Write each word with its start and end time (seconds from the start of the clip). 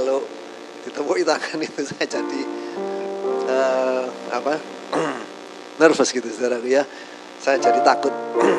kalau 0.00 0.24
ditepuk 0.88 1.20
tangan 1.28 1.60
itu 1.68 1.80
saya 1.84 2.08
jadi 2.08 2.40
uh, 3.52 4.04
apa 4.32 4.56
nervous 5.80 6.08
gitu 6.16 6.24
saudaraku 6.32 6.72
ya 6.72 6.88
saya 7.40 7.56
jadi 7.56 7.80
takut. 7.80 8.12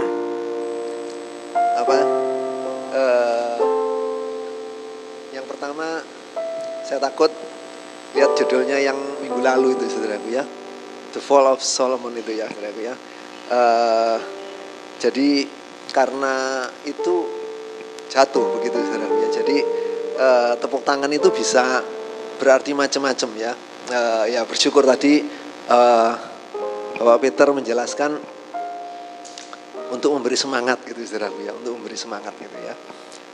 Apa 1.82 1.98
uh, 2.94 3.58
yang 5.30 5.46
pertama 5.46 6.02
saya 6.82 6.98
takut 6.98 7.30
lihat 8.18 8.34
judulnya 8.34 8.82
yang 8.82 8.98
minggu 9.21 9.38
lalu 9.38 9.78
itu 9.78 9.86
saudaraku 9.86 10.34
ya. 10.34 10.42
The 11.14 11.22
Fall 11.22 11.45
of 11.45 11.62
Solomon 11.62 12.17
itu 12.17 12.34
ya 12.34 12.50
saudaraku 12.50 12.81
ya. 12.81 12.95
Uh, 13.53 14.17
jadi 14.98 15.45
karena 15.94 16.66
itu 16.81 17.30
jatuh 18.09 18.58
begitu 18.58 18.81
saudaraku 18.81 19.16
ya. 19.26 19.30
Jadi 19.42 19.80
uh, 20.18 20.54
tepuk 20.60 20.84
tangan 20.84 21.12
itu 21.12 21.30
bisa 21.32 21.84
berarti 22.42 22.74
macam-macam 22.74 23.30
ya. 23.38 23.54
Uh, 23.92 24.24
ya 24.30 24.42
bersyukur 24.48 24.88
tadi 24.88 25.26
uh, 25.68 26.12
Bapak 26.96 27.20
Peter 27.28 27.48
menjelaskan 27.52 28.18
untuk 29.92 30.16
memberi 30.16 30.40
semangat 30.40 30.80
gitu 30.88 31.04
saudaraku 31.04 31.44
ya, 31.44 31.52
untuk 31.52 31.76
memberi 31.80 31.98
semangat 32.00 32.34
gitu 32.40 32.58
ya. 32.64 32.76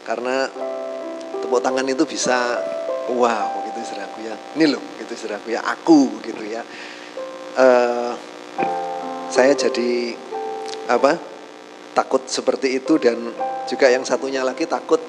Karena 0.04 0.50
tepuk 1.44 1.62
tangan 1.62 1.86
itu 1.86 2.04
bisa 2.04 2.58
wow 3.14 3.64
gitu 3.70 3.80
saudaraku 3.86 4.26
ya. 4.26 4.36
Ini 4.58 4.66
loh 4.74 4.84
gitu 4.98 5.14
saudaraku 5.14 5.54
ya, 5.54 5.62
aku 5.62 6.20
gitu 6.26 6.44
ya. 6.44 6.62
Uh, 7.58 8.14
saya 9.28 9.54
jadi 9.54 10.16
apa? 10.88 11.38
takut 11.98 12.22
seperti 12.30 12.78
itu 12.78 13.02
dan 13.02 13.18
juga 13.66 13.90
yang 13.90 14.06
satunya 14.06 14.46
lagi 14.46 14.70
takut 14.70 15.02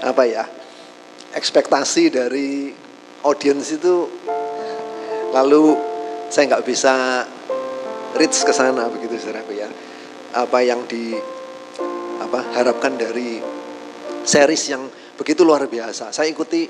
apa 0.00 0.24
ya? 0.26 0.44
ekspektasi 1.30 2.10
dari 2.10 2.74
audiens 3.22 3.70
itu 3.70 4.10
lalu 5.30 5.78
saya 6.26 6.50
nggak 6.50 6.66
bisa 6.66 7.22
reach 8.18 8.42
ke 8.42 8.50
sana 8.50 8.90
begitu 8.90 9.14
saudaraku 9.14 9.54
ya. 9.54 9.70
Apa 10.34 10.62
yang 10.62 10.86
di 10.90 11.14
apa 12.22 12.50
harapkan 12.54 12.94
dari 12.98 13.38
series 14.26 14.74
yang 14.74 14.82
begitu 15.14 15.46
luar 15.46 15.66
biasa. 15.70 16.10
Saya 16.10 16.30
ikuti 16.30 16.66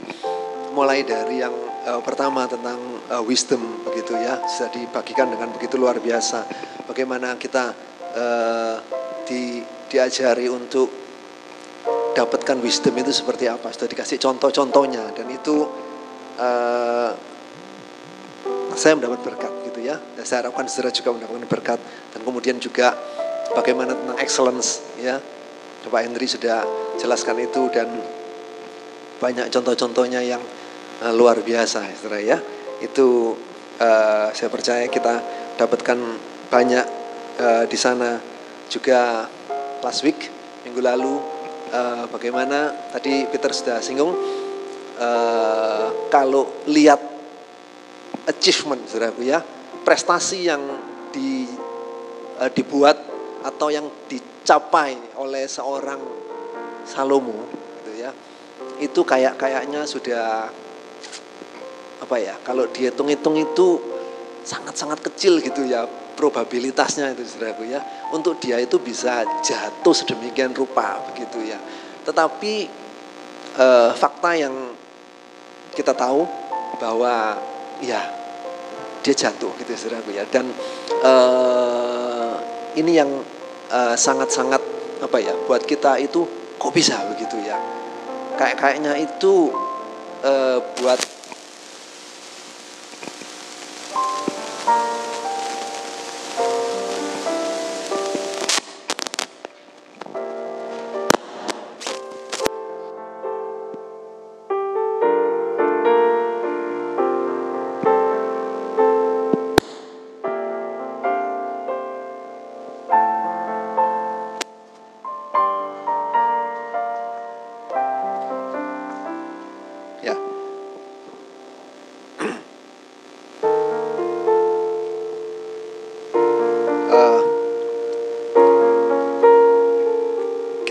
mulai 0.76 1.04
dari 1.04 1.40
yang 1.40 1.52
uh, 1.88 2.00
pertama 2.04 2.44
tentang 2.44 2.78
uh, 3.08 3.24
wisdom 3.24 3.84
begitu 3.84 4.16
ya. 4.16 4.40
Bisa 4.44 4.68
dibagikan 4.68 5.32
dengan 5.32 5.52
begitu 5.56 5.80
luar 5.80 6.00
biasa. 6.00 6.44
Bagaimana 6.84 7.36
kita 7.40 7.72
uh, 8.16 8.76
di 9.24 9.64
diajari 9.90 10.46
untuk 10.52 10.99
dapatkan 12.14 12.56
wisdom 12.60 12.94
itu 12.98 13.12
seperti 13.14 13.46
apa. 13.46 13.70
Sudah 13.70 13.88
dikasih 13.90 14.18
contoh-contohnya 14.18 15.14
dan 15.14 15.26
itu 15.30 15.66
uh, 16.38 17.10
saya 18.74 18.96
mendapat 18.96 19.20
berkat 19.22 19.52
gitu 19.70 19.80
ya. 19.84 19.98
Dan 19.98 20.24
saya 20.26 20.46
harapkan 20.46 20.66
saudara 20.66 20.94
juga 20.94 21.14
mendapatkan 21.14 21.46
berkat 21.48 21.80
dan 22.14 22.20
kemudian 22.22 22.56
juga 22.58 22.94
bagaimana 23.54 23.94
tentang 23.94 24.18
excellence 24.18 24.82
ya. 24.98 25.18
Pak 25.80 26.02
Henry 26.04 26.28
sudah 26.28 26.60
jelaskan 27.00 27.40
itu 27.40 27.72
dan 27.72 27.88
banyak 29.16 29.48
contoh-contohnya 29.48 30.20
yang 30.20 30.42
uh, 31.00 31.12
luar 31.12 31.40
biasa 31.40 31.88
saudara 31.96 32.20
ya. 32.20 32.38
Itu 32.80 33.36
uh, 33.80 34.28
saya 34.32 34.48
percaya 34.52 34.84
kita 34.88 35.24
dapatkan 35.56 35.98
banyak 36.52 36.86
uh, 37.40 37.64
di 37.64 37.78
sana 37.80 38.20
juga 38.70 39.28
last 39.82 40.04
week 40.04 40.30
minggu 40.64 40.80
lalu 40.84 41.18
uh, 41.70 42.04
bagaimana 42.10 42.90
tadi 42.90 43.26
Peter 43.30 43.50
sudah 43.54 43.78
singgung 43.82 44.12
uh, 44.98 45.86
kalau 46.12 46.66
lihat 46.68 47.00
achievement 48.26 48.84
saudaraku 48.86 49.26
ya 49.26 49.40
prestasi 49.86 50.46
yang 50.50 50.62
di, 51.10 51.48
uh, 52.38 52.50
dibuat 52.52 52.98
atau 53.40 53.72
yang 53.72 53.88
dicapai 54.06 55.16
oleh 55.16 55.48
seorang 55.48 56.00
Salomo 56.84 57.48
gitu 57.80 57.92
ya 57.96 58.10
itu 58.80 59.00
kayak 59.04 59.36
kayaknya 59.40 59.84
sudah 59.84 60.48
apa 62.00 62.16
ya 62.16 62.34
kalau 62.40 62.64
dihitung-hitung 62.68 63.36
itu 63.36 63.80
sangat-sangat 64.44 65.04
kecil 65.04 65.38
gitu 65.40 65.68
ya 65.68 65.84
probabilitasnya 66.20 67.16
itu 67.16 67.24
saudaraku 67.24 67.64
ya. 67.72 67.80
Untuk 68.12 68.36
dia 68.36 68.60
itu 68.60 68.76
bisa 68.76 69.24
jatuh 69.40 69.96
sedemikian 69.96 70.52
rupa 70.52 71.00
begitu 71.08 71.40
ya. 71.48 71.56
Tetapi 72.04 72.54
eh, 73.56 73.90
fakta 73.96 74.36
yang 74.36 74.52
kita 75.72 75.96
tahu 75.96 76.28
bahwa 76.76 77.40
ya 77.80 78.04
dia 79.00 79.14
jatuh 79.16 79.48
gitu 79.64 79.72
saudaraku 79.72 80.12
ya. 80.12 80.28
Dan 80.28 80.52
eh, 81.00 82.34
ini 82.76 82.92
yang 83.00 83.08
eh, 83.72 83.96
sangat-sangat 83.96 84.60
apa 85.00 85.16
ya 85.16 85.32
buat 85.48 85.64
kita 85.64 85.96
itu 86.04 86.28
kok 86.60 86.72
bisa 86.76 87.00
begitu 87.16 87.40
ya. 87.40 87.56
Kayak 88.36 88.56
kayaknya 88.60 88.92
itu 89.00 89.48
buat 90.84 91.00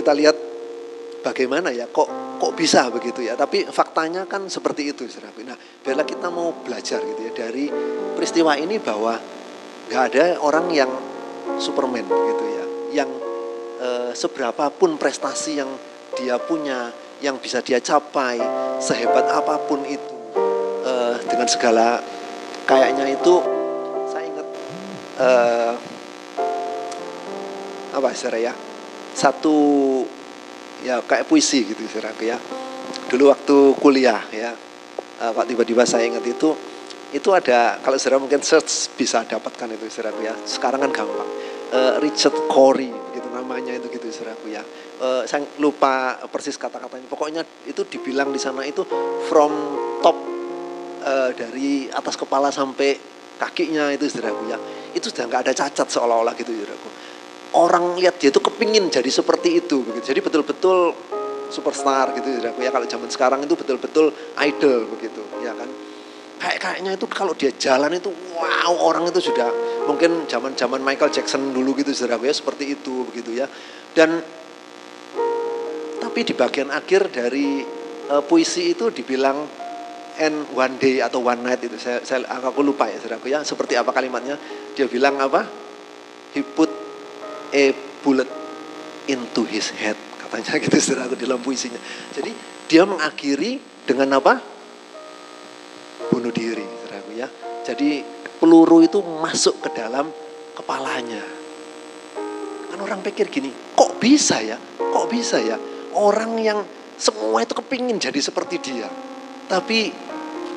kita 0.09 0.17
lihat 0.25 0.37
bagaimana 1.21 1.69
ya 1.69 1.85
kok 1.85 2.09
kok 2.41 2.53
bisa 2.57 2.89
begitu 2.89 3.21
ya. 3.21 3.37
Tapi 3.37 3.69
faktanya 3.69 4.25
kan 4.25 4.49
seperti 4.49 4.89
itu 4.89 5.05
saudaraku 5.05 5.45
nah 5.45 5.53
biarlah 5.85 6.01
kita 6.01 6.33
mau 6.33 6.49
belajar 6.65 6.97
gitu 6.97 7.29
ya 7.29 7.33
dari 7.37 7.69
peristiwa 8.17 8.57
ini 8.57 8.81
bahwa 8.81 9.21
nggak 9.85 10.03
ada 10.09 10.41
orang 10.41 10.65
yang 10.73 10.89
superman 11.61 12.09
gitu 12.09 12.45
ya 12.49 12.65
yang 13.05 13.09
e, 13.77 13.89
seberapa 14.17 14.73
pun 14.73 14.97
prestasi 14.97 15.61
yang 15.61 15.69
dia 16.17 16.41
punya 16.41 16.89
yang 17.21 17.37
bisa 17.37 17.61
dia 17.61 17.77
capai 17.77 18.41
sehebat 18.81 19.29
apa 19.29 19.61
pun 19.69 19.85
itu 19.85 20.13
e, 20.89 20.93
dengan 21.29 21.45
segala 21.45 22.01
kayaknya 22.65 23.13
itu 23.13 23.35
saya 24.09 24.25
ingat 24.25 24.47
e, 25.21 25.29
apa 27.93 28.09
saudara 28.17 28.41
ya 28.41 28.68
satu 29.13 29.57
ya 30.83 31.03
kayak 31.03 31.27
puisi 31.27 31.67
gitu 31.67 31.83
saudaraku 31.87 32.23
ya. 32.29 32.37
Dulu 33.09 33.29
waktu 33.29 33.57
kuliah 33.77 34.21
ya, 34.33 34.53
uh, 35.21 35.31
kok 35.33 35.45
tiba-tiba 35.49 35.83
saya 35.85 36.05
ingat 36.09 36.23
itu, 36.25 36.53
itu 37.13 37.29
ada 37.33 37.77
kalau 37.81 37.97
saudara 37.97 38.21
mungkin 38.21 38.41
search 38.41 38.93
bisa 38.95 39.25
dapatkan 39.25 39.67
itu 39.75 39.85
saudaraku 39.89 40.21
ya. 40.25 40.33
Sekarang 40.45 40.81
kan 40.85 40.91
gampang. 40.93 41.29
Uh, 41.69 42.01
Richard 42.01 42.33
Corey 42.49 42.89
gitu 43.13 43.29
namanya 43.29 43.77
itu 43.77 43.89
gitu 43.93 44.09
saudaraku 44.09 44.49
ya. 44.53 44.63
Uh, 44.99 45.21
saya 45.29 45.45
lupa 45.61 46.17
persis 46.29 46.57
kata-katanya. 46.57 47.05
Pokoknya 47.09 47.41
itu 47.69 47.85
dibilang 47.85 48.33
di 48.33 48.41
sana 48.41 48.65
itu 48.65 48.81
from 49.29 49.53
top 50.01 50.17
uh, 51.05 51.29
dari 51.33 51.89
atas 51.93 52.17
kepala 52.17 52.49
sampai 52.49 52.97
kakinya 53.37 53.93
itu 53.93 54.09
saudaraku 54.09 54.49
ya. 54.49 54.57
Itu 54.89 55.13
sudah 55.13 55.29
nggak 55.29 55.41
ada 55.49 55.53
cacat 55.53 55.87
seolah-olah 55.89 56.33
gitu 56.33 56.49
saudaraku 56.55 56.98
orang 57.57 57.97
lihat 57.97 58.21
dia 58.21 58.29
itu 58.29 58.41
kepingin 58.41 58.91
jadi 58.93 59.07
seperti 59.09 59.63
itu 59.63 59.81
begitu. 59.81 60.13
Jadi 60.13 60.19
betul-betul 60.21 60.93
superstar 61.49 62.13
gitu 62.13 62.29
ya. 62.41 62.53
Kalau 62.53 62.85
zaman 62.85 63.09
sekarang 63.09 63.39
itu 63.41 63.57
betul-betul 63.57 64.13
idol 64.37 64.85
begitu 64.93 65.21
ya 65.41 65.53
kan. 65.57 65.69
Kayak 66.39 66.57
kayaknya 66.61 66.91
itu 66.95 67.05
kalau 67.09 67.33
dia 67.35 67.51
jalan 67.57 67.99
itu 67.99 68.13
wow 68.37 68.71
orang 68.79 69.09
itu 69.09 69.19
sudah 69.19 69.49
mungkin 69.89 70.29
zaman-zaman 70.29 70.79
Michael 70.79 71.11
Jackson 71.11 71.51
dulu 71.51 71.75
gitu 71.75 71.91
saudara 71.91 72.21
ya 72.21 72.31
seperti 72.31 72.77
itu 72.77 73.03
begitu 73.09 73.33
ya. 73.33 73.49
Dan 73.91 74.21
tapi 75.99 76.19
di 76.23 76.33
bagian 76.37 76.71
akhir 76.71 77.11
dari 77.11 77.59
uh, 78.07 78.23
puisi 78.23 78.71
itu 78.71 78.87
dibilang 78.93 79.43
and 80.19 80.47
one 80.55 80.75
day 80.79 81.03
atau 81.03 81.23
one 81.23 81.43
night 81.43 81.59
itu 81.63 81.75
saya, 81.75 82.03
saya 82.03 82.23
aku 82.27 82.63
lupa 82.63 82.87
ya 82.87 82.99
saudara 82.99 83.19
ya 83.27 83.39
seperti 83.43 83.75
apa 83.75 83.91
kalimatnya 83.91 84.39
dia 84.75 84.87
bilang 84.87 85.19
apa 85.19 85.43
he 86.35 86.43
put 86.43 86.78
a 87.53 87.73
bullet 88.05 88.29
into 89.09 89.43
his 89.49 89.73
head 89.73 89.97
katanya 90.21 90.61
gitu 90.61 90.77
saudara 90.77 91.09
di 91.13 91.25
dalam 91.25 91.41
puisinya 91.41 91.79
jadi 92.13 92.31
dia 92.69 92.85
mengakhiri 92.85 93.57
dengan 93.89 94.21
apa? 94.21 94.37
Bunuh 96.13 96.29
diri, 96.29 96.61
saudaraku 96.61 97.11
ya. 97.17 97.25
Jadi 97.65 98.05
peluru 98.37 98.85
itu 98.85 99.01
masuk 99.01 99.65
ke 99.65 99.73
dalam 99.73 100.13
kepalanya. 100.53 101.25
Kan 102.69 102.77
orang 102.77 103.01
pikir 103.01 103.33
gini, 103.33 103.49
kok 103.73 103.97
bisa 103.97 104.37
ya? 104.45 104.61
Kok 104.77 105.09
bisa 105.09 105.41
ya? 105.41 105.57
Orang 105.97 106.37
yang 106.37 106.61
semua 106.93 107.41
itu 107.41 107.57
kepingin 107.57 107.97
jadi 107.97 108.21
seperti 108.21 108.61
dia. 108.61 108.85
Tapi 109.49 109.89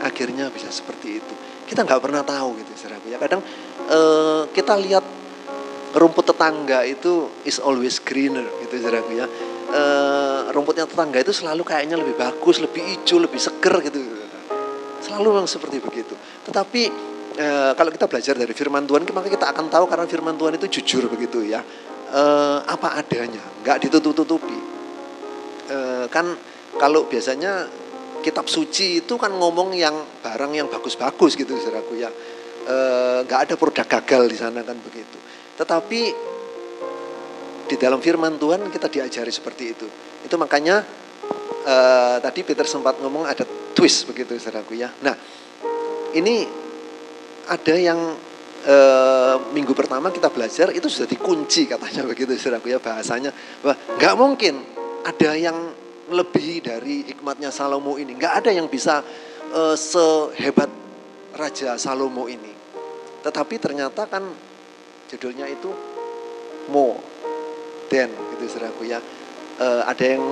akhirnya 0.05 0.53
bisa 0.53 0.69
seperti 0.69 1.17
itu. 1.17 1.35
Kita 1.65 1.89
nggak 1.89 2.05
pernah 2.05 2.21
tahu 2.21 2.61
gitu, 2.61 2.77
saudaraku 2.77 3.09
ya. 3.09 3.17
Kadang 3.17 3.41
uh, 3.89 4.45
kita 4.53 4.77
lihat 4.77 5.05
rumput 5.93 6.33
tetangga 6.33 6.85
itu 6.89 7.29
is 7.45 7.61
always 7.61 8.01
greener 8.01 8.45
gitu 8.65 8.81
saudaraku 8.81 9.13
ya. 9.17 9.27
Uh, 9.73 10.53
rumputnya 10.53 10.85
tetangga 10.85 11.17
itu 11.25 11.33
selalu 11.33 11.65
kayaknya 11.65 11.97
lebih 11.97 12.13
bagus, 12.17 12.61
lebih 12.61 12.85
hijau, 12.85 13.17
lebih 13.21 13.41
seger 13.41 13.73
gitu. 13.89 14.01
Selalu 15.01 15.27
memang 15.33 15.49
seperti 15.49 15.81
begitu. 15.81 16.13
Tetapi 16.45 16.83
uh, 17.41 17.73
kalau 17.73 17.91
kita 17.93 18.05
belajar 18.09 18.35
dari 18.37 18.53
firman 18.53 18.85
Tuhan, 18.85 19.09
maka 19.17 19.29
kita 19.33 19.49
akan 19.49 19.73
tahu 19.73 19.89
karena 19.89 20.05
firman 20.05 20.37
Tuhan 20.37 20.61
itu 20.61 20.67
jujur 20.81 21.09
begitu 21.09 21.45
ya. 21.45 21.65
Uh, 22.13 22.61
apa 22.69 23.01
adanya, 23.01 23.41
nggak 23.65 23.89
ditutup-tutupi. 23.89 24.61
Uh, 25.73 26.05
kan 26.13 26.37
kalau 26.77 27.09
biasanya 27.09 27.65
kitab 28.21 28.53
suci 28.53 29.01
itu 29.01 29.17
kan 29.17 29.33
ngomong 29.33 29.73
yang 29.73 29.97
barang 30.21 30.53
yang 30.53 30.69
bagus-bagus 30.69 31.33
gitu 31.37 31.57
saudaraku 31.57 31.97
ya. 31.97 32.13
nggak 33.27 33.41
ada 33.51 33.55
produk 33.59 33.83
gagal 33.83 34.31
di 34.31 34.39
sana 34.39 34.63
kan 34.63 34.79
begitu. 34.79 35.19
Tetapi 35.57 36.01
di 37.73 37.77
dalam 37.81 38.05
firman 38.05 38.37
Tuhan 38.37 38.69
kita 38.69 38.93
diajari 38.93 39.33
seperti 39.33 39.65
itu. 39.73 39.87
Itu 40.25 40.37
makanya 40.37 40.85
uh, 41.65 42.17
tadi 42.21 42.45
Peter 42.45 42.69
sempat 42.69 43.01
ngomong 43.01 43.25
ada 43.25 43.49
twist 43.73 44.05
begitu 44.05 44.37
saudaraku 44.37 44.77
ya. 44.77 44.93
Nah 45.01 45.17
ini 46.13 46.45
ada 47.49 47.75
yang 47.75 48.01
uh, 48.69 49.35
minggu 49.57 49.73
pertama 49.73 50.13
kita 50.13 50.29
belajar 50.29 50.69
itu 50.77 50.87
sudah 50.93 51.09
dikunci 51.09 51.65
katanya 51.65 52.05
begitu 52.11 52.37
saudaraku 52.37 52.73
ya 52.73 52.79
bahasanya. 52.79 53.33
Bahwa 53.65 53.75
nggak 53.97 54.15
mungkin 54.21 54.55
ada 55.03 55.33
yang 55.33 55.59
lebih 56.13 56.61
dari 56.61 57.09
hikmatnya 57.09 57.49
Salomo 57.49 57.97
ini. 57.97 58.13
Nggak 58.13 58.45
ada 58.45 58.51
yang 58.53 58.69
bisa 58.69 59.01
uh, 59.55 59.73
sehebat 59.73 60.69
Raja 61.33 61.81
Salomo 61.81 62.29
ini. 62.29 62.53
Tetapi 63.25 63.55
ternyata 63.57 64.05
kan 64.05 64.52
judulnya 65.13 65.45
itu 65.45 65.69
more 66.73 66.97
than 67.93 68.09
gitu 68.09 68.49
saudaraku 68.49 68.89
ya. 68.89 68.99
E, 69.61 69.67
ada 69.85 70.05
yang 70.17 70.25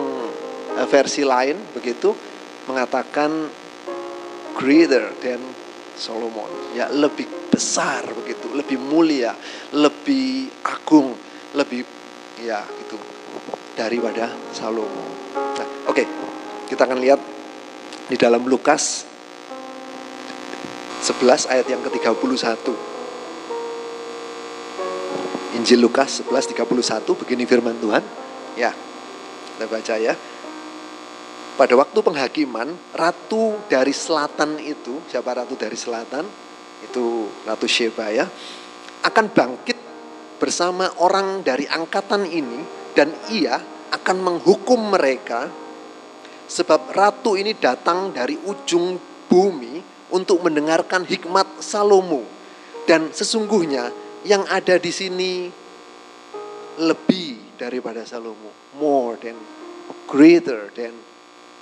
e, 0.73 0.82
versi 0.88 1.21
lain 1.21 1.61
begitu 1.77 2.17
mengatakan 2.65 3.29
greater 4.56 5.12
than 5.21 5.41
Solomon 6.00 6.73
ya 6.73 6.88
lebih 6.88 7.53
besar 7.53 8.09
begitu 8.17 8.49
lebih 8.56 8.81
mulia 8.81 9.37
lebih 9.77 10.49
agung 10.65 11.12
lebih 11.53 11.85
ya 12.41 12.65
itu 12.65 12.97
daripada 13.77 14.32
Salomo 14.56 15.05
nah 15.37 15.69
oke 15.88 15.93
okay. 15.93 16.06
kita 16.73 16.88
akan 16.88 16.99
lihat 17.05 17.21
di 18.09 18.17
dalam 18.17 18.49
Lukas 18.49 19.05
11 21.05 21.53
ayat 21.53 21.67
yang 21.69 21.81
ke-31 21.85 22.90
Injil 25.61 25.85
Lukas 25.85 26.25
11:31 26.25 27.21
begini 27.21 27.45
firman 27.45 27.77
Tuhan. 27.77 28.01
Ya. 28.57 28.73
Kita 28.73 29.69
baca 29.69 29.95
ya. 30.01 30.17
Pada 31.61 31.77
waktu 31.77 32.01
penghakiman, 32.01 32.73
ratu 32.97 33.61
dari 33.69 33.93
selatan 33.93 34.57
itu, 34.57 35.05
siapa 35.12 35.37
ratu 35.37 35.61
dari 35.61 35.77
selatan? 35.77 36.25
Itu 36.81 37.29
Ratu 37.45 37.69
Sheba 37.69 38.09
ya. 38.09 38.25
Akan 39.05 39.29
bangkit 39.29 39.77
bersama 40.41 40.89
orang 41.05 41.45
dari 41.45 41.69
angkatan 41.69 42.25
ini 42.25 42.65
dan 42.97 43.13
ia 43.29 43.61
akan 43.93 44.17
menghukum 44.17 44.97
mereka 44.97 45.45
sebab 46.49 46.89
ratu 46.97 47.37
ini 47.37 47.53
datang 47.53 48.17
dari 48.17 48.41
ujung 48.49 48.97
bumi 49.29 49.85
untuk 50.17 50.41
mendengarkan 50.41 51.05
hikmat 51.05 51.61
Salomo 51.61 52.25
dan 52.89 53.13
sesungguhnya 53.13 53.93
yang 54.25 54.44
ada 54.49 54.76
di 54.76 54.93
sini 54.93 55.49
lebih 56.81 57.56
daripada 57.61 58.05
Salomo, 58.05 58.52
more 58.76 59.17
than 59.20 59.37
greater 60.08 60.72
than 60.72 60.96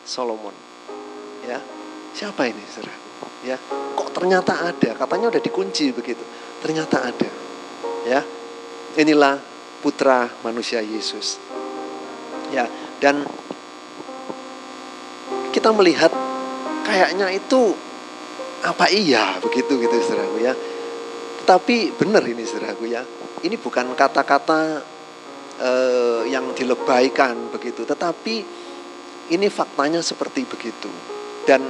Solomon. 0.06 0.54
Ya, 1.46 1.58
siapa 2.14 2.46
ini, 2.46 2.62
saudara? 2.70 2.96
Ya, 3.46 3.56
kok 3.94 4.10
ternyata 4.14 4.72
ada? 4.72 4.90
Katanya 4.94 5.30
udah 5.30 5.42
dikunci 5.42 5.90
begitu. 5.94 6.22
Ternyata 6.62 7.02
ada. 7.02 7.30
Ya, 8.06 8.20
inilah 8.98 9.38
putra 9.82 10.26
manusia 10.42 10.82
Yesus. 10.82 11.38
Ya, 12.50 12.66
dan 12.98 13.26
kita 15.54 15.70
melihat 15.74 16.10
kayaknya 16.86 17.34
itu 17.34 17.74
apa 18.58 18.90
iya 18.90 19.38
begitu 19.38 19.78
gitu 19.78 19.94
saudaraku 20.02 20.42
ya 20.42 20.50
tapi 21.48 21.88
benar 21.96 22.20
ini 22.28 22.44
saudaraku 22.44 22.92
ya. 22.92 23.00
Ini 23.40 23.56
bukan 23.56 23.96
kata-kata 23.96 24.84
uh, 25.56 26.22
yang 26.28 26.52
dilebaikan 26.52 27.48
begitu. 27.48 27.88
Tetapi 27.88 28.34
ini 29.32 29.48
faktanya 29.48 30.04
seperti 30.04 30.44
begitu. 30.44 30.92
Dan 31.48 31.64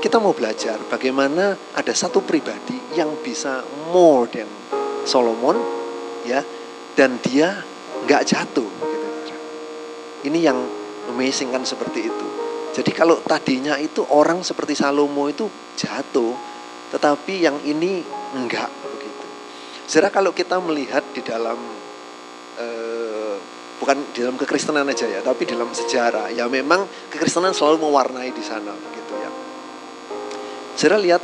kita 0.00 0.16
mau 0.16 0.32
belajar 0.32 0.80
bagaimana 0.88 1.52
ada 1.76 1.92
satu 1.92 2.24
pribadi 2.24 2.96
yang 2.96 3.20
bisa 3.20 3.60
more 3.92 4.24
than 4.32 4.48
Solomon 5.04 5.60
ya 6.24 6.40
dan 6.96 7.20
dia 7.20 7.60
nggak 8.08 8.22
jatuh 8.24 8.66
gitu. 8.66 9.08
Ini 10.24 10.38
yang 10.40 10.58
amazing 11.12 11.52
kan 11.52 11.68
seperti 11.68 12.08
itu. 12.08 12.26
Jadi 12.72 12.88
kalau 12.96 13.20
tadinya 13.20 13.76
itu 13.76 14.00
orang 14.08 14.40
seperti 14.40 14.72
Salomo 14.72 15.28
itu 15.28 15.44
jatuh, 15.76 16.32
tetapi 16.96 17.44
yang 17.44 17.60
ini 17.68 18.00
enggak 18.32 18.72
Saudara 19.86 20.14
kalau 20.14 20.30
kita 20.30 20.62
melihat 20.62 21.02
di 21.10 21.22
dalam 21.26 21.58
eh, 22.58 23.34
bukan 23.82 23.98
di 24.14 24.22
dalam 24.22 24.38
kekristenan 24.38 24.86
aja 24.86 25.10
ya, 25.10 25.20
tapi 25.26 25.42
dalam 25.42 25.74
sejarah 25.74 26.30
ya 26.30 26.46
memang 26.46 26.86
kekristenan 27.10 27.50
selalu 27.50 27.82
mewarnai 27.82 28.30
di 28.30 28.44
sana 28.44 28.70
gitu 28.70 29.14
ya. 29.18 29.30
Saudara 30.78 31.02
lihat 31.02 31.22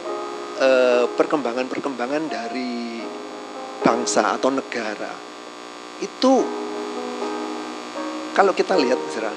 eh, 0.59 1.05
perkembangan-perkembangan 1.07 2.23
dari 2.27 2.99
bangsa 3.79 4.35
atau 4.35 4.51
negara 4.51 5.15
itu 6.03 6.35
kalau 8.35 8.53
kita 8.55 8.75
lihat 8.75 8.99
saudara 9.11 9.35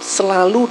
selalu 0.00 0.68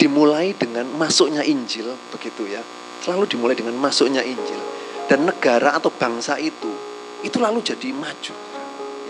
dimulai 0.00 0.52
dengan 0.56 0.88
masuknya 0.96 1.44
Injil 1.44 1.92
begitu 2.12 2.48
ya. 2.48 2.64
Selalu 3.04 3.28
dimulai 3.30 3.54
dengan 3.54 3.76
masuknya 3.78 4.24
Injil 4.24 4.65
dan 5.06 5.26
negara 5.26 5.78
atau 5.78 5.90
bangsa 5.90 6.38
itu 6.38 6.70
itu 7.22 7.38
lalu 7.40 7.64
jadi 7.64 7.90
maju 7.94 8.34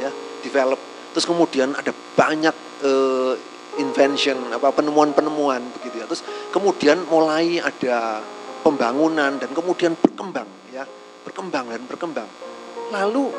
ya 0.00 0.10
develop. 0.44 0.80
Terus 1.16 1.26
kemudian 1.26 1.72
ada 1.72 1.90
banyak 1.92 2.56
uh, 2.84 3.34
invention 3.80 4.36
apa 4.52 4.72
penemuan-penemuan 4.72 5.64
begitu 5.80 6.04
ya. 6.04 6.06
Terus 6.06 6.22
kemudian 6.52 7.02
mulai 7.08 7.58
ada 7.58 8.20
pembangunan 8.60 9.36
dan 9.40 9.50
kemudian 9.52 9.96
berkembang 9.96 10.48
ya 10.70 10.84
berkembang 11.24 11.72
dan 11.72 11.82
berkembang. 11.88 12.28
Lalu 12.92 13.32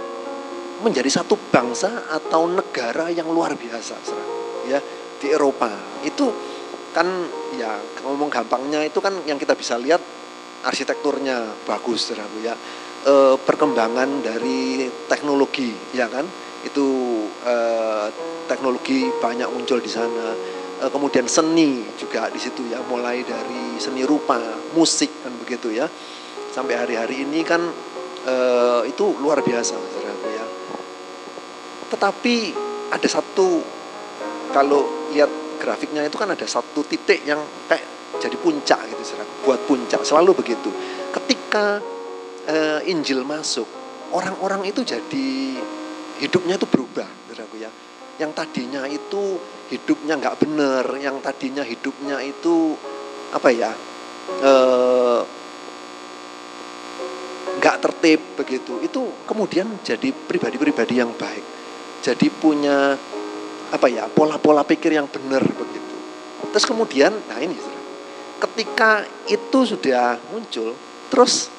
menjadi 0.82 1.10
satu 1.10 1.38
bangsa 1.50 2.06
atau 2.12 2.46
negara 2.46 3.10
yang 3.10 3.30
luar 3.32 3.58
biasa 3.58 3.96
ya 4.70 4.80
di 5.18 5.28
Eropa. 5.32 5.72
Itu 6.06 6.30
kan 6.94 7.08
ya 7.58 7.78
ngomong 8.02 8.30
gampangnya 8.30 8.82
itu 8.82 8.98
kan 8.98 9.14
yang 9.30 9.38
kita 9.38 9.54
bisa 9.54 9.78
lihat 9.78 10.02
arsitekturnya 10.66 11.66
bagus 11.68 12.10
saudaraku 12.10 12.38
ya. 12.42 12.56
E, 13.06 13.38
perkembangan 13.38 14.26
dari 14.26 14.90
teknologi 15.06 15.74
ya 15.94 16.10
kan? 16.10 16.26
Itu 16.66 16.88
e, 17.44 17.56
teknologi 18.50 19.12
banyak 19.22 19.50
muncul 19.52 19.78
di 19.84 19.92
sana. 19.92 20.34
E, 20.82 20.86
kemudian 20.90 21.30
seni 21.30 21.86
juga 22.00 22.32
di 22.32 22.40
situ 22.42 22.66
ya. 22.72 22.82
Mulai 22.86 23.22
dari 23.22 23.78
seni 23.78 24.02
rupa 24.08 24.40
musik 24.74 25.12
kan 25.22 25.34
begitu 25.38 25.74
ya. 25.74 25.86
Sampai 26.54 26.74
hari-hari 26.80 27.28
ini 27.28 27.46
kan 27.46 27.62
e, 28.26 28.36
itu 28.90 29.06
luar 29.22 29.46
biasa 29.46 29.78
saudaraku 29.78 30.28
ya. 30.34 30.46
Tetapi 31.94 32.36
ada 32.88 33.08
satu 33.08 33.62
kalau 34.56 35.12
lihat 35.12 35.60
grafiknya 35.60 36.06
itu 36.06 36.16
kan 36.16 36.30
ada 36.32 36.46
satu 36.46 36.86
titik 36.86 37.26
yang 37.28 37.42
kayak 37.68 37.97
jadi 38.18 38.36
puncak 38.40 38.80
gitu 38.88 39.04
saudara. 39.04 39.28
Buat 39.44 39.60
puncak 39.68 40.02
selalu 40.08 40.32
begitu. 40.36 40.72
Ketika 41.12 41.84
uh, 42.48 42.80
Injil 42.88 43.28
masuk 43.28 43.68
orang-orang 44.16 44.72
itu 44.72 44.88
jadi 44.88 45.28
hidupnya 46.24 46.56
itu 46.56 46.68
berubah 46.68 47.08
saudaraku 47.28 47.60
ya. 47.60 47.72
Yang 48.18 48.32
tadinya 48.34 48.82
itu 48.90 49.38
hidupnya 49.70 50.18
nggak 50.18 50.42
bener, 50.42 50.86
yang 50.98 51.22
tadinya 51.22 51.62
hidupnya 51.62 52.18
itu 52.26 52.74
apa 53.30 53.52
ya 53.54 53.70
eh, 54.42 55.22
nggak 57.62 57.78
tertib 57.78 58.22
begitu, 58.40 58.82
itu 58.82 59.02
kemudian 59.28 59.70
jadi 59.86 60.10
pribadi-pribadi 60.10 60.98
yang 60.98 61.14
baik, 61.14 61.46
jadi 62.02 62.28
punya 62.42 62.98
apa 63.70 63.88
ya 63.92 64.10
pola-pola 64.10 64.66
pikir 64.66 64.98
yang 64.98 65.06
benar 65.12 65.44
begitu. 65.44 65.96
Terus 66.50 66.66
kemudian, 66.66 67.12
nah 67.28 67.38
ini 67.38 67.54
ketika 68.38 69.06
itu 69.30 69.60
sudah 69.66 70.22
muncul, 70.30 70.78
terus 71.10 71.50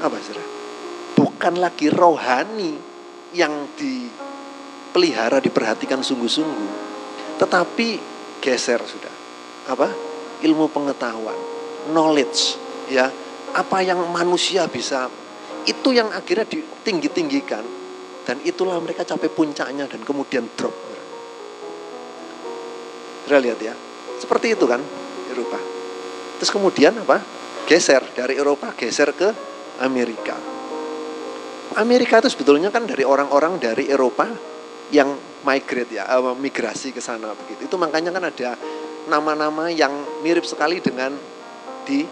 apa 0.00 0.16
saudara? 0.18 0.48
Bukan 1.14 1.54
lagi 1.60 1.86
rohani 1.92 2.74
yang 3.36 3.70
dipelihara, 3.78 5.38
diperhatikan 5.38 6.02
sungguh-sungguh, 6.02 6.70
tetapi 7.38 7.88
geser 8.42 8.80
sudah. 8.82 9.14
Apa? 9.70 9.88
Ilmu 10.40 10.72
pengetahuan, 10.72 11.36
knowledge, 11.92 12.56
ya. 12.88 13.12
Apa 13.50 13.82
yang 13.82 13.98
manusia 14.14 14.70
bisa, 14.70 15.10
itu 15.66 15.90
yang 15.90 16.06
akhirnya 16.14 16.46
ditinggi-tinggikan 16.46 17.66
dan 18.22 18.38
itulah 18.46 18.78
mereka 18.78 19.02
capai 19.02 19.26
puncaknya 19.26 19.90
dan 19.90 20.00
kemudian 20.06 20.46
drop. 20.54 20.72
Kita 23.26 23.38
lihat 23.42 23.58
ya, 23.62 23.74
seperti 24.20 24.52
itu 24.52 24.68
kan 24.68 24.84
Eropa. 25.32 25.56
Terus 26.36 26.52
kemudian 26.52 26.92
apa? 27.00 27.24
Geser 27.64 28.04
dari 28.12 28.36
Eropa 28.36 28.76
geser 28.76 29.16
ke 29.16 29.32
Amerika. 29.80 30.36
Amerika 31.78 32.20
itu 32.20 32.28
sebetulnya 32.28 32.68
kan 32.68 32.84
dari 32.84 33.06
orang-orang 33.06 33.56
dari 33.56 33.88
Eropa 33.88 34.26
yang 34.90 35.14
migrate 35.46 36.02
ya, 36.02 36.04
uh, 36.18 36.34
migrasi 36.34 36.90
ke 36.90 37.00
sana 37.00 37.32
begitu. 37.32 37.70
Itu 37.70 37.78
makanya 37.78 38.10
kan 38.10 38.26
ada 38.28 38.58
nama-nama 39.06 39.70
yang 39.70 39.92
mirip 40.20 40.44
sekali 40.44 40.82
dengan 40.82 41.14
di 41.86 42.04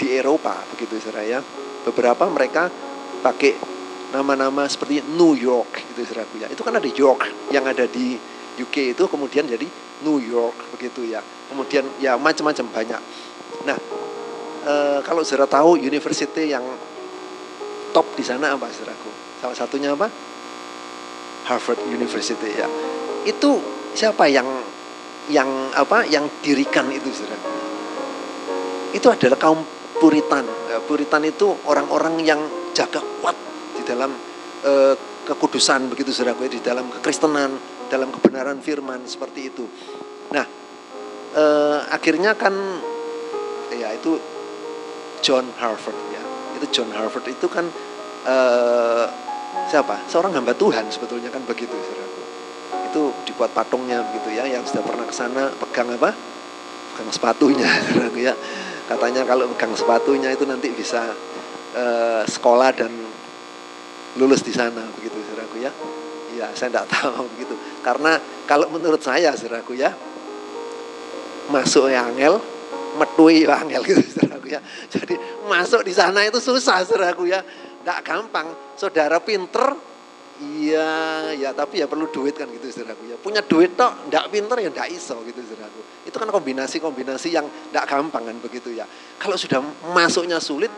di 0.00 0.06
Eropa 0.10 0.58
begitu 0.74 0.98
saudara 0.98 1.22
ya. 1.24 1.40
Beberapa 1.86 2.26
mereka 2.28 2.68
pakai 3.22 3.56
nama-nama 4.10 4.66
seperti 4.66 5.06
New 5.14 5.38
York 5.38 5.86
gitu 5.94 6.02
saudara 6.02 6.26
ya. 6.36 6.48
Itu 6.50 6.66
kan 6.66 6.74
ada 6.76 6.90
York 6.90 7.54
yang 7.54 7.62
ada 7.64 7.86
di 7.86 8.18
UK 8.58 8.98
itu 8.98 9.04
kemudian 9.06 9.46
jadi 9.46 9.64
New 10.04 10.18
York 10.20 10.76
begitu 10.76 11.04
ya. 11.08 11.20
Kemudian 11.50 11.84
ya 11.98 12.16
macam-macam 12.16 12.66
banyak. 12.70 13.02
Nah, 13.66 13.76
e, 14.64 14.74
kalau 15.04 15.20
saudara 15.26 15.50
tahu 15.50 15.76
university 15.80 16.52
yang 16.52 16.64
top 17.90 18.06
di 18.14 18.24
sana 18.24 18.54
apa 18.54 18.70
saudaraku? 18.70 19.10
Salah 19.42 19.56
satunya 19.56 19.92
apa? 19.92 20.08
Harvard 21.48 21.80
University 21.90 22.54
ya. 22.54 22.68
Itu 23.26 23.58
siapa 23.96 24.30
yang 24.30 24.46
yang 25.28 25.74
apa 25.74 26.06
yang 26.06 26.28
dirikan 26.40 26.88
itu 26.92 27.10
saudara? 27.10 27.42
Itu 28.94 29.06
adalah 29.10 29.38
kaum 29.38 29.60
Puritan. 30.00 30.46
Ya, 30.72 30.80
Puritan 30.80 31.22
itu 31.28 31.52
orang-orang 31.68 32.24
yang 32.24 32.40
jaga 32.72 33.04
kuat 33.20 33.36
di 33.76 33.82
dalam 33.84 34.14
e, 34.64 34.72
kekudusan 35.28 35.92
begitu 35.92 36.10
saudaraku 36.10 36.48
di 36.48 36.62
dalam 36.64 36.88
kekristenan, 36.88 37.52
dalam 37.90 38.14
kebenaran 38.14 38.62
firman 38.62 39.02
seperti 39.04 39.50
itu. 39.50 39.66
Nah, 40.30 40.46
e, 41.34 41.44
akhirnya 41.90 42.38
kan 42.38 42.54
ya 43.74 43.90
itu 43.90 44.14
John 45.20 45.50
Harvard 45.58 45.98
ya. 46.14 46.22
Itu 46.56 46.66
John 46.70 46.94
Harvard 46.94 47.26
itu 47.26 47.46
kan 47.50 47.66
e, 48.24 48.36
siapa? 49.66 50.06
Seorang 50.06 50.38
hamba 50.38 50.54
Tuhan 50.54 50.86
sebetulnya 50.88 51.34
kan 51.34 51.42
begitu 51.42 51.74
saudaraku. 51.74 52.22
Itu 52.94 53.02
dibuat 53.26 53.50
patungnya 53.50 54.06
begitu 54.06 54.38
ya. 54.38 54.46
Yang 54.46 54.70
sudah 54.70 54.86
pernah 54.86 55.04
ke 55.04 55.14
sana 55.14 55.50
pegang 55.58 55.90
apa? 55.90 56.14
Pegang 56.94 57.10
sepatunya 57.10 57.66
saudaraku 57.90 58.22
ya. 58.22 58.34
Katanya 58.86 59.26
kalau 59.26 59.50
pegang 59.50 59.74
sepatunya 59.74 60.30
itu 60.30 60.46
nanti 60.46 60.70
bisa 60.70 61.10
e, 61.74 61.84
sekolah 62.30 62.70
dan 62.70 62.92
lulus 64.18 64.46
di 64.46 64.54
sana 64.54 64.86
begitu 64.94 65.18
saudaraku 65.26 65.58
ya. 65.58 65.74
Ya, 66.40 66.48
saya 66.56 66.72
tidak 66.72 66.88
tahu 66.88 67.28
begitu. 67.36 67.52
Karena 67.86 68.16
kalau 68.48 68.72
menurut 68.72 69.04
saya 69.04 69.36
saudaraku 69.36 69.76
ya, 69.76 69.92
masuk 71.52 71.92
angel, 71.92 72.40
metui 72.96 73.44
angel 73.44 73.84
gitu 73.92 74.00
saudaraku 74.00 74.56
ya. 74.56 74.60
Jadi 74.88 75.20
masuk 75.44 75.84
di 75.84 75.92
sana 75.92 76.24
itu 76.24 76.40
susah 76.40 76.80
saudaraku 76.88 77.28
ya. 77.28 77.44
Tidak 77.44 78.00
gampang. 78.00 78.72
Saudara 78.76 79.20
pinter, 79.20 79.76
iya, 80.40 81.28
ya 81.36 81.52
tapi 81.52 81.84
ya 81.84 81.86
perlu 81.88 82.08
duit 82.08 82.32
kan 82.32 82.48
gitu 82.48 82.72
saudaraku 82.72 83.12
ya. 83.12 83.16
Punya 83.20 83.44
duit 83.44 83.76
tok, 83.76 84.08
tidak 84.08 84.32
pinter 84.32 84.56
ya 84.64 84.72
tidak 84.72 84.88
iso 84.96 85.20
gitu 85.28 85.44
saudaraku. 85.44 86.08
Itu 86.08 86.16
kan 86.16 86.28
kombinasi-kombinasi 86.32 87.28
yang 87.36 87.44
tidak 87.68 87.84
gampang 87.84 88.24
kan 88.24 88.36
begitu 88.40 88.72
ya. 88.72 88.88
Kalau 89.20 89.36
sudah 89.36 89.60
masuknya 89.92 90.40
sulit, 90.40 90.72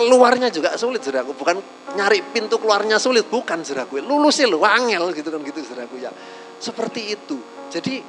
keluarnya 0.00 0.48
juga 0.48 0.72
sulit 0.80 1.04
saudaraku. 1.04 1.36
Bukan 1.36 1.60
nyari 1.94 2.24
pintu 2.32 2.56
keluarnya 2.56 2.96
sulit, 2.96 3.28
bukan 3.28 3.60
saudaraku. 3.60 4.00
Lulusnya 4.00 4.48
lu 4.48 4.64
angel 4.64 5.12
gitu 5.12 5.28
kan 5.28 5.44
gitu 5.44 5.60
saudaraku 5.60 6.00
ya. 6.00 6.08
Seperti 6.56 7.12
itu. 7.12 7.36
Jadi 7.68 8.00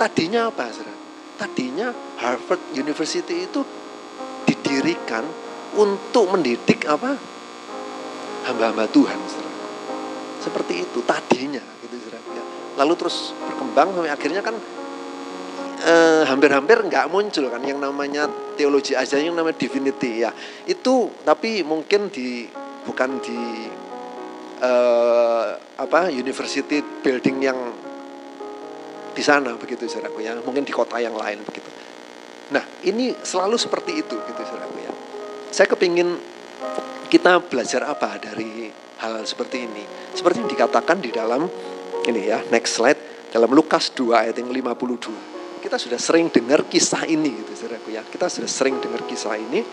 tadinya 0.00 0.48
apa 0.48 0.72
saudara? 0.72 0.96
Tadinya 1.36 1.92
Harvard 2.16 2.72
University 2.72 3.44
itu 3.44 3.60
didirikan 4.48 5.22
untuk 5.76 6.32
mendidik 6.32 6.88
apa? 6.88 7.12
Hamba-hamba 8.48 8.88
Tuhan 8.88 9.18
saudara. 9.28 9.54
Seperti 10.40 10.74
itu 10.88 10.98
tadinya 11.04 11.60
gitu 11.84 11.96
saudara. 12.08 12.24
Ya. 12.32 12.42
Lalu 12.80 12.94
terus 12.96 13.36
berkembang 13.44 13.92
sampai 13.92 14.12
akhirnya 14.12 14.40
kan 14.40 14.56
eh, 15.82 16.22
hampir-hampir 16.24 16.80
nggak 16.88 17.06
muncul 17.12 17.48
kan 17.52 17.60
yang 17.60 17.80
namanya 17.80 18.28
teologi 18.56 18.96
aja 18.96 19.20
yang 19.20 19.36
namanya 19.36 19.58
divinity 19.60 20.24
ya. 20.24 20.30
Itu 20.64 21.12
tapi 21.24 21.60
mungkin 21.66 22.08
di 22.08 22.48
bukan 22.86 23.20
di 23.20 23.40
eh, 24.62 25.46
apa 25.56 26.08
university 26.08 26.80
building 26.80 27.36
yang 27.44 27.58
di 29.16 29.22
sana 29.24 29.56
begitu 29.56 29.88
saudaraku 29.88 30.24
ya. 30.24 30.36
Mungkin 30.40 30.64
di 30.64 30.72
kota 30.72 30.96
yang 31.00 31.16
lain 31.16 31.40
begitu. 31.44 31.68
Nah 32.52 32.62
ini 32.86 33.12
selalu 33.12 33.58
seperti 33.58 34.00
itu 34.00 34.16
gitu 34.16 34.40
saudaraku 34.40 34.78
ya. 34.80 34.92
Saya 35.52 35.66
kepingin 35.72 36.16
kita 37.08 37.40
belajar 37.44 37.86
apa 37.86 38.18
dari 38.18 38.68
hal 39.02 39.24
seperti 39.28 39.66
ini. 39.68 39.84
Seperti 40.16 40.40
yang 40.40 40.50
dikatakan 40.50 41.00
di 41.00 41.12
dalam 41.12 41.44
ini 42.06 42.22
ya 42.30 42.38
next 42.54 42.78
slide 42.78 43.00
dalam 43.34 43.50
Lukas 43.50 43.90
2 43.92 44.14
ayat 44.14 44.38
yang 44.38 44.48
52 44.48 45.25
kita 45.66 45.82
sudah 45.82 45.98
sering 45.98 46.30
dengar 46.30 46.62
kisah 46.70 47.02
ini 47.10 47.42
gitu 47.42 47.66
saudaraku 47.66 47.90
ya 47.90 48.06
kita 48.06 48.30
sudah 48.30 48.46
sering 48.46 48.78
dengar 48.78 49.02
kisah 49.02 49.34
ini. 49.34 49.66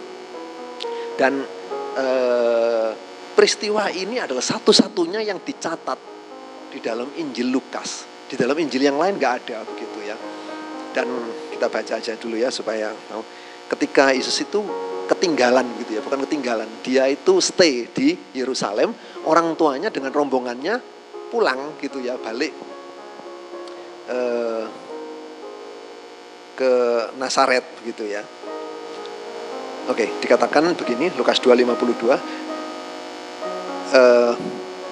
Dan 1.14 1.46
eh, 1.94 2.90
peristiwa 3.38 3.94
ini 3.94 4.18
adalah 4.18 4.42
satu-satunya 4.42 5.22
yang 5.22 5.38
dicatat 5.46 6.00
di 6.74 6.82
dalam 6.82 7.06
Injil 7.22 7.54
Lukas. 7.54 8.10
Di 8.26 8.34
dalam 8.34 8.58
Injil 8.58 8.90
yang 8.90 8.98
lain 8.98 9.22
nggak 9.22 9.34
ada 9.46 9.62
begitu 9.62 10.02
ya. 10.02 10.18
Dan 10.98 11.06
kita 11.54 11.70
baca 11.70 11.94
aja 12.02 12.18
dulu 12.18 12.42
ya 12.42 12.50
supaya 12.50 12.90
ketika 13.78 14.10
Yesus 14.18 14.42
itu 14.42 14.66
ketinggalan 15.06 15.78
gitu 15.86 15.98
ya, 15.98 16.02
bukan 16.02 16.26
ketinggalan. 16.26 16.70
Dia 16.82 17.06
itu 17.06 17.38
stay 17.38 17.86
di 17.94 18.18
Yerusalem, 18.34 18.98
orang 19.30 19.54
tuanya 19.54 19.94
dengan 19.94 20.10
rombongannya 20.10 20.82
pulang 21.30 21.78
gitu 21.78 22.02
ya, 22.02 22.18
balik. 22.18 22.54
Eh, 24.10 24.66
ke 26.54 26.72
Nasaret 27.18 27.66
begitu 27.82 28.06
ya. 28.10 28.22
Oke, 29.90 30.08
dikatakan 30.24 30.80
begini 30.80 31.12
Lukas 31.20 31.44
2:52 31.44 32.16
eh, 33.92 34.34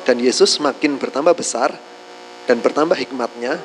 dan 0.03 0.18
Yesus 0.20 0.60
makin 0.60 1.00
bertambah 1.00 1.32
besar 1.32 1.72
dan 2.50 2.60
bertambah 2.60 2.98
hikmatnya 3.00 3.56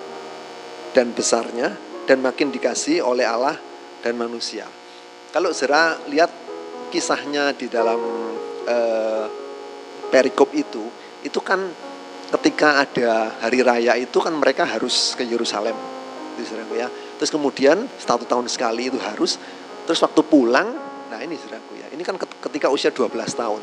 dan 0.95 1.11
besarnya 1.11 1.75
dan 2.07 2.23
makin 2.23 2.55
dikasih 2.55 3.03
oleh 3.03 3.27
Allah 3.27 3.59
dan 4.07 4.15
manusia. 4.15 4.71
Kalau 5.35 5.51
saudara 5.51 5.99
lihat 6.07 6.31
kisahnya 6.95 7.51
di 7.59 7.67
dalam 7.67 7.99
eh, 8.69 9.27
perikop 10.07 10.55
itu, 10.55 10.87
itu 11.27 11.41
kan 11.43 11.59
ketika 12.39 12.87
ada 12.87 13.35
hari 13.43 13.67
raya 13.67 13.99
itu 13.99 14.19
kan 14.23 14.35
mereka 14.39 14.63
harus 14.63 15.19
ke 15.19 15.27
Yerusalem, 15.27 15.75
ya. 16.75 16.87
Terus 17.17 17.33
kemudian 17.33 17.89
satu 17.97 18.29
tahun 18.29 18.47
sekali 18.49 18.93
itu 18.93 19.01
harus, 19.01 19.41
terus 19.89 20.01
waktu 20.05 20.21
pulang, 20.25 20.69
nah 21.09 21.19
ini 21.21 21.37
saudaraku 21.37 21.81
ya, 21.81 21.87
ini 21.97 22.05
kan 22.05 22.21
ketika 22.21 22.69
usia 22.69 22.93
12 22.93 23.09
tahun, 23.33 23.61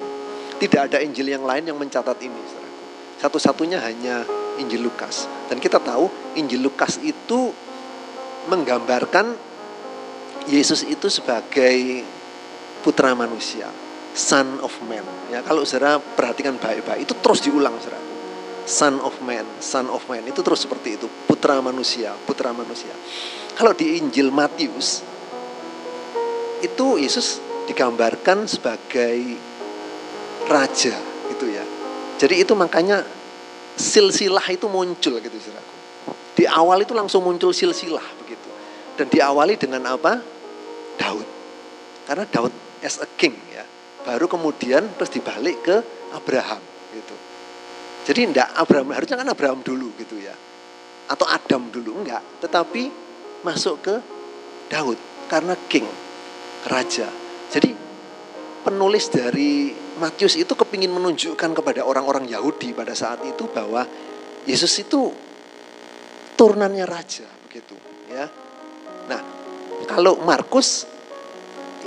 tidak 0.57 0.81
ada 0.89 0.97
Injil 1.05 1.29
yang 1.29 1.45
lain 1.45 1.69
yang 1.69 1.77
mencatat 1.77 2.17
ini, 2.21 2.41
saudaraku. 2.49 2.83
Satu-satunya 3.21 3.77
hanya 3.79 4.25
Injil 4.57 4.83
Lukas. 4.85 5.29
Dan 5.49 5.61
kita 5.61 5.77
tahu 5.77 6.09
Injil 6.37 6.65
Lukas 6.65 6.97
itu 7.01 7.53
menggambarkan 8.49 9.53
Yesus 10.51 10.83
itu 10.83 11.07
sebagai 11.07 12.03
putra 12.83 13.15
manusia, 13.15 13.71
son 14.11 14.59
of 14.59 14.75
man. 14.83 15.05
Ya, 15.31 15.39
kalau 15.39 15.63
saudara 15.63 16.03
perhatikan 16.03 16.59
baik-baik 16.59 17.07
itu 17.07 17.15
terus 17.15 17.39
diulang 17.39 17.79
saudara. 17.79 18.01
son 18.63 18.95
of 19.03 19.15
man, 19.23 19.43
son 19.59 19.91
of 19.91 20.03
man. 20.07 20.23
Itu 20.23 20.39
terus 20.39 20.63
seperti 20.63 20.95
itu, 20.95 21.07
putra 21.27 21.59
manusia, 21.59 22.15
putra 22.23 22.55
manusia. 22.55 22.91
Kalau 23.53 23.73
di 23.77 24.01
Injil 24.01 24.33
Matius 24.33 25.05
itu 26.63 26.85
Yesus 26.97 27.37
digambarkan 27.69 28.49
sebagai 28.49 29.37
raja 30.49 30.95
gitu 31.29 31.45
ya. 31.47 31.63
Jadi 32.17 32.43
itu 32.43 32.53
makanya 32.57 33.03
silsilah 33.75 34.43
itu 34.49 34.65
muncul 34.65 35.19
gitu 35.19 35.37
saudaraku. 35.37 35.73
Di 36.33 36.49
awal 36.49 36.81
itu 36.81 36.97
langsung 36.97 37.21
muncul 37.23 37.53
silsilah 37.53 38.03
begitu. 38.23 38.49
Dan 38.97 39.07
diawali 39.09 39.53
dengan 39.59 39.85
apa? 39.85 40.17
Daud. 40.97 41.27
Karena 42.09 42.25
Daud 42.29 42.53
as 42.81 42.99
a 42.99 43.07
king 43.19 43.37
ya. 43.53 43.63
Baru 44.03 44.27
kemudian 44.27 44.97
terus 44.99 45.13
dibalik 45.13 45.63
ke 45.63 45.75
Abraham 46.11 46.59
gitu. 46.91 47.15
Jadi 48.03 48.33
enggak 48.33 48.51
Abraham 48.59 48.91
harusnya 48.91 49.15
kan 49.15 49.27
Abraham 49.31 49.59
dulu 49.63 49.95
gitu 49.95 50.19
ya. 50.19 50.35
Atau 51.07 51.27
Adam 51.27 51.71
dulu 51.71 52.03
enggak, 52.03 52.23
tetapi 52.43 53.02
masuk 53.43 53.75
ke 53.83 53.95
Daud 54.71 54.97
karena 55.27 55.53
king, 55.69 55.85
raja. 56.67 57.07
Jadi 57.51 57.75
penulis 58.63 59.11
dari 59.11 59.75
Matius 59.99 60.39
itu 60.39 60.55
kepingin 60.57 60.89
menunjukkan 60.89 61.51
kepada 61.53 61.85
orang-orang 61.85 62.25
Yahudi 62.25 62.73
pada 62.73 62.97
saat 62.97 63.21
itu 63.27 63.45
bahwa 63.51 63.85
Yesus 64.49 64.73
itu 64.81 65.13
turunannya 66.33 66.87
raja 66.87 67.27
begitu 67.45 67.77
ya. 68.09 68.25
Nah, 69.05 69.21
kalau 69.85 70.17
Markus 70.23 70.89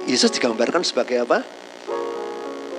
Yesus 0.06 0.30
digambarkan 0.30 0.86
sebagai 0.86 1.26
apa? 1.26 1.42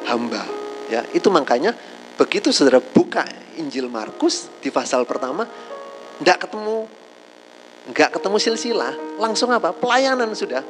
Hamba. 0.07 0.47
Ya, 0.87 1.03
itu 1.11 1.27
makanya 1.27 1.75
begitu 2.15 2.55
saudara 2.55 2.79
buka 2.79 3.27
Injil 3.59 3.91
Markus 3.91 4.47
di 4.63 4.71
pasal 4.71 5.03
pertama, 5.03 5.43
tidak 6.23 6.47
ketemu 6.47 6.87
nggak 7.87 8.19
ketemu 8.19 8.37
silsilah, 8.39 8.93
langsung 9.15 9.47
apa? 9.51 9.71
Pelayanan 9.71 10.35
sudah, 10.35 10.61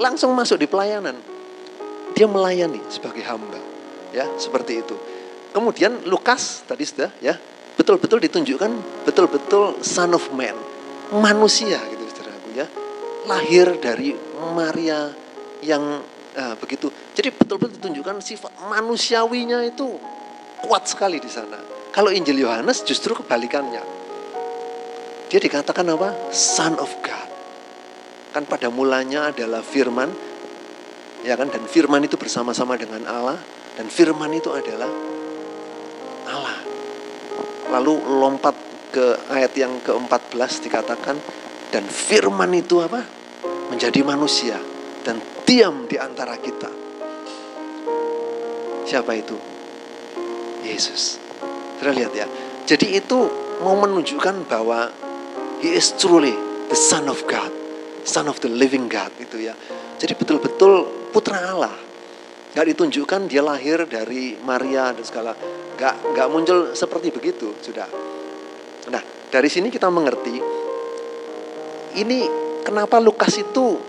langsung 0.00 0.32
masuk 0.32 0.56
di 0.56 0.66
pelayanan. 0.68 1.16
Dia 2.12 2.28
melayani 2.28 2.80
sebagai 2.92 3.24
hamba, 3.24 3.60
ya 4.12 4.28
seperti 4.36 4.80
itu. 4.80 4.96
Kemudian 5.52 6.08
Lukas 6.08 6.64
tadi 6.64 6.84
sudah 6.84 7.12
ya 7.20 7.36
betul-betul 7.76 8.20
ditunjukkan 8.24 9.04
betul-betul 9.04 9.80
son 9.84 10.12
of 10.16 10.28
man, 10.32 10.56
manusia 11.12 11.76
gitu 11.92 12.04
saudaraku 12.08 12.48
ya, 12.56 12.66
lahir 13.28 13.76
dari 13.80 14.16
Maria 14.56 15.12
yang 15.64 16.00
uh, 16.36 16.54
begitu. 16.60 16.88
Jadi 17.12 17.32
betul-betul 17.32 17.80
ditunjukkan 17.80 18.16
sifat 18.24 18.52
manusiawinya 18.68 19.60
itu 19.64 19.96
kuat 20.64 20.88
sekali 20.88 21.20
di 21.20 21.28
sana. 21.28 21.60
Kalau 21.92 22.08
Injil 22.08 22.40
Yohanes 22.40 22.80
justru 22.88 23.12
kebalikannya. 23.12 24.01
Dia 25.32 25.40
dikatakan 25.40 25.88
apa? 25.96 26.28
Son 26.28 26.76
of 26.76 26.92
God. 27.00 27.28
Kan 28.36 28.44
pada 28.44 28.68
mulanya 28.68 29.32
adalah 29.32 29.64
firman, 29.64 30.12
ya 31.24 31.40
kan? 31.40 31.48
Dan 31.48 31.64
firman 31.64 32.04
itu 32.04 32.20
bersama-sama 32.20 32.76
dengan 32.76 33.08
Allah. 33.08 33.40
Dan 33.72 33.88
firman 33.88 34.28
itu 34.36 34.52
adalah 34.52 34.92
Allah. 36.28 36.56
Lalu 37.72 38.04
lompat 38.20 38.52
ke 38.92 39.32
ayat 39.32 39.56
yang 39.56 39.80
ke-14 39.80 40.68
dikatakan, 40.68 41.16
dan 41.72 41.84
firman 41.88 42.52
itu 42.52 42.84
apa? 42.84 43.00
Menjadi 43.72 44.04
manusia 44.04 44.60
dan 45.00 45.16
diam 45.48 45.88
di 45.88 45.96
antara 45.96 46.36
kita. 46.36 46.68
Siapa 48.84 49.16
itu? 49.16 49.32
Yesus. 50.60 51.16
Sudah 51.80 51.96
lihat 51.96 52.12
ya. 52.12 52.28
Jadi 52.68 53.00
itu 53.00 53.16
mau 53.64 53.72
menunjukkan 53.80 54.44
bahwa 54.44 54.92
He 55.62 55.78
is 55.78 55.94
truly 55.94 56.34
the 56.66 56.74
Son 56.74 57.06
of 57.06 57.22
God, 57.30 57.54
Son 58.02 58.26
of 58.26 58.42
the 58.42 58.50
Living 58.50 58.90
God 58.90 59.14
itu 59.22 59.46
ya. 59.46 59.54
Jadi 59.96 60.18
betul-betul 60.18 61.06
putra 61.14 61.38
Allah. 61.38 61.70
Gak 62.52 62.66
ditunjukkan 62.68 63.30
dia 63.30 63.40
lahir 63.40 63.86
dari 63.86 64.36
Maria 64.42 64.90
dan 64.90 65.06
segala. 65.06 65.32
Gak, 65.78 66.12
gak 66.12 66.28
muncul 66.28 66.74
seperti 66.74 67.14
begitu 67.14 67.54
sudah. 67.62 67.86
Nah 68.90 69.02
dari 69.32 69.48
sini 69.48 69.70
kita 69.70 69.88
mengerti 69.88 70.36
ini 71.96 72.20
kenapa 72.60 73.00
Lukas 73.00 73.38
itu 73.40 73.80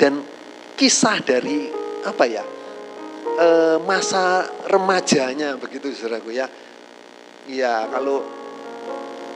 dan 0.00 0.18
kisah 0.74 1.22
dari 1.22 1.70
apa 2.02 2.24
ya 2.26 2.42
e, 3.38 3.48
masa 3.86 4.42
remajanya 4.66 5.54
begitu 5.54 5.94
saudaraku 5.94 6.34
ya 6.34 6.50
ya 7.46 7.86
kalau 7.86 8.41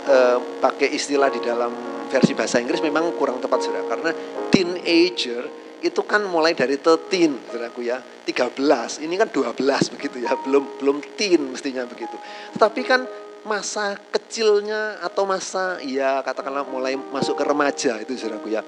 e, 0.06 0.16
pakai 0.62 0.94
istilah 0.94 1.28
di 1.28 1.42
dalam 1.42 1.74
versi 2.06 2.32
bahasa 2.32 2.62
Inggris 2.62 2.78
memang 2.80 3.12
kurang 3.18 3.42
tepat 3.42 3.66
saudara. 3.66 3.84
Karena 3.90 4.10
teenager 4.48 5.42
itu 5.82 6.00
kan 6.06 6.24
mulai 6.24 6.54
dari 6.54 6.78
13 6.78 7.50
saudaraku 7.50 7.82
ya. 7.84 7.98
13 8.00 9.02
ini 9.02 9.14
kan 9.18 9.28
12 9.28 9.94
begitu 9.98 10.16
ya. 10.22 10.32
Belum 10.46 10.78
belum 10.78 11.02
teen 11.18 11.50
mestinya 11.50 11.82
begitu. 11.84 12.14
Tetapi 12.54 12.80
kan 12.86 13.04
masa 13.46 13.94
kecilnya 14.10 14.98
atau 15.02 15.22
masa 15.22 15.78
ya 15.82 16.18
katakanlah 16.26 16.66
mulai 16.66 16.98
masuk 16.98 17.38
ke 17.38 17.44
remaja 17.46 17.98
itu 18.00 18.14
saudaraku 18.14 18.54
ya. 18.54 18.62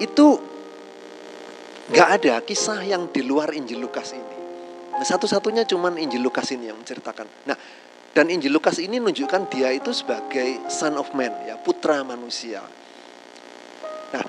Itu 0.00 0.40
Gak 1.90 2.22
ada 2.22 2.38
kisah 2.38 2.86
yang 2.86 3.10
di 3.10 3.26
luar 3.26 3.50
Injil 3.50 3.82
Lukas 3.82 4.14
ini. 4.14 4.38
Satu-satunya 5.02 5.66
cuman 5.66 5.98
Injil 5.98 6.22
Lukas 6.22 6.46
ini 6.54 6.70
yang 6.70 6.78
menceritakan. 6.78 7.26
Nah, 7.50 7.58
dan 8.10 8.26
Injil 8.26 8.50
Lukas 8.50 8.82
ini 8.82 8.98
menunjukkan 8.98 9.46
dia 9.50 9.70
itu 9.70 9.94
sebagai 9.94 10.66
son 10.66 10.98
of 10.98 11.10
man, 11.14 11.30
ya 11.46 11.54
putra 11.58 12.02
manusia. 12.02 12.62
Nah, 14.10 14.24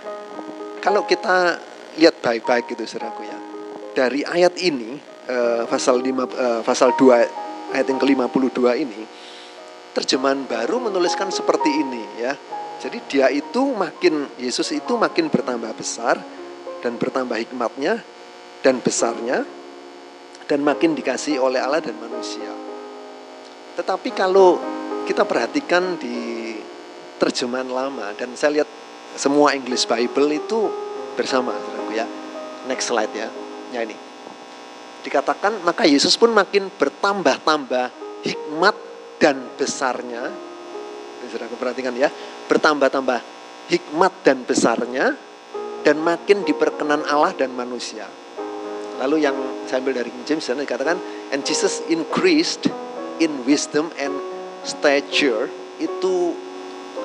kalau 0.77 1.05
kita 1.09 1.57
lihat 1.97 2.21
baik-baik 2.21 2.69
gitu 2.69 2.85
saudaraku 2.85 3.25
ya. 3.25 3.39
Dari 3.91 4.21
ayat 4.23 4.55
ini, 4.61 4.95
eh, 5.27 5.63
pasal 5.65 5.99
5, 5.99 6.29
eh, 6.29 6.61
pasal 6.61 6.93
2 6.95 7.25
ayat 7.73 7.87
yang 7.89 7.99
ke-52 7.99 8.77
ini, 8.77 9.01
terjemahan 9.97 10.45
baru 10.45 10.79
menuliskan 10.79 11.33
seperti 11.33 11.67
ini 11.67 12.03
ya. 12.21 12.37
Jadi 12.81 12.97
dia 13.09 13.27
itu 13.33 13.73
makin, 13.73 14.29
Yesus 14.37 14.71
itu 14.73 14.93
makin 14.97 15.27
bertambah 15.27 15.73
besar, 15.75 16.21
dan 16.81 16.97
bertambah 16.97 17.37
hikmatnya 17.37 18.01
dan 18.65 18.81
besarnya 18.81 19.45
dan 20.49 20.59
makin 20.65 20.97
dikasih 20.97 21.37
oleh 21.39 21.61
Allah 21.61 21.79
dan 21.79 21.95
manusia. 22.01 22.70
Tetapi 23.75 24.09
kalau 24.11 24.59
kita 25.07 25.23
perhatikan 25.23 25.95
di 25.97 26.55
terjemahan 27.21 27.69
lama 27.69 28.11
dan 28.17 28.33
saya 28.33 28.61
lihat 28.61 28.69
semua 29.15 29.53
English 29.53 29.85
Bible 29.85 30.29
itu 30.33 30.71
bersama, 31.13 31.53
ya. 31.93 32.07
Next 32.65 32.89
slide 32.89 33.11
ya. 33.13 33.27
Ya 33.71 33.79
ini. 33.83 33.95
Dikatakan 35.01 35.65
maka 35.65 35.83
Yesus 35.87 36.15
pun 36.15 36.29
makin 36.29 36.69
bertambah-tambah 36.77 37.89
hikmat 38.25 38.75
dan 39.17 39.37
besarnya. 39.57 40.29
Sudah 41.29 41.45
perhatikan 41.53 41.93
ya, 41.93 42.09
bertambah-tambah 42.49 43.19
hikmat 43.69 44.13
dan 44.25 44.41
besarnya 44.43 45.13
dan 45.85 46.01
makin 46.01 46.45
diperkenan 46.45 47.05
Allah 47.05 47.33
dan 47.37 47.53
manusia. 47.53 48.05
Lalu 49.01 49.25
yang 49.25 49.33
saya 49.65 49.81
ambil 49.81 49.97
dari 49.97 50.13
James 50.25 50.45
dikatakan 50.45 50.97
and 51.33 51.41
Jesus 51.41 51.81
increased 51.89 52.69
in 53.21 53.45
wisdom 53.45 53.93
and 54.01 54.17
stature 54.65 55.45
itu 55.77 56.33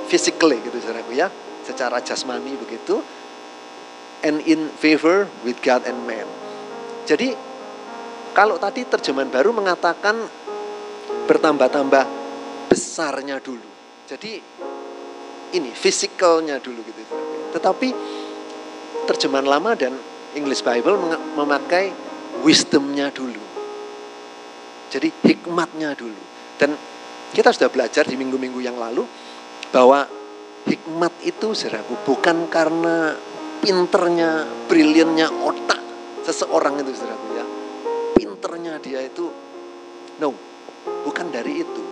physically 0.08 0.56
gitu 0.64 0.80
saudaraku 0.80 1.12
ya, 1.20 1.28
secara 1.68 2.00
jasmani 2.00 2.56
begitu 2.56 3.04
and 4.24 4.40
in 4.48 4.72
favor 4.80 5.28
with 5.44 5.60
God 5.60 5.84
and 5.84 6.00
man. 6.08 6.24
Jadi 7.04 7.36
kalau 8.32 8.56
tadi 8.56 8.84
terjemahan 8.88 9.30
baru 9.30 9.52
mengatakan 9.52 10.16
bertambah-tambah 11.28 12.04
besarnya 12.68 13.38
dulu. 13.40 13.68
Jadi 14.10 14.42
ini 15.54 15.70
fisikalnya 15.70 16.58
dulu 16.58 16.82
gitu. 16.82 17.02
Tetapi 17.54 17.88
terjemahan 19.06 19.46
lama 19.46 19.72
dan 19.78 19.94
English 20.34 20.66
Bible 20.66 20.98
memakai 21.38 21.94
wisdomnya 22.42 23.08
dulu. 23.14 23.45
Jadi 24.90 25.08
hikmatnya 25.24 25.92
dulu. 25.98 26.20
Dan 26.56 26.74
kita 27.34 27.52
sudah 27.52 27.68
belajar 27.68 28.06
di 28.06 28.16
minggu-minggu 28.16 28.60
yang 28.62 28.78
lalu 28.78 29.04
bahwa 29.74 30.06
hikmat 30.66 31.12
itu 31.26 31.52
saudaraku 31.52 31.94
bukan 32.06 32.46
karena 32.48 33.14
pinternya, 33.60 34.46
briliannya 34.70 35.26
otak 35.42 35.80
seseorang 36.22 36.80
itu 36.82 36.94
saudaraku 36.94 37.28
ya. 37.34 37.46
Pinternya 38.16 38.74
dia 38.78 39.00
itu 39.02 39.26
no, 40.22 40.32
bukan 41.04 41.26
dari 41.28 41.60
itu. 41.60 41.84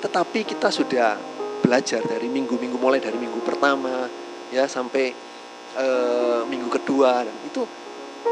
Tetapi 0.00 0.44
kita 0.48 0.72
sudah 0.72 1.16
belajar 1.60 2.00
dari 2.04 2.26
minggu-minggu 2.32 2.80
mulai 2.80 2.98
dari 3.04 3.20
minggu 3.20 3.44
pertama 3.44 4.08
ya 4.48 4.64
sampai 4.64 5.12
e, 5.76 5.86
minggu 6.48 6.72
kedua 6.72 7.22
dan 7.22 7.36
itu 7.46 7.62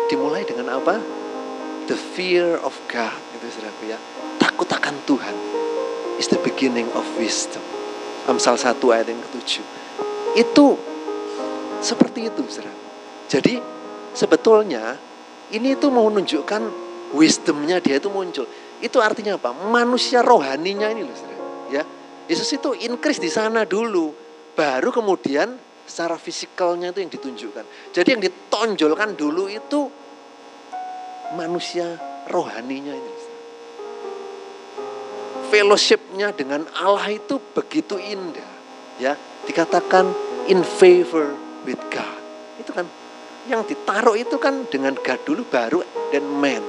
dimulai 0.09 0.43
dengan 0.49 0.81
apa? 0.81 1.18
The 1.89 1.97
fear 1.97 2.61
of 2.61 2.77
God 2.93 3.17
itu 3.41 3.49
saudaraku 3.49 3.89
ya. 3.89 3.99
Takut 4.37 4.69
akan 4.69 4.95
Tuhan. 5.09 5.37
is 6.19 6.27
the 6.27 6.43
beginning 6.43 6.91
of 6.99 7.07
wisdom. 7.17 7.63
Amsal 8.27 8.59
1 8.59 8.77
ayat 8.93 9.07
yang 9.09 9.23
ketujuh. 9.31 9.65
Itu 10.37 10.77
seperti 11.81 12.29
itu, 12.29 12.43
saudara. 12.51 12.75
Jadi 13.31 13.63
sebetulnya 14.13 14.99
ini 15.55 15.79
itu 15.79 15.89
mau 15.89 16.05
menunjukkan 16.11 16.63
wisdomnya 17.17 17.81
dia 17.81 18.03
itu 18.03 18.11
muncul. 18.13 18.45
Itu 18.83 19.01
artinya 19.01 19.39
apa? 19.41 19.55
Manusia 19.55 20.21
rohaninya 20.21 20.91
ini 20.93 21.07
loh, 21.07 21.17
saudara. 21.17 21.41
Ya, 21.73 21.83
Yesus 22.29 22.51
itu 22.53 22.77
increase 22.85 23.23
di 23.23 23.31
sana 23.33 23.65
dulu, 23.65 24.13
baru 24.53 24.93
kemudian 24.93 25.57
secara 25.89 26.21
fisikalnya 26.21 26.93
itu 26.93 27.01
yang 27.01 27.13
ditunjukkan. 27.15 27.65
Jadi 27.97 28.09
yang 28.13 28.21
ditonjolkan 28.21 29.17
dulu 29.17 29.49
itu 29.49 29.89
manusia 31.37 31.99
rohaninya 32.29 32.95
ini. 32.95 33.13
Fellowshipnya 35.49 36.37
dengan 36.37 36.69
Allah 36.77 37.09
itu 37.09 37.41
begitu 37.57 37.97
indah. 37.97 38.53
Ya, 39.01 39.17
dikatakan 39.49 40.13
in 40.49 40.61
favor 40.61 41.33
with 41.65 41.81
God. 41.89 42.21
Itu 42.61 42.77
kan 42.77 42.85
yang 43.49 43.65
ditaruh 43.65 44.13
itu 44.13 44.37
kan 44.37 44.69
dengan 44.69 44.93
God 44.93 45.21
dulu 45.25 45.43
baru 45.49 45.81
dan 46.13 46.25
man. 46.29 46.61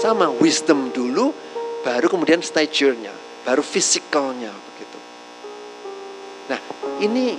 Sama 0.00 0.32
wisdom 0.40 0.88
dulu 0.90 1.30
baru 1.84 2.08
kemudian 2.08 2.40
stature-nya, 2.40 3.12
baru 3.44 3.60
physicalnya 3.60 4.50
begitu. 4.50 4.98
Nah, 6.48 6.60
ini 7.04 7.36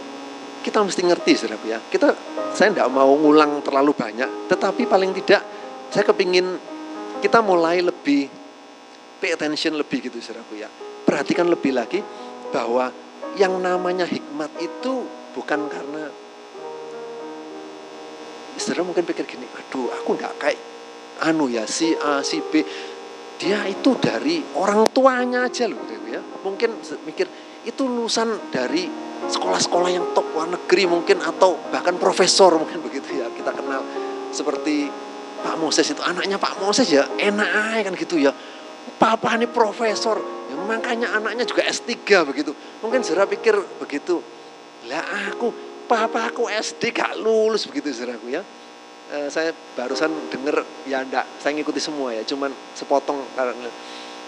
kita 0.62 0.84
mesti 0.86 1.02
ngerti 1.04 1.32
saudara 1.36 1.60
ya. 1.65 1.80
Kita 1.82 2.13
saya 2.54 2.69
tidak 2.69 2.89
mau 2.93 3.10
ngulang 3.17 3.65
terlalu 3.65 3.98
banyak, 3.98 4.52
tetapi 4.52 4.86
paling 4.86 5.12
tidak 5.17 5.59
saya 5.89 6.04
kepingin 6.06 6.58
kita 7.19 7.43
mulai 7.43 7.84
lebih 7.84 8.30
pay 9.19 9.36
attention 9.36 9.75
lebih 9.75 10.10
gitu 10.10 10.21
saudaraku 10.21 10.62
ya. 10.62 10.69
Perhatikan 11.04 11.49
lebih 11.49 11.75
lagi 11.75 11.99
bahwa 12.54 12.93
yang 13.38 13.58
namanya 13.62 14.06
hikmat 14.06 14.49
itu 14.62 15.06
bukan 15.34 15.69
karena 15.69 16.10
saudara 18.60 18.84
mungkin 18.84 19.08
pikir 19.08 19.23
gini, 19.23 19.47
aduh 19.56 19.88
aku 20.04 20.19
nggak 20.19 20.34
kayak 20.36 20.60
anu 21.23 21.47
ya 21.47 21.63
si 21.63 21.95
A 21.95 22.19
si 22.19 22.43
B 22.43 22.60
dia 23.39 23.63
itu 23.71 23.95
dari 23.95 24.43
orang 24.60 24.84
tuanya 24.91 25.47
aja 25.47 25.63
loh 25.71 25.80
ya 26.10 26.19
mungkin 26.43 26.82
mikir 27.06 27.30
itu 27.63 27.84
lulusan 27.86 28.52
dari 28.52 28.89
sekolah-sekolah 29.30 29.89
yang 29.93 30.06
top 30.17 30.34
luar 30.34 30.49
negeri 30.49 30.89
mungkin 30.89 31.21
atau 31.21 31.56
bahkan 31.69 31.95
profesor 32.02 32.58
mungkin 32.58 32.82
begitu 32.86 33.21
ya 33.21 33.30
kita 33.32 33.54
kenal 33.54 33.86
seperti 34.34 34.89
Pak 35.39 35.56
Moses 35.56 35.88
itu 35.88 36.02
anaknya 36.04 36.36
Pak 36.36 36.60
Moses 36.60 36.88
ya 36.91 37.08
enak 37.17 37.49
aja 37.49 37.82
kan 37.88 37.93
gitu 37.95 38.19
ya. 38.19 38.32
Papa 38.99 39.38
ini 39.39 39.47
profesor, 39.47 40.19
ya 40.52 40.56
makanya 40.67 41.15
anaknya 41.15 41.47
juga 41.47 41.63
S3 41.63 41.95
begitu. 42.28 42.52
Mungkin 42.84 42.99
saudara 42.99 43.30
pikir 43.30 43.56
begitu. 43.80 44.19
Lah 44.91 45.32
aku, 45.32 45.52
papa 45.88 46.28
aku 46.28 46.52
SD 46.52 46.91
gak 46.91 47.15
lulus 47.15 47.63
begitu 47.69 47.95
saudaraku 47.95 48.28
ya. 48.34 48.43
E, 49.10 49.32
saya 49.32 49.56
barusan 49.78 50.12
dengar 50.28 50.67
ya 50.84 50.99
enggak, 50.99 51.23
saya 51.39 51.56
ngikuti 51.56 51.80
semua 51.80 52.12
ya, 52.12 52.28
cuman 52.28 52.52
sepotong 52.75 53.23
karena 53.39 53.71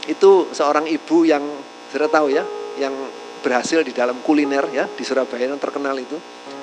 itu 0.07 0.49
seorang 0.55 0.87
ibu 0.87 1.27
yang 1.27 1.43
saudara 1.91 2.07
tahu 2.07 2.27
ya, 2.31 2.43
yang 2.79 2.95
berhasil 3.41 3.81
di 3.81 3.91
dalam 3.91 4.21
kuliner 4.21 4.69
ya 4.71 4.85
di 4.87 5.03
Surabaya 5.03 5.49
yang 5.49 5.59
terkenal 5.59 5.97
itu. 5.97 6.15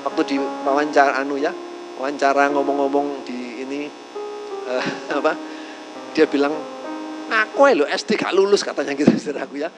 Waktu 0.07 0.23
di 0.25 0.37
wawancara 0.39 1.19
anu 1.21 1.37
ya, 1.37 1.53
wawancara 1.99 2.49
ngomong-ngomong 2.55 3.27
di 3.27 3.48
uh, 4.69 4.85
apa? 5.19 5.33
Dia 6.13 6.29
bilang 6.29 6.53
aku 7.29 7.61
lo 7.77 7.85
SD 7.85 8.17
gak 8.17 8.33
lulus 8.33 8.65
katanya 8.65 8.93
gitu 8.93 9.13
saudaraku 9.17 9.65
ya. 9.65 9.69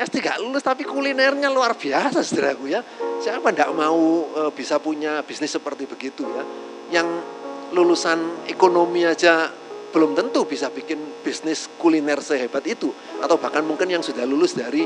SD 0.00 0.24
gak 0.24 0.40
lulus 0.40 0.64
tapi 0.64 0.88
kulinernya 0.88 1.52
luar 1.52 1.76
biasa 1.76 2.24
saudaraku 2.24 2.72
ya. 2.72 2.80
Siapa 3.20 3.52
ndak 3.52 3.70
mau 3.76 4.24
uh, 4.32 4.50
bisa 4.52 4.80
punya 4.80 5.20
bisnis 5.20 5.52
seperti 5.52 5.84
begitu 5.84 6.24
ya? 6.24 6.44
Yang 7.00 7.08
lulusan 7.76 8.48
ekonomi 8.50 9.06
aja 9.06 9.52
belum 9.90 10.14
tentu 10.14 10.46
bisa 10.46 10.70
bikin 10.70 11.22
bisnis 11.22 11.68
kuliner 11.76 12.24
sehebat 12.24 12.64
itu. 12.64 12.90
Atau 13.20 13.36
bahkan 13.36 13.62
mungkin 13.62 13.86
yang 13.92 14.02
sudah 14.02 14.24
lulus 14.24 14.56
dari 14.56 14.84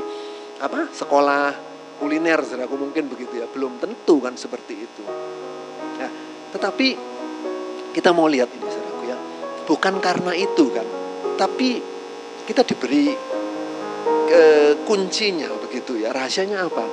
apa 0.58 0.90
sekolah 0.90 1.54
kuliner 1.98 2.42
saudaraku 2.42 2.74
mungkin 2.74 3.06
begitu 3.06 3.38
ya. 3.38 3.46
Belum 3.46 3.78
tentu 3.78 4.18
kan 4.18 4.34
seperti 4.34 4.74
itu. 4.74 5.02
Ya 5.98 6.10
tetapi 6.54 6.88
kita 7.90 8.14
mau 8.14 8.30
lihat 8.30 8.46
ini 8.54 8.68
Bukan 9.64 9.96
karena 10.00 10.36
itu 10.36 10.68
kan, 10.68 10.84
tapi 11.40 11.80
kita 12.44 12.60
diberi 12.68 13.16
ke 14.28 14.44
kuncinya 14.84 15.48
begitu 15.64 15.96
ya. 15.96 16.12
Rahasianya 16.12 16.68
apa? 16.68 16.84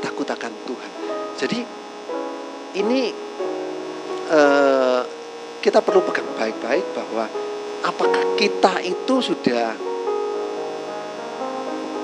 Takut 0.00 0.24
akan 0.24 0.52
Tuhan. 0.64 0.90
Jadi 1.36 1.60
ini 2.80 3.12
uh, 4.32 5.00
kita 5.60 5.84
perlu 5.84 6.00
pegang 6.08 6.28
baik-baik 6.40 6.86
bahwa 6.96 7.28
apakah 7.84 8.24
kita 8.40 8.80
itu 8.80 9.14
sudah 9.20 9.76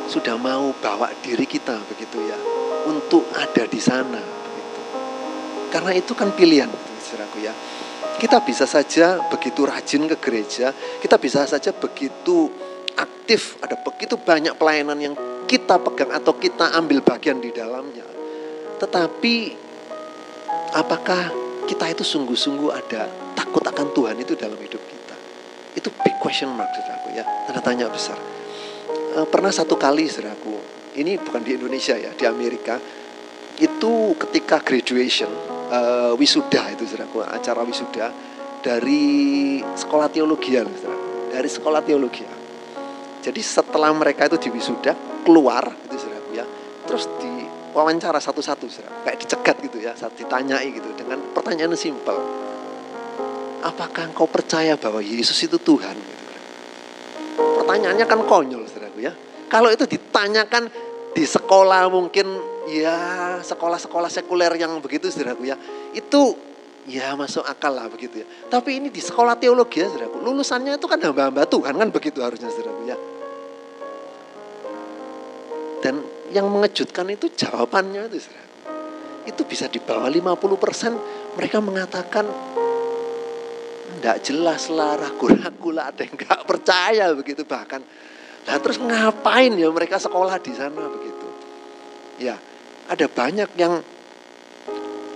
sudah 0.06 0.36
mau 0.38 0.70
bawa 0.78 1.10
diri 1.18 1.48
kita 1.48 1.82
begitu 1.90 2.20
ya 2.30 2.38
untuk 2.86 3.26
ada 3.34 3.64
di 3.66 3.80
sana 3.80 4.20
begitu. 4.22 4.80
Karena 5.72 5.92
itu 5.96 6.12
kan 6.14 6.30
pilihan, 6.36 6.70
saudaraku 7.02 7.42
ya. 7.42 7.52
Kita 8.16 8.40
bisa 8.40 8.64
saja 8.64 9.20
begitu 9.28 9.68
rajin 9.68 10.08
ke 10.08 10.16
gereja, 10.16 10.72
kita 11.04 11.20
bisa 11.20 11.44
saja 11.44 11.68
begitu 11.76 12.48
aktif, 12.96 13.60
ada 13.60 13.76
begitu 13.76 14.16
banyak 14.16 14.56
pelayanan 14.56 14.96
yang 14.96 15.14
kita 15.44 15.76
pegang 15.76 16.10
atau 16.10 16.32
kita 16.34 16.72
ambil 16.74 17.04
bagian 17.04 17.38
di 17.38 17.52
dalamnya. 17.52 18.08
Tetapi 18.80 19.34
apakah 20.72 21.32
kita 21.68 21.92
itu 21.92 22.04
sungguh-sungguh 22.04 22.70
ada 22.72 23.08
takut 23.36 23.62
akan 23.62 23.92
Tuhan 23.92 24.16
itu 24.20 24.32
dalam 24.32 24.56
hidup 24.56 24.80
kita? 24.80 25.16
Itu 25.76 25.92
big 25.92 26.16
question 26.16 26.52
mark 26.56 26.72
saudaraku 26.72 27.08
ya, 27.16 27.24
tanda 27.48 27.60
tanya 27.60 27.86
besar. 27.92 28.16
E, 28.88 29.18
pernah 29.28 29.52
satu 29.52 29.76
kali 29.76 30.08
saudaraku, 30.08 30.56
ini 30.96 31.20
bukan 31.20 31.44
di 31.44 31.56
Indonesia 31.56 31.96
ya, 31.96 32.16
di 32.16 32.24
Amerika, 32.24 32.80
itu 33.60 34.12
ketika 34.16 34.60
graduation, 34.60 35.55
uh, 35.70 36.12
wisuda 36.18 36.74
itu 36.74 36.86
saudaraku, 36.86 37.22
acara 37.22 37.62
wisuda 37.66 38.10
dari 38.62 39.58
sekolah 39.62 40.10
teologi 40.10 40.56
ya, 40.56 40.64
dari 41.30 41.48
sekolah 41.50 41.80
teologi. 41.82 42.24
Jadi 43.22 43.40
setelah 43.42 43.90
mereka 43.90 44.30
itu 44.30 44.38
di 44.38 44.50
wisuda 44.54 45.22
keluar 45.26 45.66
itu 45.90 45.96
saudaraku 45.98 46.30
ya, 46.34 46.46
terus 46.86 47.10
di 47.18 47.46
wawancara 47.74 48.22
satu-satu 48.22 48.64
saudara, 48.70 49.02
kayak 49.04 49.18
dicegat 49.20 49.56
gitu 49.66 49.78
ya, 49.82 49.92
saat 49.98 50.14
ditanyai 50.14 50.70
gitu 50.70 50.94
dengan 50.94 51.20
pertanyaan 51.34 51.74
simpel. 51.74 52.16
Apakah 53.66 54.14
engkau 54.14 54.30
percaya 54.30 54.78
bahwa 54.78 55.02
Yesus 55.02 55.42
itu 55.42 55.58
Tuhan? 55.58 55.98
Pertanyaannya 57.36 58.06
kan 58.06 58.22
konyol 58.22 58.62
saudaraku 58.70 59.02
ya. 59.02 59.12
Kalau 59.46 59.70
itu 59.70 59.86
ditanyakan 59.86 60.70
di 61.16 61.24
sekolah 61.24 61.88
mungkin 61.88 62.28
ya 62.68 63.40
sekolah-sekolah 63.40 64.12
sekuler 64.12 64.52
yang 64.60 64.76
begitu 64.84 65.08
saudaraku 65.08 65.48
ya. 65.48 65.56
Itu 65.96 66.36
ya 66.84 67.16
masuk 67.16 67.40
akal 67.40 67.72
lah 67.72 67.88
begitu 67.88 68.20
ya. 68.20 68.26
Tapi 68.52 68.76
ini 68.76 68.92
di 68.92 69.00
sekolah 69.00 69.40
teologi 69.40 69.80
ya 69.80 69.88
saudaraku. 69.88 70.20
Lulusannya 70.20 70.76
itu 70.76 70.84
kan 70.84 71.00
hamba-hamba 71.00 71.48
Tuhan 71.48 71.72
kan 71.72 71.88
begitu 71.88 72.20
harusnya 72.20 72.52
saudaraku 72.52 72.82
ya. 72.84 72.96
Dan 75.80 76.04
yang 76.36 76.52
mengejutkan 76.52 77.08
itu 77.08 77.32
jawabannya 77.32 78.12
itu 78.12 78.20
saudaraku. 78.20 78.44
Itu 79.24 79.42
bisa 79.48 79.72
di 79.72 79.80
bawah 79.80 80.12
50% 80.12 81.40
mereka 81.40 81.64
mengatakan 81.64 82.28
tidak 83.96 84.20
jelas 84.20 84.68
lah 84.68 85.00
ragu-ragu 85.00 85.72
lah 85.72 85.88
ada 85.88 86.04
yang 86.04 86.12
nggak 86.12 86.44
percaya 86.44 87.10
begitu 87.16 87.48
bahkan 87.48 87.80
Nah 88.46 88.56
terus 88.62 88.78
ngapain 88.78 89.52
ya 89.58 89.68
mereka 89.74 89.98
sekolah 89.98 90.38
di 90.38 90.54
sana 90.54 90.86
begitu? 90.86 91.26
Ya 92.22 92.38
ada 92.86 93.06
banyak 93.10 93.50
yang 93.58 93.82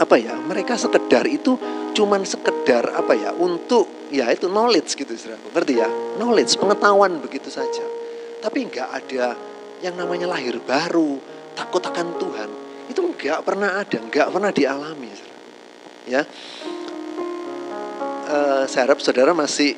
apa 0.01 0.17
ya 0.17 0.35
mereka 0.41 0.75
sekedar 0.75 1.29
itu 1.29 1.55
cuman 1.95 2.25
sekedar 2.25 2.91
apa 2.97 3.13
ya 3.15 3.31
untuk 3.37 4.11
ya 4.11 4.27
itu 4.35 4.51
knowledge 4.51 4.99
gitu 4.99 5.15
saudara. 5.15 5.39
Ngerti 5.55 5.75
ya? 5.79 5.89
Knowledge 6.19 6.59
pengetahuan 6.59 7.23
begitu 7.23 7.53
saja. 7.53 7.87
Tapi 8.43 8.67
nggak 8.67 8.89
ada 8.89 9.37
yang 9.81 9.95
namanya 9.95 10.27
lahir 10.27 10.59
baru 10.59 11.21
takut 11.55 11.85
akan 11.87 12.19
Tuhan. 12.19 12.51
Itu 12.91 13.07
nggak 13.15 13.47
pernah 13.47 13.79
ada 13.79 13.99
nggak 14.01 14.29
pernah 14.33 14.51
dialami 14.51 15.11
ya. 16.11 16.23
Uh, 18.31 18.63
saya 18.71 18.87
harap 18.87 19.03
saudara 19.03 19.35
masih 19.35 19.75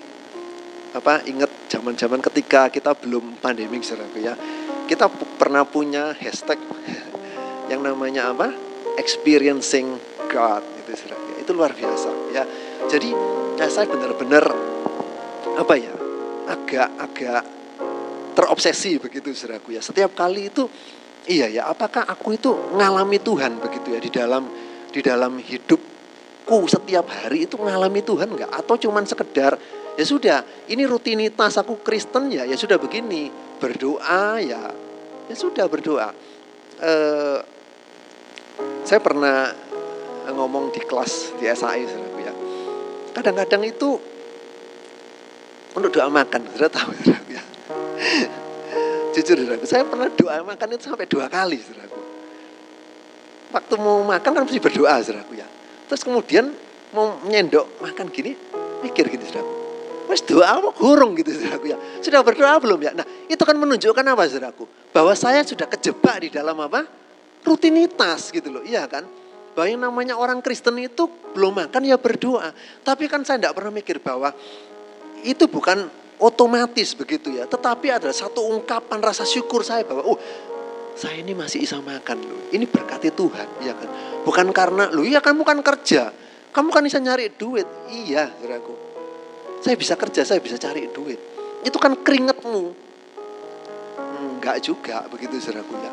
apa 0.93 1.25
ingat 1.25 1.49
zaman-zaman 1.73 2.21
ketika 2.21 2.69
kita 2.69 2.93
belum 2.93 3.41
pandemi 3.41 3.81
saudara 3.81 4.13
ya. 4.21 4.35
Kita 4.85 5.09
pernah 5.41 5.65
punya 5.65 6.13
hashtag 6.13 6.61
yang 7.73 7.81
namanya 7.81 8.37
apa? 8.37 8.53
Experiencing 9.01 9.97
God 10.29 10.61
itu 10.85 10.93
saudara. 10.93 11.21
Ya. 11.33 11.37
Itu 11.41 11.51
luar 11.57 11.73
biasa 11.73 12.11
ya. 12.37 12.45
Jadi 12.93 13.11
ya 13.57 13.67
saya 13.73 13.89
benar-benar 13.89 14.45
apa 15.57 15.75
ya? 15.81 15.93
agak-agak 16.43 17.45
terobsesi 18.37 18.99
begitu 19.01 19.33
saudaraku 19.33 19.77
ya. 19.77 19.81
Setiap 19.81 20.13
kali 20.13 20.53
itu 20.53 20.69
iya 21.31 21.49
ya, 21.49 21.63
apakah 21.71 22.05
aku 22.05 22.37
itu 22.37 22.51
ngalami 22.77 23.23
Tuhan 23.23 23.63
begitu 23.63 23.95
ya 23.95 24.01
di 24.03 24.11
dalam 24.11 24.45
di 24.93 25.01
dalam 25.01 25.39
hidupku 25.39 26.59
setiap 26.69 27.09
hari 27.09 27.49
itu 27.49 27.57
ngalami 27.57 28.03
Tuhan 28.05 28.29
enggak 28.29 28.51
atau 28.53 28.75
cuman 28.77 29.07
sekedar 29.07 29.57
ya 29.97 30.05
sudah 30.05 30.39
ini 30.73 30.89
rutinitas 30.89 31.61
aku 31.61 31.81
Kristen 31.85 32.33
ya 32.33 32.49
ya 32.49 32.57
sudah 32.57 32.81
begini. 32.81 33.29
Berdoa 33.61 34.41
ya. 34.43 34.63
Ya 35.29 35.35
sudah 35.37 35.69
berdoa. 35.69 36.11
Eh, 36.83 37.39
saya 38.83 38.99
pernah 38.99 39.55
ngomong 40.27 40.75
di 40.75 40.81
kelas 40.83 41.37
di 41.39 41.47
SAI 41.47 41.87
ya. 41.87 42.33
Kadang-kadang 43.13 43.63
itu 43.69 44.01
untuk 45.73 45.91
doa 45.93 46.09
makan 46.11 46.49
sudah 46.53 46.71
tahu 46.73 46.91
ya. 47.31 47.43
Jujur 49.13 49.37
saudaraku 49.37 49.67
saya 49.69 49.85
pernah 49.85 50.09
doa 50.09 50.41
makan 50.41 50.69
itu 50.75 50.89
sampai 50.89 51.07
dua 51.07 51.29
kali 51.29 51.61
saudaraku. 51.61 52.01
Waktu 53.53 53.75
mau 53.77 54.01
makan 54.03 54.31
kan 54.33 54.43
mesti 54.49 54.59
berdoa 54.59 54.99
saudaraku 55.05 55.37
ya. 55.37 55.47
Terus 55.87 56.03
kemudian 56.03 56.51
mau 56.97 57.21
nyendok 57.29 57.79
makan 57.85 58.09
gini 58.09 58.33
mikir 58.83 59.07
gini 59.07 59.25
saudaraku 59.29 59.62
Wes 60.13 60.21
doa 60.29 60.61
apa 60.61 60.77
gurung 60.77 61.17
gitu 61.17 61.33
saudaraku 61.33 61.73
ya. 61.73 61.81
Sudah 62.05 62.21
berdoa 62.21 62.61
belum 62.61 62.85
ya? 62.85 62.93
Nah, 62.93 63.09
itu 63.33 63.41
kan 63.41 63.57
menunjukkan 63.57 64.05
apa 64.05 64.29
saudaraku? 64.29 64.69
Bahwa 64.93 65.17
saya 65.17 65.41
sudah 65.41 65.65
kejebak 65.65 66.21
di 66.21 66.29
dalam 66.29 66.53
apa? 66.61 66.85
Rutinitas 67.41 68.29
gitu 68.29 68.53
loh. 68.53 68.61
Iya 68.61 68.85
kan? 68.85 69.09
Bahwa 69.57 69.89
namanya 69.89 70.21
orang 70.21 70.45
Kristen 70.45 70.77
itu 70.85 71.09
belum 71.33 71.65
makan 71.65 71.89
ya 71.89 71.97
berdoa. 71.97 72.53
Tapi 72.85 73.09
kan 73.09 73.25
saya 73.25 73.41
tidak 73.41 73.57
pernah 73.57 73.73
mikir 73.73 74.05
bahwa 74.05 74.37
itu 75.25 75.49
bukan 75.49 75.89
otomatis 76.21 76.93
begitu 76.93 77.33
ya. 77.33 77.49
Tetapi 77.49 77.89
ada 77.89 78.13
satu 78.13 78.53
ungkapan 78.53 79.01
rasa 79.01 79.25
syukur 79.25 79.65
saya 79.65 79.89
bahwa 79.89 80.13
oh 80.13 80.21
saya 80.93 81.25
ini 81.25 81.33
masih 81.33 81.65
bisa 81.65 81.81
makan 81.81 82.21
loh. 82.21 82.53
Ini 82.53 82.69
berkati 82.69 83.17
Tuhan, 83.17 83.49
ya 83.65 83.73
kan? 83.73 83.89
Bukan 84.29 84.53
karena 84.53 84.93
lu 84.93 85.09
ya 85.09 85.25
kamu 85.25 85.41
kan 85.41 85.65
kerja. 85.65 86.13
Kamu 86.53 86.69
kan 86.69 86.85
bisa 86.85 87.01
nyari 87.01 87.33
duit. 87.33 87.65
Iya, 87.89 88.29
saudaraku. 88.37 88.92
Saya 89.63 89.79
bisa 89.79 89.95
kerja, 89.95 90.27
saya 90.27 90.43
bisa 90.43 90.59
cari 90.59 90.91
duit. 90.91 91.19
Itu 91.63 91.79
kan 91.79 91.95
keringetmu. 91.95 92.75
Enggak 94.19 94.59
juga 94.59 95.07
begitu 95.07 95.39
saudaraku 95.39 95.79
ya. 95.79 95.93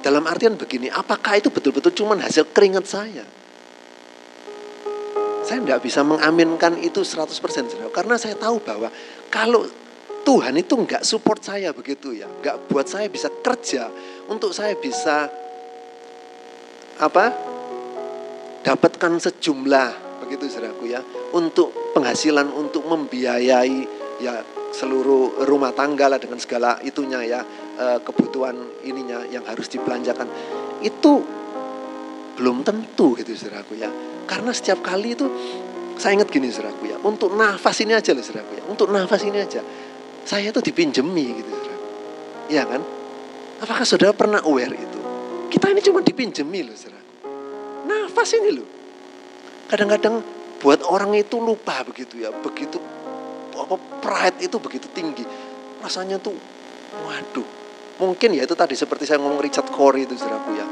Dalam 0.00 0.24
artian 0.24 0.56
begini, 0.56 0.88
apakah 0.88 1.36
itu 1.36 1.52
betul-betul 1.52 1.92
cuma 1.92 2.16
hasil 2.16 2.48
keringat 2.56 2.88
saya? 2.88 3.24
Saya 5.44 5.60
tidak 5.60 5.84
bisa 5.84 6.00
mengaminkan 6.00 6.80
itu 6.80 7.04
100% 7.04 7.28
saudara. 7.68 7.92
Karena 7.92 8.16
saya 8.16 8.40
tahu 8.40 8.64
bahwa 8.64 8.88
kalau 9.28 9.68
Tuhan 10.24 10.56
itu 10.56 10.80
enggak 10.80 11.04
support 11.04 11.44
saya 11.44 11.76
begitu 11.76 12.16
ya. 12.16 12.24
Enggak 12.24 12.56
buat 12.72 12.88
saya 12.88 13.12
bisa 13.12 13.28
kerja. 13.28 13.92
Untuk 14.32 14.56
saya 14.56 14.72
bisa 14.80 15.28
apa 17.00 17.32
dapatkan 18.64 19.12
sejumlah 19.20 20.09
begitu 20.20 20.46
saudaraku 20.46 20.92
ya. 20.92 21.00
Untuk 21.32 21.72
penghasilan 21.96 22.52
untuk 22.52 22.84
membiayai 22.84 23.78
ya 24.20 24.44
seluruh 24.70 25.48
rumah 25.48 25.74
tangga 25.74 26.06
lah 26.06 26.20
dengan 26.20 26.38
segala 26.38 26.78
itunya 26.84 27.24
ya 27.26 27.40
eh, 27.80 27.98
kebutuhan 28.04 28.84
ininya 28.86 29.24
yang 29.26 29.42
harus 29.48 29.66
dibelanjakan. 29.72 30.28
Itu 30.84 31.24
belum 32.36 32.62
tentu 32.62 33.16
gitu 33.16 33.32
saudaraku 33.32 33.80
ya. 33.80 33.90
Karena 34.28 34.54
setiap 34.54 34.84
kali 34.84 35.16
itu 35.16 35.26
saya 35.96 36.20
ingat 36.20 36.28
gini 36.28 36.52
saudaraku 36.52 36.84
ya. 36.86 36.96
Untuk 37.00 37.32
nafas 37.34 37.80
ini 37.82 37.96
aja 37.96 38.12
loh 38.12 38.22
saudaraku 38.22 38.52
ya. 38.60 38.64
Untuk 38.68 38.88
nafas 38.92 39.24
ini 39.24 39.40
aja. 39.40 39.64
Saya 40.22 40.52
itu 40.52 40.60
dipinjemi 40.60 41.40
gitu 41.40 41.50
saudaraku. 41.50 41.88
Ya 42.52 42.62
kan? 42.68 42.84
Apakah 43.60 43.84
saudara 43.84 44.12
pernah 44.16 44.40
aware 44.44 44.72
itu? 44.72 45.00
Kita 45.50 45.66
ini 45.68 45.82
cuma 45.82 46.00
dipinjemi 46.00 46.64
loh 46.64 46.76
saudaraku. 46.76 47.12
Nafas 47.90 48.30
ini 48.38 48.50
loh 48.54 48.79
Kadang-kadang 49.70 50.18
buat 50.58 50.82
orang 50.82 51.14
itu 51.14 51.38
lupa 51.38 51.86
begitu 51.86 52.18
ya, 52.18 52.34
begitu 52.34 52.82
apa 53.54 53.78
pride 54.02 54.50
itu 54.50 54.58
begitu 54.58 54.90
tinggi. 54.90 55.22
Rasanya 55.78 56.18
tuh 56.18 56.34
waduh. 57.06 57.46
Mungkin 58.02 58.34
ya 58.34 58.42
itu 58.50 58.58
tadi 58.58 58.74
seperti 58.74 59.06
saya 59.06 59.22
ngomong 59.22 59.38
Richard 59.38 59.70
Corey 59.70 60.10
itu 60.10 60.18
saudaraku 60.18 60.50
ya. 60.58 60.66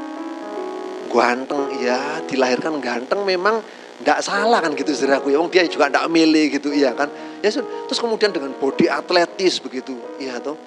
Ganteng 1.07 1.79
ya, 1.79 2.19
dilahirkan 2.27 2.83
ganteng 2.83 3.23
memang 3.23 3.63
tidak 4.03 4.19
salah 4.19 4.59
kan 4.59 4.75
gitu 4.75 4.91
saudaraku 4.91 5.31
ya. 5.31 5.39
Wong 5.39 5.47
dia 5.47 5.63
juga 5.71 5.87
tidak 5.87 6.11
milih 6.11 6.59
gitu 6.59 6.75
iya 6.75 6.91
kan. 6.91 7.07
Ya 7.39 7.55
terus 7.55 8.03
kemudian 8.03 8.35
dengan 8.35 8.51
body 8.51 8.91
atletis 8.91 9.63
begitu, 9.63 9.95
iya 10.19 10.43
tuh. 10.43 10.59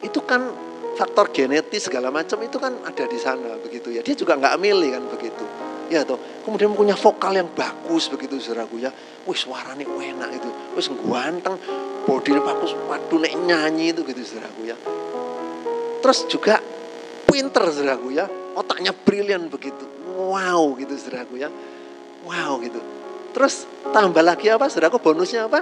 Itu 0.00 0.24
kan 0.24 0.48
faktor 0.96 1.28
genetis 1.36 1.84
segala 1.84 2.08
macam 2.08 2.40
itu 2.40 2.56
kan 2.56 2.80
ada 2.80 3.04
di 3.04 3.18
sana 3.20 3.60
begitu 3.60 3.92
ya. 3.92 4.00
Dia 4.00 4.16
juga 4.16 4.40
nggak 4.40 4.56
milih 4.56 4.88
kan 4.96 5.04
begitu 5.12 5.44
ya 5.92 6.02
toh. 6.08 6.16
Kemudian 6.42 6.72
punya 6.72 6.96
vokal 6.96 7.36
yang 7.36 7.52
bagus 7.52 8.08
begitu 8.08 8.40
saudaraku 8.40 8.80
ya. 8.80 8.88
Wih 9.28 9.36
suaranya 9.36 9.84
enak 9.84 10.30
itu 10.40 10.48
wis 10.72 10.88
ganteng 10.88 11.60
bodinya 12.08 12.42
bagus 12.42 12.72
waduh 12.88 13.20
nek 13.20 13.36
nyanyi 13.36 13.92
itu 13.92 14.00
gitu 14.08 14.24
saudaraku 14.24 14.60
ya. 14.72 14.76
Terus 16.00 16.18
juga 16.26 16.56
pinter 17.28 17.64
saudaraku 17.68 18.08
ya. 18.16 18.26
Otaknya 18.56 18.96
brilian 18.96 19.52
begitu. 19.52 19.84
Wow 20.16 20.74
gitu 20.80 20.96
saudaraku 20.96 21.36
ya. 21.36 21.52
Wow 22.24 22.58
gitu. 22.64 22.80
Terus 23.36 23.68
tambah 23.92 24.24
lagi 24.24 24.48
apa 24.48 24.72
saudaraku? 24.72 24.98
Bonusnya 24.98 25.46
apa? 25.46 25.60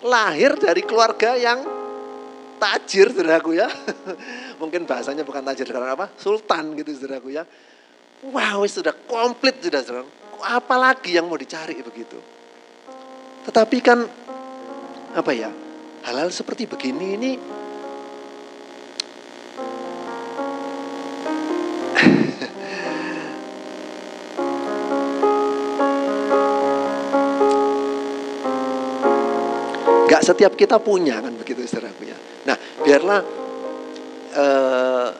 Lahir 0.00 0.56
dari 0.56 0.80
keluarga 0.84 1.36
yang 1.36 1.60
tajir 2.56 3.12
saudaraku 3.12 3.54
ya. 3.54 3.68
Mungkin 4.60 4.88
bahasanya 4.88 5.22
bukan 5.22 5.44
tajir 5.44 5.68
karena 5.68 5.92
apa? 5.92 6.08
Sultan 6.16 6.72
gitu 6.74 6.96
saudaraku 6.96 7.36
ya 7.36 7.44
Wow, 8.24 8.64
sudah 8.64 8.96
komplit 9.04 9.60
sudah 9.60 9.84
saudara. 9.84 10.08
Apalagi 10.40 11.12
yang 11.12 11.28
mau 11.28 11.36
dicari 11.36 11.76
begitu. 11.84 12.16
Tetapi 13.44 13.76
kan 13.84 14.08
apa 15.12 15.32
ya? 15.36 15.52
Hal-hal 16.06 16.30
seperti 16.32 16.70
begini 16.70 17.18
ini 17.18 17.32
Gak 30.06 30.22
setiap 30.24 30.54
kita 30.56 30.80
punya 30.80 31.20
kan 31.20 31.36
begitu 31.36 31.68
saudaraku 31.68 32.08
ya. 32.08 32.16
Nah 32.48 32.56
biarlah 32.80 33.20
uh, 34.32 35.12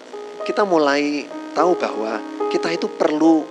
kita 0.48 0.64
mulai 0.64 1.28
tahu 1.52 1.76
bahwa 1.76 2.35
kita 2.50 2.68
itu 2.72 2.86
perlu 2.90 3.42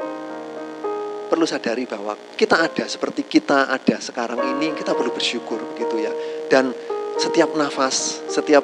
perlu 1.25 1.45
sadari 1.49 1.89
bahwa 1.89 2.13
kita 2.37 2.61
ada 2.61 2.85
seperti 2.85 3.25
kita 3.25 3.67
ada 3.67 3.97
sekarang 3.97 4.39
ini 4.55 4.77
kita 4.77 4.93
perlu 4.93 5.11
bersyukur 5.11 5.57
begitu 5.73 6.05
ya 6.05 6.13
dan 6.47 6.69
setiap 7.17 7.57
nafas 7.57 8.21
setiap 8.29 8.61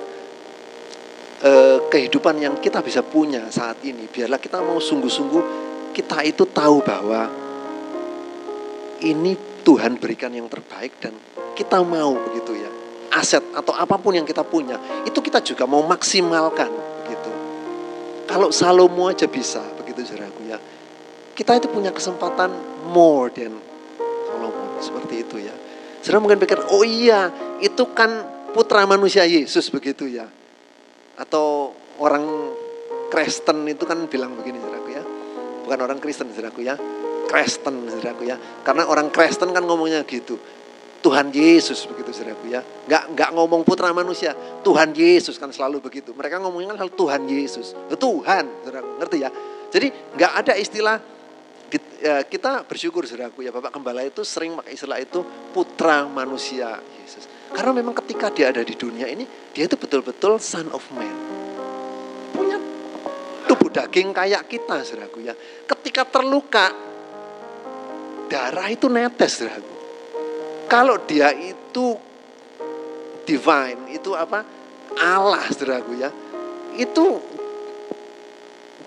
eh, 1.41 1.77
kehidupan 1.89 2.37
yang 2.37 2.55
kita 2.61 2.85
bisa 2.85 3.01
punya 3.01 3.49
saat 3.49 3.81
ini 3.81 4.05
biarlah 4.07 4.37
kita 4.37 4.61
mau 4.61 4.77
sungguh-sungguh 4.77 5.43
kita 5.91 6.23
itu 6.23 6.47
tahu 6.47 6.85
bahwa 6.85 7.27
ini 9.01 9.33
Tuhan 9.65 9.97
berikan 9.97 10.31
yang 10.31 10.45
terbaik 10.45 11.01
dan 11.01 11.17
kita 11.57 11.81
mau 11.81 12.13
begitu 12.29 12.55
ya 12.61 12.69
aset 13.11 13.43
atau 13.51 13.73
apa 13.75 13.97
pun 13.97 14.15
yang 14.15 14.23
kita 14.23 14.45
punya 14.45 14.77
itu 15.03 15.17
kita 15.19 15.41
juga 15.41 15.65
mau 15.65 15.81
maksimalkan 15.83 16.69
begitu 17.03 17.31
kalau 18.31 18.47
Salomo 18.47 19.11
aja 19.11 19.27
bisa. 19.27 19.59
Kita 21.31 21.57
itu 21.57 21.67
punya 21.71 21.95
kesempatan 21.95 22.51
more 22.91 23.31
than 23.31 23.55
Solomon 24.27 24.77
seperti 24.83 25.23
itu 25.23 25.37
ya. 25.39 25.55
Saudara 26.01 26.19
mungkin 26.19 26.41
pikir, 26.41 26.57
oh 26.73 26.81
iya 26.81 27.29
itu 27.61 27.93
kan 27.93 28.09
putra 28.51 28.83
manusia 28.89 29.23
Yesus 29.23 29.69
begitu 29.69 30.09
ya. 30.09 30.27
Atau 31.15 31.77
orang 32.01 32.51
Kristen 33.11 33.67
itu 33.67 33.83
kan 33.83 34.07
bilang 34.07 34.33
begini 34.33 34.57
saudaraku 34.57 34.89
ya. 34.91 35.03
Bukan 35.67 35.79
orang 35.83 35.99
Kristen 36.01 36.31
saudaraku 36.31 36.65
ya. 36.65 36.75
Kristen 37.27 37.85
saudaraku 37.91 38.23
ya. 38.25 38.35
Karena 38.65 38.87
orang 38.87 39.13
Kristen 39.13 39.51
kan 39.51 39.63
ngomongnya 39.67 40.01
gitu. 40.07 40.39
Tuhan 41.01 41.33
Yesus 41.33 41.85
begitu 41.85 42.15
saudaraku 42.15 42.49
ya. 42.49 42.61
Nggak, 42.61 43.03
nggak 43.13 43.29
ngomong 43.35 43.61
putra 43.67 43.91
manusia. 43.91 44.33
Tuhan 44.65 44.95
Yesus 44.95 45.35
kan 45.37 45.51
selalu 45.53 45.83
begitu. 45.83 46.15
Mereka 46.15 46.39
ngomongnya 46.39 46.73
kan 46.73 46.87
hal 46.87 46.89
Tuhan 46.93 47.21
Yesus. 47.27 47.77
Tuhan, 47.93 48.43
saudaraku 48.63 48.89
ngerti 49.01 49.17
ya. 49.21 49.29
Jadi 49.71 49.87
nggak 50.17 50.31
ada 50.43 50.53
istilah 50.55 50.97
ya, 52.01 52.25
kita 52.25 52.65
bersyukur 52.65 53.05
saudaraku 53.05 53.45
ya 53.45 53.53
Bapak 53.53 53.77
Gembala 53.77 54.01
itu 54.01 54.25
sering 54.25 54.57
pakai 54.57 54.73
istilah 54.73 54.97
itu 54.97 55.21
putra 55.53 56.09
manusia 56.09 56.81
Yesus. 56.99 57.29
Karena 57.53 57.71
memang 57.77 57.93
ketika 58.01 58.33
dia 58.33 58.49
ada 58.49 58.65
di 58.65 58.73
dunia 58.73 59.05
ini, 59.05 59.23
dia 59.53 59.69
itu 59.69 59.77
betul-betul 59.77 60.41
son 60.41 60.67
of 60.73 60.83
man. 60.91 61.15
Punya 62.33 62.57
tubuh 63.45 63.69
daging 63.69 64.09
kayak 64.11 64.49
kita 64.49 64.81
saudaraku 64.81 65.21
ya. 65.21 65.37
Ketika 65.69 66.09
terluka, 66.09 66.73
darah 68.27 68.67
itu 68.73 68.89
netes 68.89 69.37
saudaraku 69.37 69.71
kalau 70.71 71.03
dia 71.03 71.35
itu 71.35 71.99
divine, 73.27 73.91
itu 73.91 74.15
apa? 74.15 74.39
Allah, 74.95 75.43
saudaraku 75.51 75.99
ya, 75.99 76.07
itu 76.79 77.19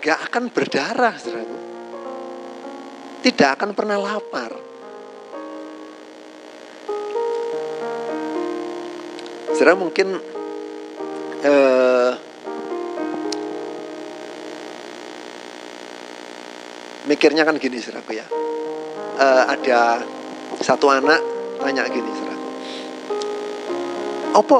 gak 0.00 0.32
akan 0.32 0.48
berdarah, 0.48 1.12
saudaraku. 1.20 1.63
Tidak 3.24 3.56
akan 3.56 3.72
pernah 3.72 3.96
lapar. 3.96 4.52
Saudara 9.56 9.72
mungkin 9.80 10.20
eh, 11.40 12.12
mikirnya 17.08 17.48
kan 17.48 17.56
gini 17.56 17.80
saudaraku 17.80 18.12
ya. 18.12 18.28
Eh, 19.16 19.42
ada 19.56 20.04
satu 20.60 20.92
anak 20.92 21.24
tanya 21.64 21.88
gini 21.88 22.12
saudaraku. 22.12 22.48
Apa 24.36 24.58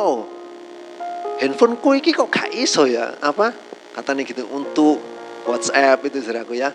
handphoneku 1.44 2.00
iki 2.00 2.16
kok 2.16 2.33
gak 2.33 2.48
iso 2.57 2.88
ya? 2.88 3.12
Apa? 3.20 3.53
Katanya 3.92 4.24
gitu 4.24 4.48
untuk 4.48 5.05
WhatsApp 5.44 6.00
itu 6.09 6.24
saudaraku 6.24 6.57
ya. 6.57 6.72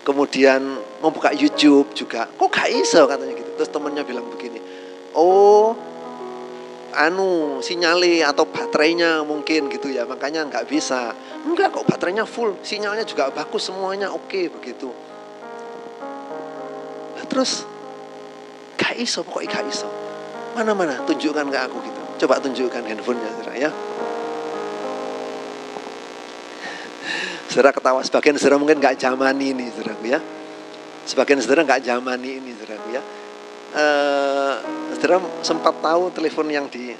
Kemudian 0.00 0.60
membuka 1.04 1.30
YouTube 1.36 1.92
juga. 1.92 2.24
Kok 2.24 2.48
gak 2.48 2.70
iso? 2.72 3.04
Katanya 3.04 3.36
gitu. 3.36 3.50
Terus 3.60 3.70
temennya 3.70 4.02
bilang 4.04 4.24
begini. 4.32 4.60
Oh, 5.12 5.76
anu 6.96 7.60
sinyali 7.60 8.24
atau 8.24 8.48
baterainya 8.48 9.20
mungkin 9.22 9.68
gitu 9.68 9.92
ya. 9.92 10.08
Makanya 10.08 10.48
nggak 10.48 10.64
bisa. 10.66 11.12
Enggak 11.44 11.76
kok 11.76 11.84
baterainya 11.84 12.24
full. 12.24 12.56
Sinyalnya 12.64 13.04
juga 13.04 13.28
bagus 13.28 13.68
semuanya 13.68 14.08
oke 14.08 14.48
begitu. 14.60 14.88
Nah, 17.16 17.24
terus? 17.28 17.68
Gak 18.80 18.96
iso 18.96 19.20
pokoknya 19.20 19.60
gak 19.60 19.66
iso. 19.68 19.88
Mana 20.56 20.72
mana 20.72 20.96
tunjukkan 21.04 21.46
ke 21.52 21.58
aku 21.60 21.76
gitu. 21.84 22.00
Coba 22.24 22.40
tunjukkan 22.40 22.82
handphonenya 22.84 23.40
ya 23.60 23.70
saudara 27.50 27.74
ketawa 27.74 28.00
sebagian 28.06 28.38
saudara 28.38 28.62
mungkin 28.62 28.78
nggak 28.78 28.94
zaman 28.94 29.34
ini 29.42 29.66
saudaraku 29.74 30.04
ya 30.06 30.22
sebagian 31.04 31.42
saudara 31.42 31.66
nggak 31.66 31.82
zaman 31.82 32.20
ini 32.22 32.54
saudaraku 32.54 32.88
ya 32.94 33.02
uh, 33.74 34.54
saudara 34.94 35.18
sempat 35.42 35.74
tahu 35.82 36.14
telepon 36.14 36.46
yang 36.46 36.70
di 36.70 36.94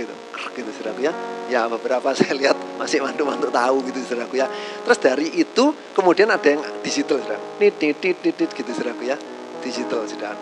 gitu, 0.00 0.14
gitu 0.56 0.70
saudaraku 0.80 1.00
ya. 1.04 1.12
Ya 1.50 1.66
beberapa 1.66 2.14
saya 2.18 2.32
lihat 2.36 2.56
masih 2.80 3.04
mantu-mantu 3.04 3.52
tahu 3.52 3.84
gitu 3.90 4.00
saudaraku 4.06 4.40
ya. 4.40 4.46
Terus 4.86 4.98
dari 4.98 5.28
itu 5.36 5.74
kemudian 5.92 6.30
ada 6.32 6.46
yang 6.46 6.62
digital 6.80 7.20
saudara. 7.20 7.40
Nit, 7.60 7.76
nit, 7.80 7.98
nit, 8.00 8.50
gitu 8.50 8.70
saudaraku 8.72 9.04
ya. 9.08 9.16
Digital 9.60 10.06
saudara. 10.08 10.38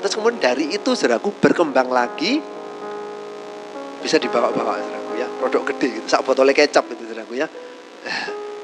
Terus 0.00 0.12
kemudian 0.16 0.40
dari 0.40 0.74
itu 0.74 0.90
saudaraku 0.96 1.30
berkembang 1.38 1.88
lagi 1.92 2.40
bisa 4.00 4.16
dibawa-bawa 4.16 4.80
saudaraku 4.80 5.12
ya. 5.20 5.28
Produk 5.40 5.62
gede 5.74 5.88
gitu, 6.00 6.06
sak 6.08 6.24
botolnya 6.26 6.56
kecap 6.56 6.84
gitu 6.90 7.04
saudaraku 7.06 7.38
ya. 7.38 7.46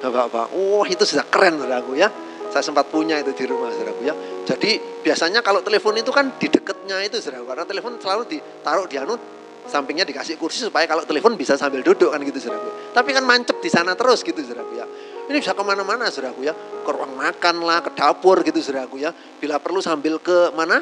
Bawa-bawa. 0.00 0.52
Oh 0.54 0.84
itu 0.86 1.02
sudah 1.02 1.26
keren 1.26 1.58
saudaraku 1.58 1.98
ya 1.98 2.08
saya 2.56 2.72
sempat 2.72 2.88
punya 2.88 3.20
itu 3.20 3.36
di 3.36 3.44
rumah 3.44 3.68
saudaraku 3.68 4.02
ya. 4.08 4.14
Jadi 4.48 4.80
biasanya 5.04 5.44
kalau 5.44 5.60
telepon 5.60 5.92
itu 5.98 6.08
kan 6.08 6.40
di 6.40 6.48
dekatnya 6.48 7.04
itu 7.04 7.20
saudaraku. 7.20 7.52
Karena 7.52 7.64
telepon 7.68 7.92
selalu 8.00 8.22
ditaruh 8.32 8.88
di 8.88 8.96
anu 8.96 9.14
sampingnya 9.68 10.08
dikasih 10.08 10.38
kursi 10.40 10.64
supaya 10.64 10.88
kalau 10.88 11.02
telepon 11.04 11.36
bisa 11.36 11.58
sambil 11.60 11.84
duduk 11.84 12.08
kan 12.08 12.22
gitu 12.24 12.38
saudaraku. 12.40 12.96
Tapi 12.96 13.10
kan 13.12 13.24
mancep 13.28 13.60
di 13.60 13.68
sana 13.68 13.92
terus 13.92 14.24
gitu 14.24 14.40
saudaraku 14.40 14.72
ya. 14.72 14.86
Ini 15.28 15.36
bisa 15.36 15.52
ke 15.52 15.60
mana-mana 15.60 16.08
saudaraku 16.08 16.48
ya. 16.48 16.56
Ke 16.56 16.90
ruang 16.96 17.12
makan 17.12 17.56
lah, 17.60 17.84
ke 17.84 17.90
dapur 17.92 18.40
gitu 18.40 18.56
saudaraku 18.64 19.04
ya. 19.04 19.12
Bila 19.12 19.60
perlu 19.60 19.84
sambil 19.84 20.16
ke 20.16 20.54
mana? 20.56 20.80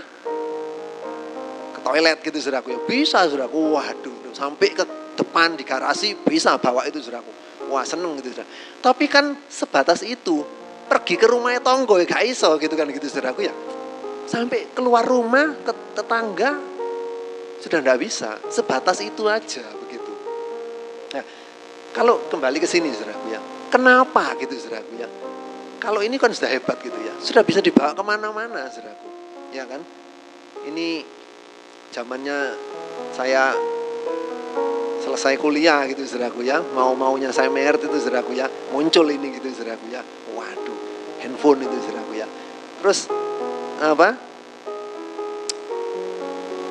Ke 1.74 1.80
toilet 1.82 2.22
gitu 2.22 2.38
saudaraku 2.38 2.70
ya. 2.70 2.78
Bisa 2.86 3.26
saudaraku. 3.26 3.74
Waduh, 3.74 4.30
sampai 4.30 4.78
ke 4.78 4.84
depan 5.18 5.58
di 5.58 5.66
garasi 5.66 6.14
bisa 6.22 6.54
bawa 6.62 6.86
itu 6.86 7.02
saudaraku. 7.02 7.43
Wah 7.74 7.82
seneng 7.82 8.14
gitu 8.22 8.30
saudara. 8.30 8.46
Tapi 8.78 9.10
kan 9.10 9.34
sebatas 9.50 10.06
itu 10.06 10.46
pergi 10.86 11.18
ke 11.18 11.26
rumahnya 11.26 11.58
tonggo 11.58 11.98
ya 11.98 12.06
gak 12.06 12.22
iso 12.22 12.54
gitu 12.62 12.78
kan 12.78 12.86
gitu 12.86 13.10
saudaraku 13.10 13.50
ya. 13.50 13.54
Sampai 14.30 14.70
keluar 14.70 15.02
rumah 15.02 15.58
ke 15.66 15.72
tetangga 15.98 16.54
sudah 17.58 17.80
ndak 17.82 17.98
bisa, 17.98 18.38
sebatas 18.52 19.02
itu 19.02 19.26
aja 19.26 19.64
begitu. 19.80 20.12
Nah, 21.16 21.24
kalau 21.96 22.20
kembali 22.30 22.62
ke 22.62 22.68
sini 22.68 22.92
saudaraku 22.92 23.26
ya, 23.32 23.40
kenapa 23.72 24.38
gitu 24.38 24.54
saudaraku 24.54 24.94
ya? 25.00 25.08
Kalau 25.82 26.00
ini 26.00 26.14
kan 26.20 26.30
sudah 26.30 26.52
hebat 26.52 26.78
gitu 26.84 26.96
ya, 27.00 27.12
sudah 27.18 27.42
bisa 27.42 27.64
dibawa 27.64 27.96
ke 27.96 28.04
mana-mana 28.04 28.68
saudaraku, 28.68 29.08
ya 29.50 29.64
kan? 29.64 29.80
Ini 30.68 31.04
zamannya 31.92 32.38
saya 33.12 33.52
selesai 35.04 35.36
kuliah 35.36 35.84
gitu 35.84 36.00
saudaraku 36.08 36.40
ya, 36.48 36.64
mau 36.72 36.96
maunya 36.96 37.28
saya 37.28 37.52
merit 37.52 37.84
itu 37.84 37.92
saudaraku 38.00 38.32
ya, 38.32 38.48
muncul 38.72 39.04
ini 39.12 39.36
gitu 39.36 39.52
saudaraku 39.52 39.92
ya, 39.92 40.00
waduh 40.32 40.80
handphone 41.20 41.60
itu 41.60 41.76
saudaraku 41.84 42.12
ya. 42.16 42.26
Terus 42.80 43.12
apa? 43.84 44.16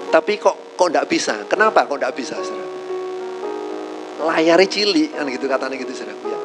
Tapi 0.09 0.33
kok 0.41 0.73
kok 0.73 0.87
enggak 0.89 1.05
bisa? 1.05 1.45
Kenapa 1.45 1.85
kok 1.85 2.01
enggak 2.01 2.17
bisa, 2.17 2.41
saudara? 2.41 2.71
Layarnya 4.23 4.65
cilik 4.65 5.09
kan 5.13 5.25
gitu 5.29 5.45
katanya 5.45 5.75
gitu 5.77 5.93
saudaraku 5.93 6.25
ya. 6.33 6.39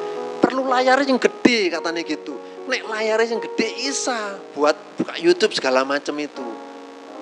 Perlu 0.45 0.61
layarnya 0.69 1.09
yang 1.09 1.21
gede 1.21 1.59
katanya 1.73 2.01
gitu. 2.05 2.33
Nek 2.69 2.85
layarnya 2.85 3.33
yang 3.33 3.41
gede 3.41 3.89
isa 3.89 4.37
buat 4.53 4.77
buka 4.93 5.17
YouTube 5.17 5.57
segala 5.57 5.81
macam 5.81 6.13
itu. 6.21 6.45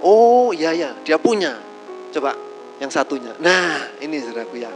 Oh 0.04 0.52
iya 0.52 0.76
ya, 0.76 0.92
dia 1.08 1.16
punya. 1.16 1.56
Coba 2.12 2.47
yang 2.78 2.92
satunya. 2.94 3.34
Nah, 3.42 3.98
ini 4.02 4.22
saudaraku 4.22 4.56
ya. 4.62 4.72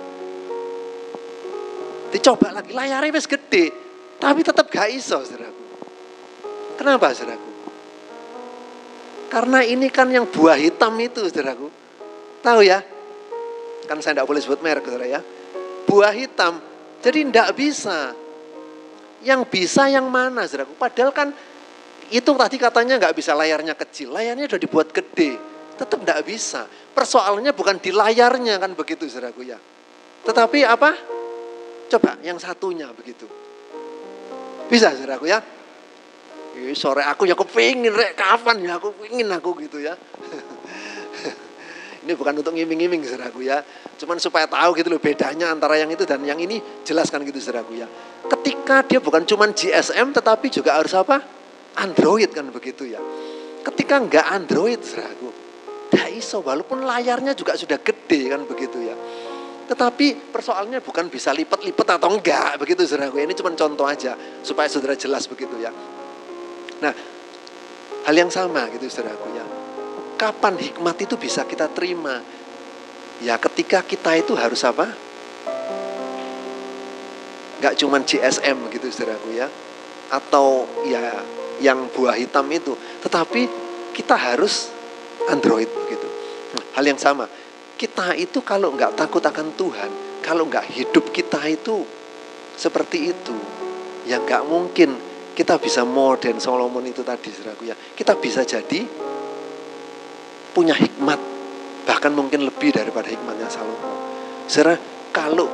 Dicoba 2.11 2.51
lagi 2.51 2.75
layarnya 2.75 3.15
wis 3.15 3.29
gede, 3.29 3.71
tapi 4.19 4.43
tetap 4.43 4.67
gak 4.67 4.89
iso 4.91 5.21
saudaraku. 5.23 5.63
Kenapa 6.75 7.13
saudaraku? 7.13 7.49
Karena 9.31 9.63
ini 9.63 9.87
kan 9.87 10.11
yang 10.11 10.27
buah 10.27 10.59
hitam 10.59 10.91
itu 10.99 11.23
saudaraku. 11.29 11.71
Tahu 12.43 12.59
ya? 12.65 12.83
Kan 13.87 14.03
saya 14.03 14.19
tidak 14.19 14.27
boleh 14.27 14.41
sebut 14.43 14.59
merek 14.59 14.83
saudara 14.83 15.07
ya. 15.07 15.21
Buah 15.87 16.11
hitam. 16.11 16.59
Jadi 16.99 17.31
tidak 17.31 17.49
bisa. 17.55 18.11
Yang 19.21 19.41
bisa 19.47 19.87
yang 19.87 20.09
mana 20.09 20.43
saudaraku? 20.49 20.75
Padahal 20.75 21.13
kan 21.15 21.29
itu 22.11 22.27
tadi 22.27 22.57
katanya 22.59 22.99
nggak 22.99 23.15
bisa 23.15 23.31
layarnya 23.31 23.77
kecil. 23.77 24.11
Layarnya 24.11 24.51
sudah 24.51 24.59
dibuat 24.59 24.91
gede. 24.91 25.50
Tetap 25.81 26.05
tidak 26.05 26.21
bisa. 26.21 26.69
Persoalannya 26.69 27.57
bukan 27.57 27.81
di 27.81 27.89
layarnya 27.89 28.61
kan 28.61 28.77
begitu 28.77 29.09
saudaraku 29.09 29.49
ya. 29.49 29.57
Tetapi 30.21 30.61
apa? 30.61 30.93
Coba 31.89 32.21
yang 32.21 32.37
satunya 32.37 32.85
begitu. 32.93 33.25
Bisa 34.69 34.93
saudaraku 34.93 35.25
ya? 35.25 35.41
Iya, 36.51 36.75
sore 36.77 37.01
aku 37.01 37.25
ya 37.25 37.33
kepingin 37.33 37.95
rek 37.95 38.13
kapan 38.13 38.61
ya 38.61 38.77
aku 38.77 38.93
pingin 38.93 39.25
aku 39.33 39.57
gitu 39.57 39.81
ya. 39.81 39.97
ini 42.05 42.13
bukan 42.13 42.45
untuk 42.45 42.53
ngiming-ngiming 42.53 43.01
saudaraku 43.01 43.41
ya. 43.41 43.65
Cuman 43.97 44.21
supaya 44.21 44.45
tahu 44.45 44.77
gitu 44.77 44.93
loh 44.93 45.01
bedanya 45.01 45.49
antara 45.49 45.81
yang 45.81 45.89
itu 45.89 46.05
dan 46.05 46.21
yang 46.21 46.37
ini 46.37 46.61
jelaskan 46.85 47.25
gitu 47.25 47.41
saudaraku 47.41 47.81
ya. 47.81 47.89
Ketika 48.29 48.85
dia 48.85 49.01
bukan 49.01 49.25
cuman 49.25 49.57
GSM 49.57 50.13
tetapi 50.13 50.53
juga 50.53 50.77
harus 50.77 50.93
apa? 50.93 51.25
Android 51.81 52.29
kan 52.29 52.45
begitu 52.53 52.85
ya. 52.85 53.01
Ketika 53.65 53.97
enggak 53.97 54.29
Android 54.29 54.77
saudaraku. 54.85 55.40
Tidak 55.91 56.09
iso 56.15 56.39
walaupun 56.39 56.87
layarnya 56.87 57.35
juga 57.35 57.59
sudah 57.59 57.83
gede 57.83 58.31
kan 58.31 58.47
begitu 58.47 58.79
ya. 58.79 58.95
Tetapi 59.67 60.31
persoalannya 60.31 60.79
bukan 60.79 61.11
bisa 61.11 61.35
lipat-lipat 61.35 61.99
atau 61.99 62.11
enggak 62.11 62.55
begitu 62.59 62.87
saudaraku. 62.87 63.19
Ini 63.19 63.35
cuma 63.35 63.51
contoh 63.51 63.83
aja 63.83 64.15
supaya 64.39 64.71
saudara 64.71 64.95
jelas 64.95 65.27
begitu 65.27 65.59
ya. 65.59 65.71
Nah, 66.79 66.93
hal 68.07 68.15
yang 68.15 68.31
sama 68.31 68.71
gitu 68.71 68.87
saudaraku 68.87 69.27
ya. 69.35 69.45
Kapan 70.15 70.59
hikmat 70.59 70.95
itu 71.03 71.15
bisa 71.19 71.43
kita 71.43 71.67
terima? 71.71 72.19
Ya 73.19 73.35
ketika 73.35 73.83
kita 73.83 74.15
itu 74.15 74.35
harus 74.35 74.63
apa? 74.63 74.91
Gak 77.61 77.77
cuman 77.77 78.07
GSM 78.07 78.57
gitu 78.75 78.87
saudaraku 78.91 79.35
ya. 79.35 79.47
Atau 80.11 80.67
ya 80.87 81.19
yang 81.63 81.87
buah 81.91 82.19
hitam 82.19 82.47
itu. 82.51 82.75
Tetapi 83.07 83.47
kita 83.95 84.17
harus 84.17 84.80
Android. 85.29 85.69
Nah, 86.51 86.65
hal 86.75 86.83
yang 86.83 86.99
sama. 86.99 87.27
Kita 87.79 88.13
itu 88.13 88.43
kalau 88.45 88.75
nggak 88.75 88.93
takut 88.93 89.23
akan 89.23 89.57
Tuhan, 89.57 90.21
kalau 90.21 90.45
nggak 90.45 90.69
hidup 90.69 91.09
kita 91.09 91.41
itu 91.49 91.81
seperti 92.53 93.09
itu, 93.09 93.35
ya 94.05 94.21
nggak 94.21 94.45
mungkin 94.45 94.93
kita 95.33 95.57
bisa 95.57 95.81
modern 95.81 96.37
Solomon 96.37 96.85
itu 96.85 97.01
tadi 97.01 97.33
saudaraku 97.33 97.71
ya. 97.71 97.75
Kita 97.75 98.13
bisa 98.19 98.45
jadi 98.45 98.85
punya 100.51 100.75
hikmat 100.75 101.19
bahkan 101.87 102.13
mungkin 102.13 102.45
lebih 102.45 102.75
daripada 102.75 103.09
hikmatnya 103.09 103.49
Salomo. 103.49 103.89
Saudara, 104.45 104.77
kalau 105.09 105.49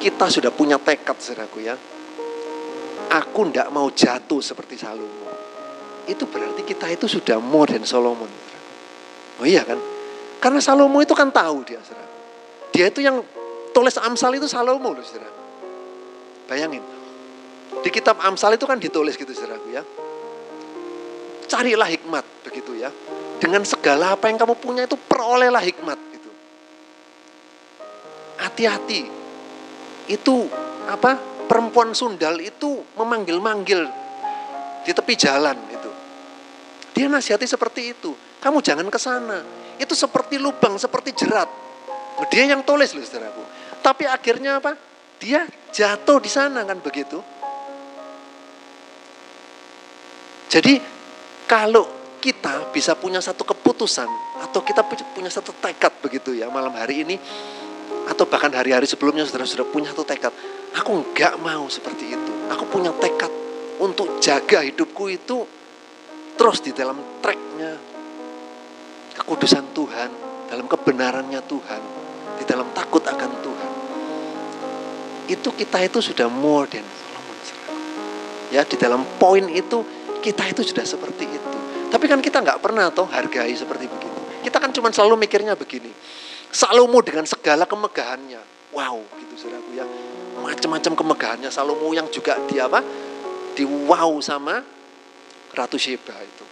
kita 0.00 0.30
sudah 0.30 0.52
punya 0.54 0.80
tekad 0.80 1.18
saudaraku 1.20 1.60
ya. 1.64 1.76
Aku 3.06 3.48
ndak 3.48 3.70
mau 3.70 3.88
jatuh 3.92 4.42
seperti 4.42 4.76
Salomo. 4.76 5.30
Itu 6.06 6.26
berarti 6.28 6.62
kita 6.66 6.90
itu 6.90 7.06
sudah 7.06 7.38
modern 7.40 7.86
Solomon. 7.86 8.28
Oh 9.40 9.46
iya 9.46 9.62
kan? 9.64 9.76
Karena 10.40 10.60
Salomo 10.60 11.00
itu 11.04 11.12
kan 11.12 11.28
tahu 11.28 11.64
dia 11.64 11.80
saudara. 11.84 12.08
Dia 12.72 12.88
itu 12.88 13.00
yang 13.04 13.20
tulis 13.72 13.96
Amsal 14.00 14.36
itu 14.36 14.48
Salomo 14.48 14.96
loh 14.96 15.04
saudara. 15.04 15.32
Bayangin. 16.48 16.84
Di 17.84 17.90
kitab 17.92 18.20
Amsal 18.22 18.56
itu 18.56 18.64
kan 18.64 18.80
ditulis 18.80 19.16
gitu 19.16 19.28
saudaraku 19.32 19.68
ya. 19.72 19.82
Carilah 21.46 21.88
hikmat 21.88 22.24
begitu 22.48 22.74
ya. 22.80 22.88
Dengan 23.36 23.62
segala 23.68 24.16
apa 24.16 24.32
yang 24.32 24.40
kamu 24.40 24.56
punya 24.56 24.82
itu 24.88 24.96
perolehlah 24.96 25.60
hikmat 25.60 25.98
gitu. 26.16 26.30
Hati-hati. 28.40 29.02
Itu 30.08 30.48
apa? 30.88 31.36
Perempuan 31.46 31.94
sundal 31.94 32.42
itu 32.42 32.82
memanggil-manggil 32.98 33.86
di 34.82 34.90
tepi 34.90 35.14
jalan 35.14 35.54
itu. 35.70 35.90
Dia 36.90 37.06
nasihati 37.06 37.46
seperti 37.46 37.94
itu. 37.94 38.25
Kamu 38.40 38.58
jangan 38.60 38.86
ke 38.88 38.98
sana. 39.00 39.38
Itu 39.76 39.92
seperti 39.92 40.40
lubang, 40.40 40.76
seperti 40.80 41.12
jerat. 41.12 41.48
Dia 42.32 42.48
yang 42.48 42.64
tulis 42.64 42.96
loh 42.96 43.04
saudaraku. 43.04 43.42
Tapi 43.84 44.08
akhirnya 44.08 44.58
apa? 44.58 44.72
Dia 45.20 45.44
jatuh 45.72 46.18
di 46.20 46.30
sana 46.32 46.64
kan 46.64 46.80
begitu. 46.80 47.20
Jadi 50.48 50.80
kalau 51.44 51.84
kita 52.20 52.72
bisa 52.72 52.96
punya 52.98 53.20
satu 53.20 53.44
keputusan 53.44 54.08
atau 54.42 54.60
kita 54.64 54.82
punya 55.14 55.30
satu 55.30 55.54
tekad 55.62 55.92
begitu 56.02 56.34
ya 56.34 56.50
malam 56.50 56.74
hari 56.74 57.06
ini 57.06 57.16
atau 58.10 58.26
bahkan 58.26 58.50
hari-hari 58.50 58.82
sebelumnya 58.82 59.22
saudara 59.22 59.46
sudah 59.46 59.66
punya 59.68 59.94
satu 59.94 60.02
tekad 60.02 60.34
aku 60.74 60.90
nggak 61.12 61.38
mau 61.38 61.70
seperti 61.70 62.18
itu 62.18 62.32
aku 62.50 62.66
punya 62.66 62.90
tekad 62.98 63.30
untuk 63.78 64.18
jaga 64.18 64.66
hidupku 64.66 65.06
itu 65.06 65.46
terus 66.34 66.58
di 66.64 66.74
dalam 66.74 66.98
tracknya 67.22 67.78
kekudusan 69.16 69.72
Tuhan 69.72 70.10
dalam 70.52 70.66
kebenarannya 70.68 71.40
Tuhan 71.44 71.82
di 72.36 72.44
dalam 72.44 72.68
takut 72.76 73.02
akan 73.02 73.30
Tuhan 73.42 73.72
itu 75.26 75.48
kita 75.52 75.82
itu 75.82 75.98
sudah 75.98 76.30
more 76.30 76.70
than 76.70 76.84
Solomon 76.84 77.36
ya 78.54 78.62
di 78.62 78.76
dalam 78.78 79.02
poin 79.18 79.48
itu 79.50 79.82
kita 80.22 80.46
itu 80.52 80.62
sudah 80.62 80.86
seperti 80.86 81.26
itu 81.26 81.56
tapi 81.86 82.10
kan 82.10 82.18
kita 82.18 82.42
nggak 82.42 82.58
pernah 82.58 82.90
toh 82.90 83.06
hargai 83.06 83.54
seperti 83.54 83.86
begitu. 83.86 84.20
Kita 84.42 84.58
kan 84.58 84.70
cuma 84.74 84.90
selalu 84.90 85.26
mikirnya 85.26 85.54
begini. 85.54 85.90
Salomo 86.50 87.02
dengan 87.02 87.26
segala 87.26 87.66
kemegahannya. 87.66 88.70
Wow, 88.74 89.00
gitu 89.22 89.34
saudaraku 89.46 89.70
ya. 89.74 89.86
Macam-macam 90.42 90.92
kemegahannya 90.92 91.50
Salomo 91.50 91.88
yang 91.94 92.10
juga 92.10 92.38
di 92.46 92.58
apa? 92.58 92.82
Di 93.56 93.64
wow 93.64 94.18
sama 94.20 94.60
Ratu 95.56 95.78
Sheba 95.78 96.14
itu. 96.20 96.44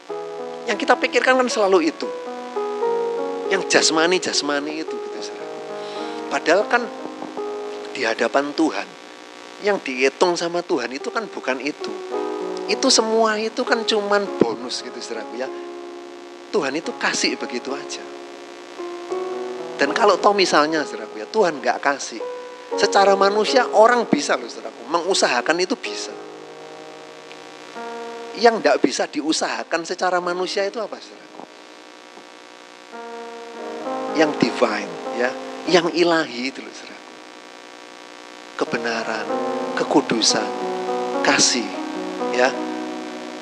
Yang 0.64 0.86
kita 0.86 0.94
pikirkan 0.96 1.36
kan 1.36 1.48
selalu 1.50 1.92
itu. 1.92 2.08
Yang 3.52 3.62
jasmani-jasmani 3.68 4.84
itu 4.84 4.94
gitu 4.94 5.18
saudaraku. 5.20 5.58
Padahal 6.32 6.62
kan 6.70 6.82
di 7.94 8.02
hadapan 8.02 8.50
Tuhan 8.56 8.88
yang 9.62 9.78
dihitung 9.80 10.34
sama 10.34 10.60
Tuhan 10.64 10.90
itu 10.92 11.08
kan 11.08 11.24
bukan 11.30 11.62
itu 11.62 11.92
itu 12.64 12.88
semua 12.88 13.36
itu 13.36 13.60
kan 13.60 13.84
cuman 13.84 14.24
bonus 14.40 14.80
gitu 14.80 14.96
saudaraku 14.96 15.36
ya. 15.36 15.48
Tuhan 16.48 16.72
itu 16.78 16.94
kasih 16.96 17.36
begitu 17.36 17.74
aja. 17.74 18.00
Dan 19.74 19.90
kalau 19.90 20.16
toh 20.16 20.32
misalnya 20.32 20.86
saudaraku 20.86 21.20
ya, 21.20 21.26
Tuhan 21.28 21.60
nggak 21.60 21.82
kasih. 21.82 22.22
Secara 22.78 23.12
manusia 23.18 23.68
orang 23.74 24.06
bisa 24.08 24.38
loh 24.38 24.48
saudaraku, 24.48 24.86
mengusahakan 24.88 25.60
itu 25.60 25.74
bisa. 25.76 26.14
Yang 28.38 28.54
nggak 28.64 28.76
bisa 28.80 29.04
diusahakan 29.10 29.82
secara 29.84 30.22
manusia 30.22 30.64
itu 30.64 30.78
apa 30.80 30.96
saudaraku? 30.96 31.23
Yang 34.14 34.30
divine 34.38 34.92
ya, 35.18 35.30
yang 35.66 35.90
ilahi 35.90 36.54
itu 36.54 36.62
loh 36.62 36.70
saudaraku. 36.70 37.12
Kebenaran, 38.54 39.26
kekudusan, 39.74 40.50
kasih, 41.26 41.66
ya. 42.34 42.50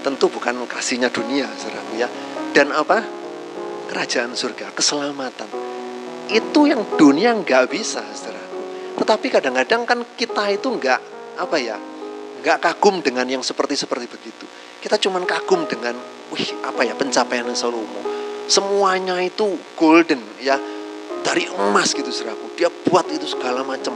Tentu 0.02 0.26
bukan 0.32 0.64
kasihnya 0.66 1.12
dunia 1.12 1.46
saudaraku 1.54 2.00
ya. 2.00 2.08
Dan 2.56 2.72
apa? 2.72 3.04
Kerajaan 3.92 4.32
surga 4.32 4.72
keselamatan. 4.72 5.50
Itu 6.32 6.64
yang 6.64 6.96
dunia 6.96 7.36
nggak 7.36 7.68
bisa 7.68 8.00
saudaraku. 8.00 8.60
Tetapi 9.02 9.26
kadang-kadang 9.28 9.82
kan 9.84 9.98
kita 10.16 10.48
itu 10.52 10.72
nggak 10.72 11.00
apa 11.32 11.56
ya 11.60 11.76
nggak 12.42 12.58
kagum 12.58 12.98
dengan 13.00 13.28
yang 13.28 13.44
seperti 13.44 13.78
seperti 13.78 14.10
begitu. 14.10 14.44
Kita 14.82 14.98
cuman 14.98 15.22
kagum 15.22 15.68
dengan 15.70 15.94
wih 16.34 16.48
apa 16.66 16.82
ya 16.82 16.96
pencapaian 16.98 17.46
Salomo 17.54 18.21
semuanya 18.50 19.20
itu 19.22 19.58
golden 19.78 20.20
ya 20.42 20.58
dari 21.22 21.46
emas 21.46 21.94
gitu 21.94 22.10
saudaraku 22.10 22.54
dia 22.58 22.68
buat 22.88 23.06
itu 23.10 23.26
segala 23.30 23.62
macam 23.62 23.94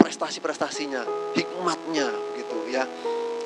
prestasi-prestasinya 0.00 1.34
hikmatnya 1.36 2.08
gitu 2.36 2.56
ya 2.72 2.84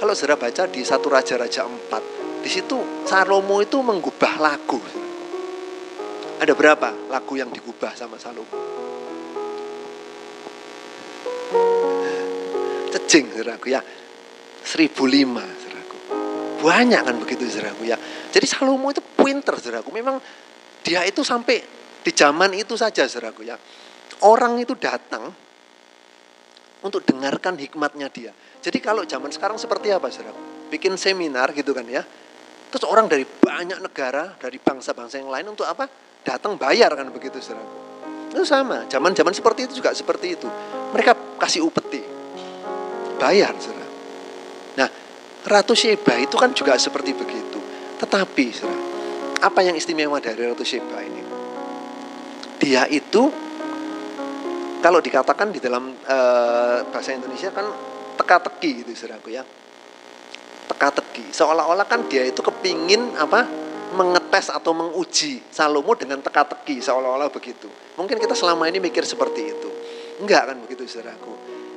kalau 0.03 0.18
saudara 0.18 0.51
baca 0.51 0.66
di 0.66 0.83
satu 0.83 1.07
Raja-Raja 1.07 1.62
4, 1.62 2.43
di 2.43 2.51
situ 2.51 3.07
Salomo 3.07 3.62
itu 3.62 3.79
mengubah 3.87 4.35
lagu. 4.43 4.83
Ada 6.43 6.59
berapa 6.59 7.07
lagu 7.07 7.39
yang 7.39 7.55
digubah 7.55 7.95
sama 7.95 8.18
Salomo? 8.18 8.51
Cecing, 12.91 13.31
saudaraku 13.31 13.70
ya. 13.70 13.79
1005, 14.66 14.91
saudaraku. 14.91 15.62
Banyak 16.63 17.03
kan 17.03 17.17
begitu, 17.19 17.43
saudaraku 17.51 17.91
ya. 17.91 17.99
Jadi 18.31 18.47
Salomo 18.47 18.95
itu 18.95 19.03
pinter, 19.03 19.59
saudaraku. 19.59 19.91
Memang 19.91 20.23
dia 20.87 21.03
itu 21.03 21.27
sampai 21.27 21.59
di 22.03 22.13
zaman 22.15 22.55
itu 22.55 22.79
saja, 22.79 23.03
saudaraku 23.11 23.43
ya. 23.43 23.59
Orang 24.23 24.63
itu 24.63 24.79
datang 24.79 25.35
untuk 26.87 27.03
dengarkan 27.03 27.59
hikmatnya 27.59 28.07
dia. 28.11 28.31
Jadi 28.63 28.79
kalau 28.79 29.03
zaman 29.03 29.35
sekarang 29.35 29.59
seperti 29.59 29.91
apa, 29.91 30.07
saudara? 30.11 30.39
Bikin 30.71 30.95
seminar 30.95 31.51
gitu 31.51 31.75
kan 31.75 31.83
ya. 31.87 32.07
Terus 32.71 32.87
orang 32.87 33.11
dari 33.11 33.27
banyak 33.27 33.83
negara, 33.83 34.39
dari 34.39 34.63
bangsa-bangsa 34.63 35.19
yang 35.19 35.35
lain 35.35 35.51
untuk 35.51 35.67
apa? 35.67 35.91
Datang 36.23 36.55
bayar 36.55 36.95
kan 36.95 37.11
begitu, 37.11 37.43
saudara. 37.43 37.67
Itu 38.31 38.47
sama, 38.47 38.87
zaman-zaman 38.87 39.35
seperti 39.35 39.67
itu 39.67 39.83
juga 39.83 39.91
seperti 39.91 40.39
itu. 40.39 40.47
Mereka 40.95 41.43
kasih 41.43 41.67
upeti. 41.67 42.03
Bayar, 43.19 43.55
saudara. 43.59 43.91
Nah, 44.79 44.89
Ratu 45.43 45.74
Sheba 45.74 46.22
itu 46.22 46.38
kan 46.38 46.55
juga 46.55 46.78
seperti 46.78 47.18
begitu. 47.18 47.59
Tetapi, 47.99 48.47
apa 49.43 49.61
yang 49.66 49.74
istimewa 49.74 50.22
dari 50.22 50.38
Ratu 50.47 50.62
Sheba 50.62 51.03
ini? 51.03 51.22
Dia 52.62 52.86
itu 52.86 53.26
kalau 54.82 55.03
dikatakan 55.03 55.51
di 55.51 55.59
dalam 55.59 55.95
uh, 55.95 56.78
bahasa 56.90 57.14
Indonesia 57.14 57.51
kan 57.51 57.66
teka-teki 58.18 58.86
gitu 58.86 58.90
saudaraku 58.95 59.34
ya. 59.34 59.43
Teka-teki. 60.70 61.34
Seolah-olah 61.34 61.86
kan 61.90 62.07
dia 62.07 62.22
itu 62.22 62.38
kepingin 62.38 63.18
apa 63.18 63.47
mengetes 63.99 64.49
atau 64.49 64.72
menguji 64.72 65.43
Salomo 65.51 65.95
dengan 65.99 66.18
teka-teki 66.22 66.82
seolah-olah 66.82 67.30
begitu. 67.34 67.66
Mungkin 67.99 68.18
kita 68.18 68.34
selama 68.38 68.70
ini 68.70 68.78
mikir 68.78 69.03
seperti 69.03 69.43
itu. 69.55 69.68
Enggak 70.22 70.55
kan 70.55 70.57
begitu 70.62 70.86
saudaraku. 70.86 71.34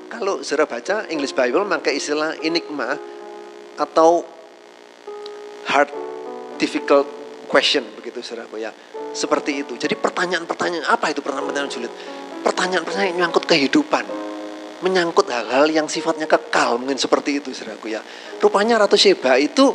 Kalau 0.09 0.45
saudara 0.45 0.69
baca 0.69 1.09
English 1.09 1.33
Bible 1.33 1.65
maka 1.65 1.89
istilah 1.89 2.37
enigma 2.41 2.93
atau 3.75 4.23
hard 5.67 5.91
difficult 6.55 7.07
question 7.51 7.83
begitu 7.99 8.23
saudaraku 8.23 8.59
ya 8.59 8.71
seperti 9.15 9.63
itu. 9.63 9.79
Jadi 9.79 9.95
pertanyaan-pertanyaan 9.95 10.85
apa 10.91 11.11
itu 11.11 11.23
pertanyaan-pertanyaan 11.23 11.71
sulit? 11.71 11.91
Pertanyaan-pertanyaan 12.43 13.09
yang 13.15 13.17
menyangkut 13.23 13.45
kehidupan. 13.47 14.05
Menyangkut 14.83 15.27
hal-hal 15.31 15.71
yang 15.71 15.87
sifatnya 15.87 16.27
kekal 16.27 16.77
mungkin 16.77 16.99
seperti 16.99 17.39
itu 17.39 17.55
saudaraku 17.55 17.95
ya 17.95 18.03
rupanya 18.43 18.75
Ratu 18.75 18.99
Sheba 18.99 19.39
itu 19.39 19.71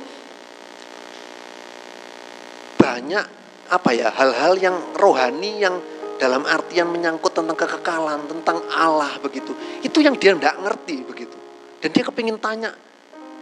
banyak 2.76 3.24
apa 3.72 3.90
ya 3.96 4.12
hal-hal 4.12 4.60
yang 4.60 4.76
rohani 4.94 5.62
yang 5.62 5.80
dalam 6.20 6.44
artian 6.44 6.92
menyangkut 6.92 7.32
tentang 7.32 7.56
kekekalan 7.56 8.28
tentang 8.28 8.60
Allah 8.76 9.16
begitu. 9.24 9.56
Itu 9.80 10.04
yang 10.04 10.20
dia 10.20 10.36
tidak 10.36 10.60
ngerti 10.60 11.00
begitu. 11.00 11.36
Dan 11.80 11.96
dia 11.96 12.04
kepingin 12.04 12.36
tanya 12.36 12.76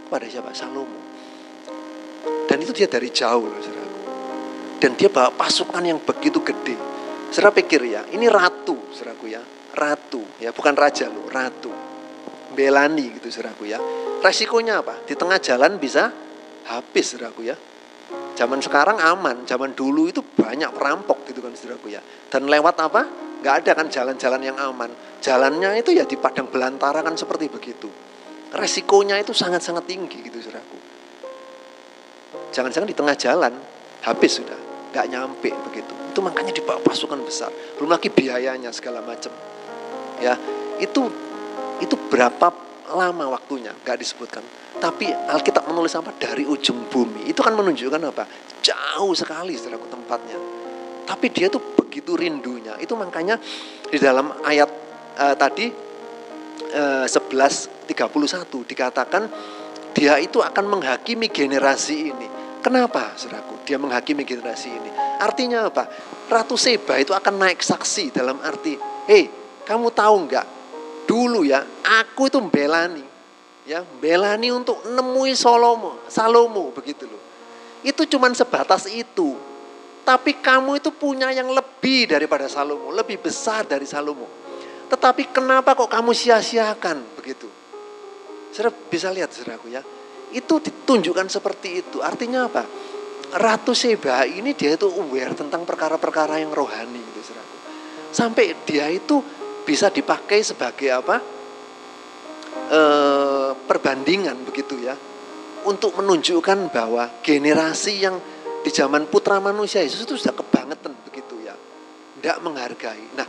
kepada 0.09 0.25
siapa? 0.25 0.57
Salomo. 0.57 0.97
Dan 2.49 2.65
itu 2.65 2.73
dia 2.73 2.89
dari 2.89 3.13
jauh 3.13 3.45
loh 3.45 3.61
saudaraku. 3.61 4.01
Dan 4.81 4.97
dia 4.97 5.13
bawa 5.13 5.29
pasukan 5.37 5.85
yang 5.85 6.01
begitu 6.01 6.41
gede. 6.41 6.81
Saudara 7.29 7.53
pikir 7.53 7.85
ya 7.85 8.09
ini 8.09 8.25
ratu 8.25 8.89
saudaraku 8.89 9.29
ya. 9.29 9.45
Ratu 9.77 10.41
ya 10.41 10.49
bukan 10.57 10.73
raja 10.73 11.13
loh 11.13 11.29
ratu. 11.29 11.69
Belani 12.57 13.21
gitu 13.21 13.29
saudaraku 13.29 13.69
ya. 13.69 13.77
Resikonya 14.25 14.81
apa? 14.81 15.05
Di 15.05 15.13
tengah 15.13 15.37
jalan 15.45 15.77
bisa 15.77 16.09
habis 16.73 17.13
saudaraku 17.13 17.45
ya. 17.45 17.55
Zaman 18.33 18.65
sekarang 18.65 18.97
aman 18.97 19.45
zaman 19.45 19.77
dulu 19.77 20.09
itu 20.09 20.25
banyak 20.25 20.73
perampok 20.73 21.29
gitu 21.29 21.45
kan 21.45 21.53
saudaraku 21.53 21.93
ya. 21.93 22.01
Dan 22.33 22.49
lewat 22.49 22.81
apa? 22.81 23.05
Nggak 23.45 23.55
ada 23.61 23.73
kan 23.77 23.87
jalan-jalan 23.93 24.41
yang 24.41 24.57
aman. 24.57 24.89
Jalannya 25.21 25.77
itu 25.77 25.93
ya 25.93 26.09
di 26.09 26.17
padang 26.17 26.49
belantara 26.49 27.05
kan 27.05 27.13
seperti 27.13 27.53
begitu 27.53 28.08
resikonya 28.55 29.20
itu 29.20 29.36
sangat-sangat 29.36 29.84
tinggi 29.84 30.24
gitu 30.24 30.40
saudaraku 30.40 30.78
jangan-jangan 32.53 32.88
di 32.88 32.96
tengah 32.96 33.16
jalan 33.18 33.53
habis 34.05 34.40
sudah 34.40 34.68
nggak 34.92 35.07
nyampe 35.12 35.51
begitu. 35.68 35.92
Itu 36.12 36.20
makanya 36.24 36.53
dibawa 36.53 36.80
pasukan 36.80 37.20
besar. 37.22 37.53
Belum 37.76 37.92
lagi 37.92 38.09
biayanya 38.09 38.72
segala 38.72 39.05
macam. 39.05 39.30
Ya 40.18 40.34
itu 40.80 41.07
itu 41.78 41.94
berapa 42.09 42.51
lama 42.96 43.24
waktunya? 43.36 43.70
Nggak 43.84 43.99
disebutkan. 44.01 44.42
Tapi 44.78 45.11
Alkitab 45.11 45.68
menulis 45.68 45.92
apa? 45.99 46.14
Dari 46.16 46.46
ujung 46.49 46.88
bumi. 46.88 47.28
Itu 47.28 47.44
kan 47.44 47.53
menunjukkan 47.55 48.01
apa? 48.09 48.24
Jauh 48.64 49.12
sekali 49.12 49.55
saudaraku 49.55 49.86
tempatnya. 49.90 50.38
Tapi 51.05 51.26
dia 51.32 51.53
tuh 51.53 51.61
begitu 51.76 52.16
rindunya. 52.16 52.76
Itu 52.80 52.96
makanya 52.96 53.36
di 53.88 53.99
dalam 54.01 54.32
ayat 54.44 54.70
uh, 55.20 55.34
tadi 55.36 55.68
uh, 56.72 57.07
11.31 57.89 58.68
dikatakan 58.68 59.22
dia 59.97 60.20
itu 60.20 60.45
akan 60.45 60.78
menghakimi 60.78 61.32
generasi 61.32 62.12
ini. 62.12 62.28
Kenapa 62.61 63.16
saudaraku 63.16 63.64
dia 63.64 63.80
menghakimi 63.80 64.26
generasi 64.26 64.68
ini? 64.68 64.91
Artinya 65.18 65.66
apa? 65.66 65.89
Ratu 66.28 66.59
Seba 66.59 67.01
itu 67.01 67.16
akan 67.16 67.41
naik 67.41 67.64
saksi 67.64 68.12
dalam 68.12 68.36
arti 68.45 68.76
hei 69.09 69.30
kamu 69.64 69.89
tahu 69.95 70.28
nggak? 70.28 70.47
Dulu 71.09 71.43
ya 71.49 71.64
aku 72.05 72.28
itu 72.28 72.39
belani 72.45 73.05
ya 73.64 73.80
belani 73.80 74.53
untuk 74.53 74.84
nemui 74.93 75.32
Salomo 75.32 76.05
Salomo 76.07 76.70
begitu 76.76 77.09
loh. 77.09 77.22
Itu 77.80 78.05
cuman 78.05 78.36
sebatas 78.36 78.91
itu. 78.91 79.34
Tapi 80.05 80.41
kamu 80.41 80.80
itu 80.80 80.89
punya 80.89 81.28
yang 81.34 81.53
lebih 81.53 82.09
daripada 82.09 82.49
Salomo 82.49 82.93
lebih 82.93 83.20
besar 83.20 83.64
dari 83.64 83.84
Salomo. 83.84 84.24
Tetapi 84.89 85.32
kenapa 85.32 85.76
kok 85.76 85.89
kamu 85.93 86.16
sia-siakan? 86.16 87.18
Begitu 87.20 87.58
Saudara 88.53 88.72
bisa 88.74 89.12
lihat 89.12 89.30
saudaraku 89.32 89.72
ya. 89.72 89.82
Itu 90.32 90.61
ditunjukkan 90.61 91.28
seperti 91.28 91.84
itu. 91.84 92.05
Artinya 92.05 92.49
apa? 92.49 92.62
Ratu 93.28 93.76
Seba 93.76 94.24
ini 94.24 94.57
dia 94.57 94.72
itu 94.72 94.88
aware 94.88 95.36
tentang 95.36 95.68
perkara-perkara 95.68 96.40
yang 96.40 96.53
rohani 96.53 97.01
gitu 97.12 97.20
saudaraku. 97.32 97.57
Sampai 98.09 98.57
dia 98.64 98.88
itu 98.88 99.20
bisa 99.68 99.92
dipakai 99.92 100.40
sebagai 100.40 100.88
apa? 100.88 101.20
E, 102.72 102.80
perbandingan 103.68 104.49
begitu 104.49 104.80
ya. 104.80 104.96
Untuk 105.68 105.92
menunjukkan 106.01 106.72
bahwa 106.72 107.20
generasi 107.20 108.01
yang 108.01 108.16
di 108.64 108.72
zaman 108.72 109.07
putra 109.12 109.36
manusia 109.38 109.84
Yesus 109.84 110.09
itu 110.09 110.16
sudah 110.16 110.32
kebangetan 110.32 110.96
begitu 111.05 111.36
ya. 111.44 111.53
Tidak 112.16 112.40
menghargai. 112.40 113.12
Nah 113.12 113.28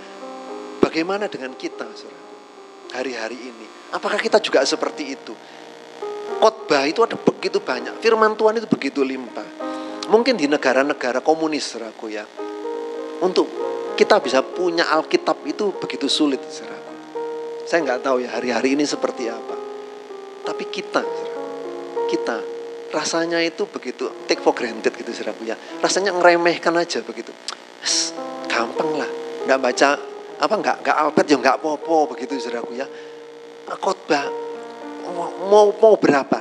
bagaimana 0.79 1.27
dengan 1.27 1.53
kita 1.59 1.85
saudara 1.91 2.19
hari-hari 2.97 3.37
ini 3.37 3.78
apakah 3.93 4.19
kita 4.21 4.37
juga 4.43 4.63
seperti 4.65 5.15
itu 5.15 5.33
khotbah 6.39 6.87
itu 6.87 7.03
ada 7.03 7.17
begitu 7.19 7.59
banyak 7.59 7.99
firman 7.99 8.37
Tuhan 8.37 8.61
itu 8.61 8.67
begitu 8.69 9.01
limpah 9.03 9.47
mungkin 10.09 10.39
di 10.39 10.49
negara-negara 10.49 11.21
komunis 11.21 11.75
saudaraku 11.75 12.09
ya 12.09 12.25
untuk 13.19 13.47
kita 13.99 14.23
bisa 14.23 14.39
punya 14.41 14.87
Alkitab 14.95 15.43
itu 15.43 15.75
begitu 15.75 16.07
sulit 16.07 16.39
saudaraku 16.47 16.79
saya 17.69 17.85
nggak 17.85 18.01
tahu 18.01 18.25
ya 18.25 18.33
hari-hari 18.33 18.73
ini 18.73 18.81
seperti 18.81 19.29
apa. 19.29 19.53
Tapi 20.41 20.65
kita, 20.73 21.05
kita 22.09 22.41
rasanya 22.89 23.37
itu 23.45 23.69
begitu 23.69 24.09
take 24.25 24.41
for 24.41 24.57
granted 24.57 24.89
gitu 24.97 25.13
saudaraku 25.13 25.45
ya. 25.45 25.53
Rasanya 25.77 26.17
ngeremehkan 26.17 26.73
aja 26.73 27.05
begitu. 27.05 27.29
gampang 28.49 28.97
lah, 28.97 29.07
nggak 29.45 29.59
baca 29.61 29.89
apa 30.41 30.55
nggak 30.57 30.77
nggak 30.81 30.97
alpet 30.97 31.25
ya 31.29 31.37
nggak 31.37 31.61
popo 31.61 32.09
begitu 32.09 32.41
saudaraku 32.41 32.73
ya. 32.73 32.89
Khotbah 33.77 34.25
mau 35.49 35.73
mau 35.73 35.95
berapa? 35.97 36.39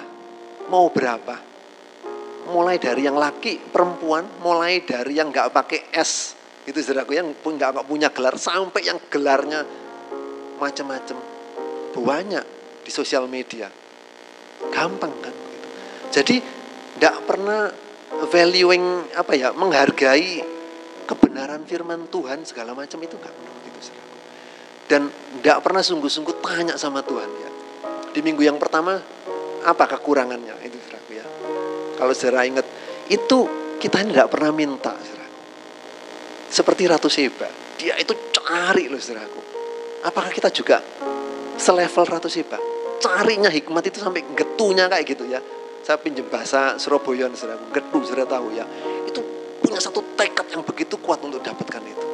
Mau 0.68 0.86
berapa? 0.92 1.36
Mulai 2.48 2.80
dari 2.80 3.04
yang 3.04 3.16
laki, 3.20 3.60
perempuan, 3.60 4.24
mulai 4.40 4.80
dari 4.80 5.20
yang 5.20 5.28
nggak 5.28 5.52
pakai 5.52 5.92
S, 5.92 6.32
itu 6.64 6.80
saudaraku 6.80 7.12
yang 7.16 7.28
nggak 7.36 7.84
punya 7.84 8.08
gelar 8.08 8.36
sampai 8.40 8.88
yang 8.88 9.00
gelarnya 9.12 9.64
macam-macam. 10.56 11.16
Banyak 11.98 12.44
di 12.86 12.90
sosial 12.94 13.26
media. 13.26 13.66
Gampang 14.70 15.12
kan? 15.18 15.34
Jadi 16.14 16.40
tidak 16.96 17.26
pernah 17.26 17.68
valuing 18.30 19.12
apa 19.12 19.32
ya 19.36 19.50
menghargai 19.52 20.40
kebenaran 21.04 21.64
firman 21.66 22.06
Tuhan 22.08 22.44
segala 22.44 22.72
macam 22.72 23.00
itu 23.02 23.16
nggak 23.16 23.34
dan 24.88 25.12
tidak 25.40 25.60
pernah 25.60 25.84
sungguh-sungguh 25.84 26.40
tanya 26.40 26.74
sama 26.80 27.04
Tuhan 27.04 27.28
ya 27.28 27.50
di 28.16 28.20
minggu 28.24 28.42
yang 28.42 28.56
pertama 28.56 28.96
apa 29.62 29.84
kekurangannya 29.84 30.56
itu 30.64 30.76
saudara 30.88 31.12
ya 31.12 31.24
kalau 32.00 32.12
saudara 32.16 32.48
ingat 32.48 32.66
itu 33.12 33.38
kita 33.76 34.02
tidak 34.02 34.32
pernah 34.32 34.50
minta 34.50 34.96
saudara 34.96 35.28
seperti 36.48 36.88
Ratu 36.88 37.12
Seba 37.12 37.46
dia 37.76 37.94
itu 38.00 38.16
cari 38.32 38.88
loh 38.88 38.98
saudaraku 38.98 39.48
Apakah 40.06 40.30
kita 40.30 40.46
juga 40.54 40.78
selevel 41.58 42.06
Ratu 42.06 42.30
Siba? 42.30 42.58
Carinya 43.02 43.50
hikmat 43.50 43.82
itu 43.90 43.98
sampai 43.98 44.22
getunya 44.34 44.86
kayak 44.86 45.04
gitu 45.06 45.26
ya. 45.26 45.42
Saya 45.82 45.98
pinjam 45.98 46.26
bahasa 46.30 46.78
Surabaya, 46.78 47.26
saudara, 47.34 47.58
getu, 47.74 47.98
sudah 48.06 48.26
tahu 48.26 48.54
ya. 48.54 48.66
Itu 49.06 49.22
punya 49.58 49.82
satu 49.82 50.02
tekad 50.14 50.46
yang 50.54 50.62
begitu 50.62 50.94
kuat 51.02 51.18
untuk 51.22 51.42
dapatkan 51.42 51.82
itu. 51.82 52.06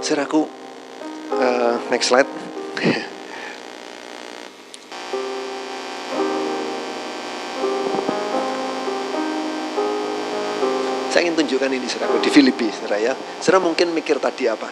Saudaraku, 0.00 0.48
uh, 1.40 1.74
next 1.90 2.10
slide. 2.12 2.28
Saya 11.14 11.30
ingin 11.30 11.38
tunjukkan 11.46 11.70
ini 11.70 11.86
saudara 11.86 12.18
di 12.18 12.30
Filipi, 12.30 12.66
saudara 12.74 12.98
ya. 12.98 13.14
Saudara 13.38 13.62
mungkin 13.62 13.94
mikir 13.94 14.18
tadi 14.18 14.50
apa? 14.50 14.66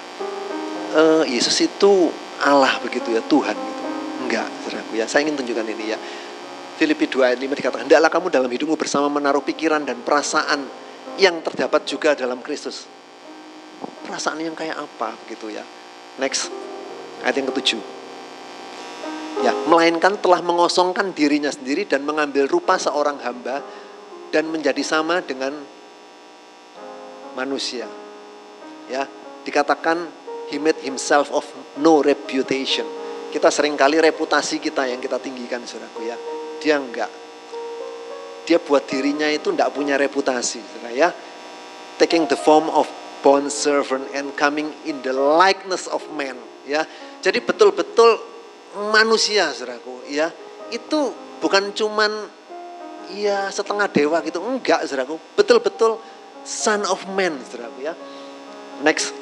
uh, 0.92 1.24
Yesus 1.26 1.56
itu 1.62 2.10
Allah 2.42 2.78
begitu 2.82 3.14
ya, 3.14 3.22
Tuhan 3.24 3.56
gitu. 3.56 3.82
Enggak, 4.26 4.48
saudaraku 4.66 4.92
ya. 4.98 5.06
Saya 5.06 5.26
ingin 5.26 5.38
tunjukkan 5.38 5.66
ini 5.66 5.84
ya. 5.94 5.98
Filipi 6.78 7.06
2 7.06 7.30
ayat 7.30 7.38
5 7.38 7.46
dikatakan, 7.46 7.84
Hendaklah 7.86 8.10
kamu 8.10 8.26
dalam 8.32 8.50
hidupmu 8.50 8.74
bersama 8.74 9.06
menaruh 9.06 9.44
pikiran 9.44 9.86
dan 9.86 10.02
perasaan 10.02 10.66
yang 11.20 11.38
terdapat 11.44 11.86
juga 11.86 12.18
dalam 12.18 12.42
Kristus. 12.42 12.88
Perasaan 14.02 14.42
yang 14.42 14.56
kayak 14.56 14.78
apa 14.78 15.14
begitu 15.26 15.52
ya. 15.52 15.62
Next, 16.20 16.52
ayat 17.24 17.40
yang 17.40 17.48
ketujuh. 17.48 17.80
Ya, 19.42 19.52
melainkan 19.66 20.20
telah 20.20 20.44
mengosongkan 20.44 21.16
dirinya 21.16 21.50
sendiri 21.50 21.88
dan 21.88 22.04
mengambil 22.04 22.46
rupa 22.46 22.76
seorang 22.76 23.18
hamba 23.24 23.64
dan 24.30 24.46
menjadi 24.52 24.80
sama 24.84 25.24
dengan 25.24 25.56
manusia. 27.34 27.88
Ya, 28.92 29.08
dikatakan 29.42 30.22
He 30.52 30.60
made 30.60 30.84
himself 30.84 31.32
of 31.32 31.48
no 31.80 32.04
reputation. 32.04 32.84
Kita 33.32 33.48
sering 33.48 33.72
kali 33.72 33.96
reputasi 33.96 34.60
kita 34.60 34.84
yang 34.84 35.00
kita 35.00 35.16
tinggikan, 35.16 35.64
saudaraku 35.64 36.04
ya. 36.04 36.16
Dia 36.60 36.76
enggak. 36.76 37.08
Dia 38.44 38.60
buat 38.60 38.84
dirinya 38.84 39.32
itu 39.32 39.48
enggak 39.48 39.72
punya 39.72 39.96
reputasi, 39.96 40.60
saudara 40.60 40.92
ya. 40.92 41.08
Taking 41.96 42.28
the 42.28 42.36
form 42.36 42.68
of 42.68 42.84
bond 43.22 43.48
servant 43.48 44.04
and 44.12 44.34
coming 44.34 44.68
in 44.84 44.98
the 45.06 45.14
likeness 45.14 45.86
of 45.88 46.02
man, 46.12 46.36
ya. 46.66 46.84
Jadi 47.22 47.38
betul-betul 47.38 48.18
manusia, 48.90 49.48
saudaraku, 49.54 50.10
ya. 50.10 50.28
Itu 50.74 51.14
bukan 51.38 51.70
cuman 51.72 52.10
ya 53.14 53.50
setengah 53.50 53.86
dewa 53.90 54.18
gitu, 54.26 54.42
enggak, 54.42 54.82
saudaraku. 54.86 55.18
Betul-betul 55.38 56.02
son 56.42 56.82
of 56.86 57.06
man, 57.14 57.38
saudaraku 57.46 57.86
ya. 57.86 57.94
Next. 58.82 59.14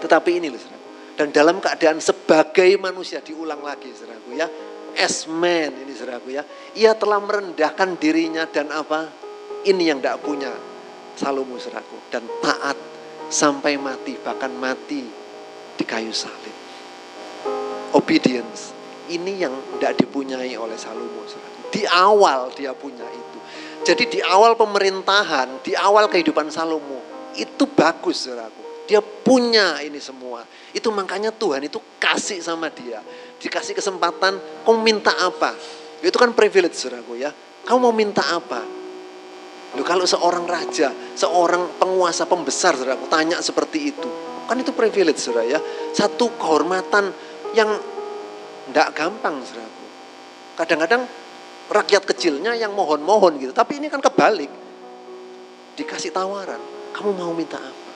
Tetapi 0.00 0.40
ini 0.40 0.48
loh 0.48 0.56
saudara. 0.56 0.78
Dan 1.18 1.28
dalam 1.34 1.60
keadaan 1.60 2.00
sebagai 2.00 2.80
manusia 2.80 3.20
diulang 3.20 3.60
lagi 3.60 3.92
saudaraku 3.92 4.30
ya. 4.38 4.48
As 4.96 5.28
man 5.28 5.76
ini 5.76 5.92
saudaraku 5.92 6.32
ya. 6.32 6.42
Ia 6.78 6.96
telah 6.96 7.20
merendahkan 7.20 8.00
dirinya 8.00 8.48
dan 8.48 8.72
apa? 8.72 9.10
Ini 9.60 9.92
yang 9.92 10.00
tidak 10.00 10.24
punya 10.24 10.48
Salomo 11.20 11.60
saudaraku. 11.60 12.08
Dan 12.08 12.24
taat 12.40 12.78
sampai 13.30 13.78
mati. 13.78 14.18
Bahkan 14.18 14.52
mati 14.58 15.06
di 15.78 15.84
kayu 15.86 16.12
salib. 16.12 16.52
Obedience. 17.96 18.76
Ini 19.10 19.42
yang 19.46 19.54
tidak 19.78 19.98
dipunyai 20.06 20.54
oleh 20.54 20.78
Salomo. 20.78 21.26
Di 21.70 21.82
awal 21.86 22.50
dia 22.54 22.70
punya 22.74 23.06
itu. 23.06 23.38
Jadi 23.82 24.18
di 24.18 24.20
awal 24.22 24.54
pemerintahan, 24.54 25.66
di 25.66 25.74
awal 25.74 26.06
kehidupan 26.06 26.46
Salomo, 26.50 27.02
itu 27.34 27.66
bagus 27.66 28.26
saudaraku. 28.26 28.86
Dia 28.86 29.02
punya 29.02 29.82
ini 29.82 29.98
semua. 29.98 30.46
Itu 30.70 30.94
makanya 30.94 31.34
Tuhan 31.34 31.66
itu 31.66 31.82
kasih 31.98 32.38
sama 32.38 32.70
dia. 32.70 33.02
Dikasih 33.42 33.74
kesempatan, 33.74 34.38
kamu 34.62 34.78
minta 34.78 35.10
apa? 35.16 35.54
Itu 36.02 36.14
kan 36.14 36.30
privilege 36.30 36.78
saudaraku 36.78 37.18
ya. 37.18 37.34
Kamu 37.66 37.78
mau 37.90 37.94
minta 37.94 38.22
apa? 38.30 38.79
Loh, 39.78 39.86
kalau 39.86 40.02
seorang 40.02 40.50
raja, 40.50 40.90
seorang 41.14 41.78
penguasa 41.78 42.26
pembesar 42.26 42.74
saudaraku 42.74 43.06
tanya 43.06 43.38
seperti 43.38 43.94
itu. 43.94 44.08
Kan 44.50 44.58
itu 44.58 44.74
privilege 44.74 45.22
saudara 45.22 45.46
ya. 45.46 45.60
Satu 45.94 46.34
kehormatan 46.34 47.14
yang 47.54 47.70
tidak 48.70 48.88
gampang 48.98 49.38
saudaraku. 49.46 49.84
Kadang-kadang 50.58 51.02
rakyat 51.70 52.02
kecilnya 52.02 52.58
yang 52.58 52.74
mohon-mohon 52.74 53.38
gitu. 53.38 53.54
Tapi 53.54 53.78
ini 53.78 53.86
kan 53.86 54.02
kebalik. 54.02 54.50
Dikasih 55.78 56.10
tawaran, 56.10 56.58
kamu 56.92 57.14
mau 57.14 57.30
minta 57.30 57.56
apa? 57.56 57.92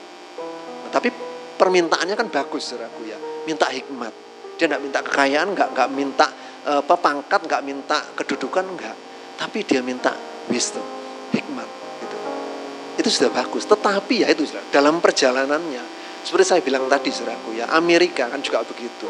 Tapi 0.95 1.11
permintaannya 1.59 2.15
kan 2.15 2.27
bagus, 2.31 2.71
saudaraku 2.71 3.03
ya. 3.03 3.19
minta 3.45 3.69
hikmat. 3.69 4.13
Dia 4.57 4.65
nggak 4.71 4.81
minta 4.81 4.99
kekayaan, 5.03 5.47
nggak 5.53 5.69
nggak 5.75 5.89
minta 5.91 6.27
uh, 6.65 6.81
apa 6.81 6.95
pangkat, 6.97 7.45
nggak 7.45 7.61
minta 7.61 7.99
kedudukan, 8.15 8.63
nggak. 8.63 8.95
Tapi 9.37 9.59
dia 9.67 9.83
minta 9.83 10.15
wisdom, 10.47 10.81
hikmat. 11.33 11.69
Gitu. 12.01 12.17
Itu 13.01 13.09
sudah 13.09 13.31
bagus. 13.33 13.65
Tetapi 13.65 14.25
ya 14.25 14.27
itu 14.29 14.45
dalam 14.69 15.01
perjalanannya, 15.01 15.83
seperti 16.25 16.45
saya 16.45 16.61
bilang 16.61 16.85
tadi, 16.85 17.09
saudaraku 17.09 17.57
ya, 17.57 17.69
Amerika 17.73 18.29
kan 18.29 18.41
juga 18.41 18.65
begitu. 18.65 19.07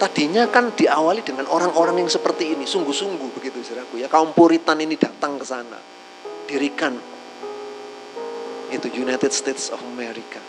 Tadinya 0.00 0.48
kan 0.48 0.72
diawali 0.72 1.20
dengan 1.20 1.44
orang-orang 1.52 2.00
yang 2.00 2.08
seperti 2.08 2.56
ini, 2.56 2.64
sungguh-sungguh 2.64 3.36
begitu, 3.36 3.60
saudaraku 3.60 4.00
ya. 4.00 4.08
Kaum 4.08 4.32
Puritan 4.32 4.80
ini 4.80 4.96
datang 4.96 5.36
ke 5.36 5.44
sana, 5.44 5.76
dirikan 6.48 6.96
itu 8.70 8.86
United 8.96 9.34
States 9.34 9.68
of 9.74 9.82
America. 9.82 10.40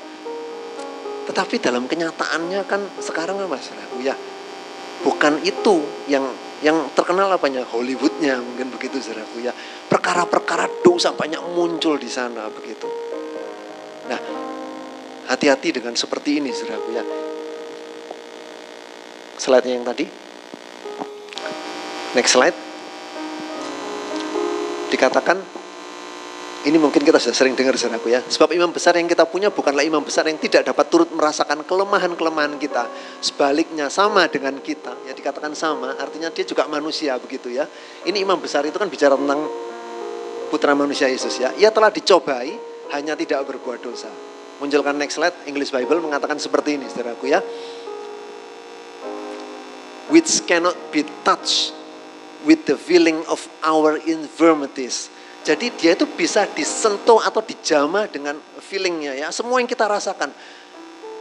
Tetapi 1.28 1.60
dalam 1.62 1.86
kenyataannya 1.86 2.62
kan 2.66 2.82
sekarang 3.02 3.38
kan 3.38 3.48
mas, 3.50 3.70
ya 4.02 4.16
bukan 5.02 5.42
itu 5.42 5.82
yang 6.06 6.26
yang 6.62 6.94
terkenal 6.94 7.30
apanya? 7.34 7.66
Hollywoodnya 7.66 8.38
mungkin 8.42 8.70
begitu 8.70 9.02
saudaraku 9.02 9.42
ya. 9.42 9.54
Perkara-perkara 9.90 10.82
dosa 10.86 11.14
banyak 11.14 11.42
muncul 11.58 11.98
di 11.98 12.10
sana 12.10 12.46
begitu. 12.54 12.86
Nah 14.10 14.20
hati-hati 15.30 15.82
dengan 15.82 15.98
seperti 15.98 16.38
ini 16.38 16.54
saudaraku 16.54 16.90
ya. 16.94 17.04
Slide 19.42 19.66
yang 19.66 19.82
tadi. 19.82 20.06
Next 22.14 22.38
slide. 22.38 22.58
Dikatakan 24.94 25.61
ini 26.62 26.78
mungkin 26.78 27.02
kita 27.02 27.18
sudah 27.18 27.34
sering 27.34 27.58
dengar 27.58 27.74
saudaraku 27.74 28.14
ya. 28.14 28.22
Sebab 28.22 28.54
imam 28.54 28.70
besar 28.70 28.94
yang 28.94 29.10
kita 29.10 29.26
punya 29.26 29.50
bukanlah 29.50 29.82
imam 29.82 30.06
besar 30.06 30.30
yang 30.30 30.38
tidak 30.38 30.70
dapat 30.70 30.86
turut 30.94 31.10
merasakan 31.10 31.66
kelemahan-kelemahan 31.66 32.54
kita. 32.62 32.86
Sebaliknya 33.18 33.90
sama 33.90 34.30
dengan 34.30 34.62
kita. 34.62 34.94
Ya 35.10 35.18
dikatakan 35.18 35.58
sama, 35.58 35.98
artinya 35.98 36.30
dia 36.30 36.46
juga 36.46 36.70
manusia 36.70 37.18
begitu 37.18 37.50
ya. 37.50 37.66
Ini 38.06 38.22
imam 38.22 38.38
besar 38.38 38.62
itu 38.70 38.78
kan 38.78 38.94
bicara 38.94 39.18
tentang 39.18 39.42
putra 40.54 40.78
manusia 40.78 41.10
Yesus 41.10 41.34
ya. 41.42 41.50
Ia 41.58 41.74
telah 41.74 41.90
dicobai, 41.90 42.54
hanya 42.94 43.18
tidak 43.18 43.42
berbuat 43.50 43.82
dosa. 43.82 44.14
Munculkan 44.62 45.02
next 45.02 45.18
slide, 45.18 45.34
English 45.50 45.74
Bible 45.74 45.98
mengatakan 45.98 46.38
seperti 46.38 46.78
ini 46.78 46.86
saudaraku 46.86 47.26
ya. 47.26 47.42
Which 50.14 50.46
cannot 50.46 50.78
be 50.94 51.10
touched 51.26 51.74
with 52.46 52.70
the 52.70 52.78
feeling 52.78 53.26
of 53.26 53.42
our 53.66 53.98
infirmities 54.06 55.10
jadi 55.42 55.74
dia 55.74 55.92
itu 55.98 56.06
bisa 56.06 56.46
disentuh 56.54 57.18
atau 57.18 57.42
dijama 57.42 58.06
dengan 58.06 58.38
feelingnya 58.62 59.18
ya. 59.18 59.28
Semua 59.34 59.58
yang 59.58 59.66
kita 59.66 59.90
rasakan. 59.90 60.30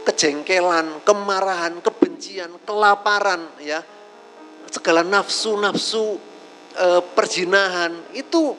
Kejengkelan, 0.01 1.01
kemarahan, 1.01 1.81
kebencian, 1.81 2.53
kelaparan 2.61 3.49
ya. 3.61 3.81
Segala 4.69 5.01
nafsu-nafsu 5.01 6.21
e, 6.73 6.87
perjinahan 7.17 7.97
itu 8.13 8.53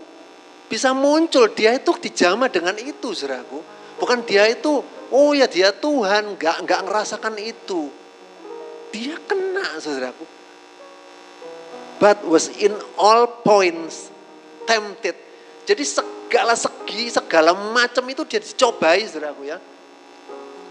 bisa 0.66 0.90
muncul. 0.90 1.46
Dia 1.54 1.78
itu 1.78 1.94
dijama 1.94 2.50
dengan 2.50 2.74
itu 2.82 3.14
saudaraku. 3.14 3.62
Bukan 4.02 4.26
dia 4.26 4.50
itu, 4.50 4.82
oh 5.14 5.30
ya 5.30 5.46
dia 5.46 5.70
Tuhan, 5.70 6.34
nggak 6.42 6.66
nggak 6.66 6.80
ngerasakan 6.90 7.38
itu. 7.38 7.86
Dia 8.90 9.14
kena 9.30 9.78
saudaraku. 9.78 10.26
But 12.02 12.26
was 12.26 12.50
in 12.50 12.74
all 12.98 13.30
points 13.46 14.10
tempted 14.66 15.31
jadi 15.62 15.84
segala 15.86 16.58
segi, 16.58 17.06
segala 17.06 17.54
macam 17.54 18.02
itu 18.10 18.26
dia 18.26 18.42
dicobai 18.42 19.06
saudaraku 19.06 19.46
ya. 19.46 19.58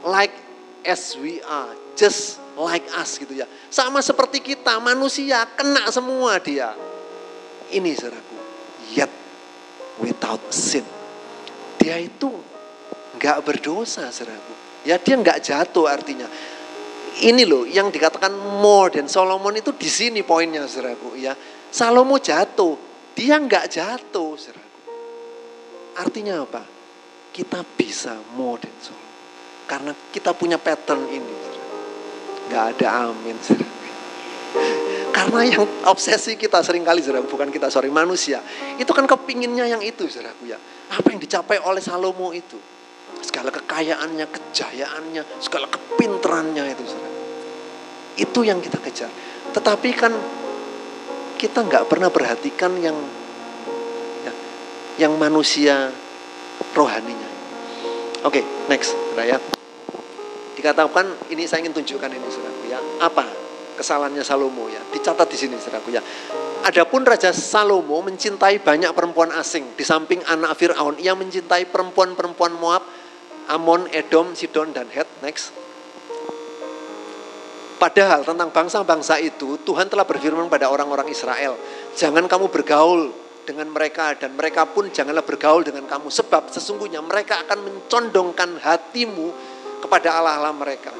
Like 0.03 0.35
as 0.83 1.15
we 1.15 1.39
are, 1.47 1.71
just 1.95 2.41
like 2.59 2.83
us 2.99 3.15
gitu 3.15 3.31
ya. 3.31 3.47
Sama 3.71 4.03
seperti 4.03 4.43
kita, 4.43 4.81
manusia 4.83 5.47
kena 5.55 5.87
semua 5.87 6.41
dia. 6.43 6.75
Ini 7.71 7.91
saudaraku, 7.95 8.37
yet 8.91 9.11
without 10.03 10.43
sin. 10.51 10.83
Dia 11.79 11.95
itu 12.03 12.27
nggak 13.15 13.37
berdosa 13.47 14.11
saudaraku. 14.11 14.83
Ya 14.83 14.99
dia 14.99 15.15
nggak 15.15 15.39
jatuh 15.39 15.87
artinya. 15.87 16.27
Ini 17.21 17.43
loh 17.47 17.63
yang 17.63 17.93
dikatakan 17.93 18.33
more 18.59 18.91
dan 18.91 19.07
Solomon 19.07 19.55
itu 19.55 19.71
di 19.71 19.87
sini 19.87 20.19
poinnya 20.19 20.67
saudaraku 20.67 21.15
ya. 21.15 21.31
Salomo 21.71 22.19
jatuh, 22.19 22.75
dia 23.15 23.39
nggak 23.39 23.71
jatuh 23.71 24.35
saudaraku. 24.35 24.70
Artinya 25.97 26.43
apa? 26.43 26.63
Kita 27.31 27.63
bisa 27.63 28.15
than 28.59 28.75
Solomon. 28.79 29.11
Karena 29.67 29.91
kita 30.11 30.35
punya 30.35 30.59
pattern 30.59 31.07
ini. 31.07 31.35
Gak 32.51 32.75
ada 32.75 33.07
amin. 33.07 33.39
Karena 35.15 35.39
yang 35.47 35.63
obsesi 35.87 36.35
kita 36.35 36.59
sering 36.59 36.83
kali 36.83 36.99
bukan 37.27 37.47
kita 37.47 37.71
sorry 37.71 37.87
manusia. 37.87 38.43
Itu 38.75 38.91
kan 38.91 39.07
kepinginnya 39.07 39.67
yang 39.67 39.79
itu 39.79 40.07
saudaraku 40.07 40.51
ya. 40.51 40.59
Apa 40.91 41.15
yang 41.15 41.19
dicapai 41.23 41.61
oleh 41.63 41.79
Salomo 41.79 42.35
itu. 42.35 42.59
Segala 43.21 43.53
kekayaannya, 43.53 44.25
kejayaannya, 44.27 45.23
segala 45.39 45.69
kepinterannya 45.69 46.63
itu 46.73 46.83
saudara. 46.83 47.19
Itu 48.17 48.39
yang 48.43 48.59
kita 48.59 48.81
kejar. 48.81 49.11
Tetapi 49.55 49.89
kan 49.95 50.13
kita 51.37 51.63
nggak 51.63 51.85
pernah 51.87 52.09
perhatikan 52.11 52.75
yang 52.81 52.97
yang 55.01 55.17
manusia 55.17 55.89
rohaninya. 56.77 57.29
Oke, 58.21 58.37
okay, 58.37 58.43
next, 58.69 58.93
ya. 59.17 59.41
Dikatakan 60.53 61.33
ini 61.33 61.49
saya 61.49 61.65
ingin 61.65 61.73
tunjukkan 61.73 62.05
ini 62.13 62.27
saudaraku 62.29 62.65
ya. 62.69 62.77
Apa 63.01 63.25
kesalahannya 63.81 64.21
Salomo 64.21 64.69
ya? 64.69 64.77
Dicatat 64.93 65.25
di 65.25 65.37
sini 65.41 65.57
saudaraku 65.57 65.89
ya. 65.89 66.05
Adapun 66.61 67.01
Raja 67.01 67.33
Salomo 67.33 67.97
mencintai 68.05 68.61
banyak 68.61 68.93
perempuan 68.93 69.33
asing 69.33 69.73
di 69.73 69.81
samping 69.81 70.21
anak 70.29 70.53
Firaun. 70.53 71.01
Ia 71.01 71.17
mencintai 71.17 71.65
perempuan-perempuan 71.73 72.53
Moab, 72.61 72.85
Amon, 73.49 73.89
Edom, 73.89 74.37
Sidon 74.37 74.69
dan 74.69 74.85
Het. 74.93 75.09
Next. 75.25 75.49
Padahal 77.81 78.21
tentang 78.21 78.53
bangsa-bangsa 78.53 79.17
itu 79.17 79.57
Tuhan 79.65 79.89
telah 79.89 80.05
berfirman 80.05 80.45
pada 80.45 80.69
orang-orang 80.69 81.09
Israel, 81.09 81.57
jangan 81.97 82.29
kamu 82.29 82.53
bergaul 82.53 83.09
dengan 83.43 83.69
mereka 83.69 84.13
dan 84.15 84.37
mereka 84.37 84.69
pun 84.69 84.89
janganlah 84.89 85.25
bergaul 85.25 85.65
dengan 85.65 85.85
kamu 85.89 86.07
sebab 86.07 86.49
sesungguhnya 86.53 87.01
mereka 87.01 87.43
akan 87.45 87.59
mencondongkan 87.65 88.61
hatimu 88.61 89.27
kepada 89.81 90.21
Allah-Allah 90.21 90.53
mereka. 90.53 90.93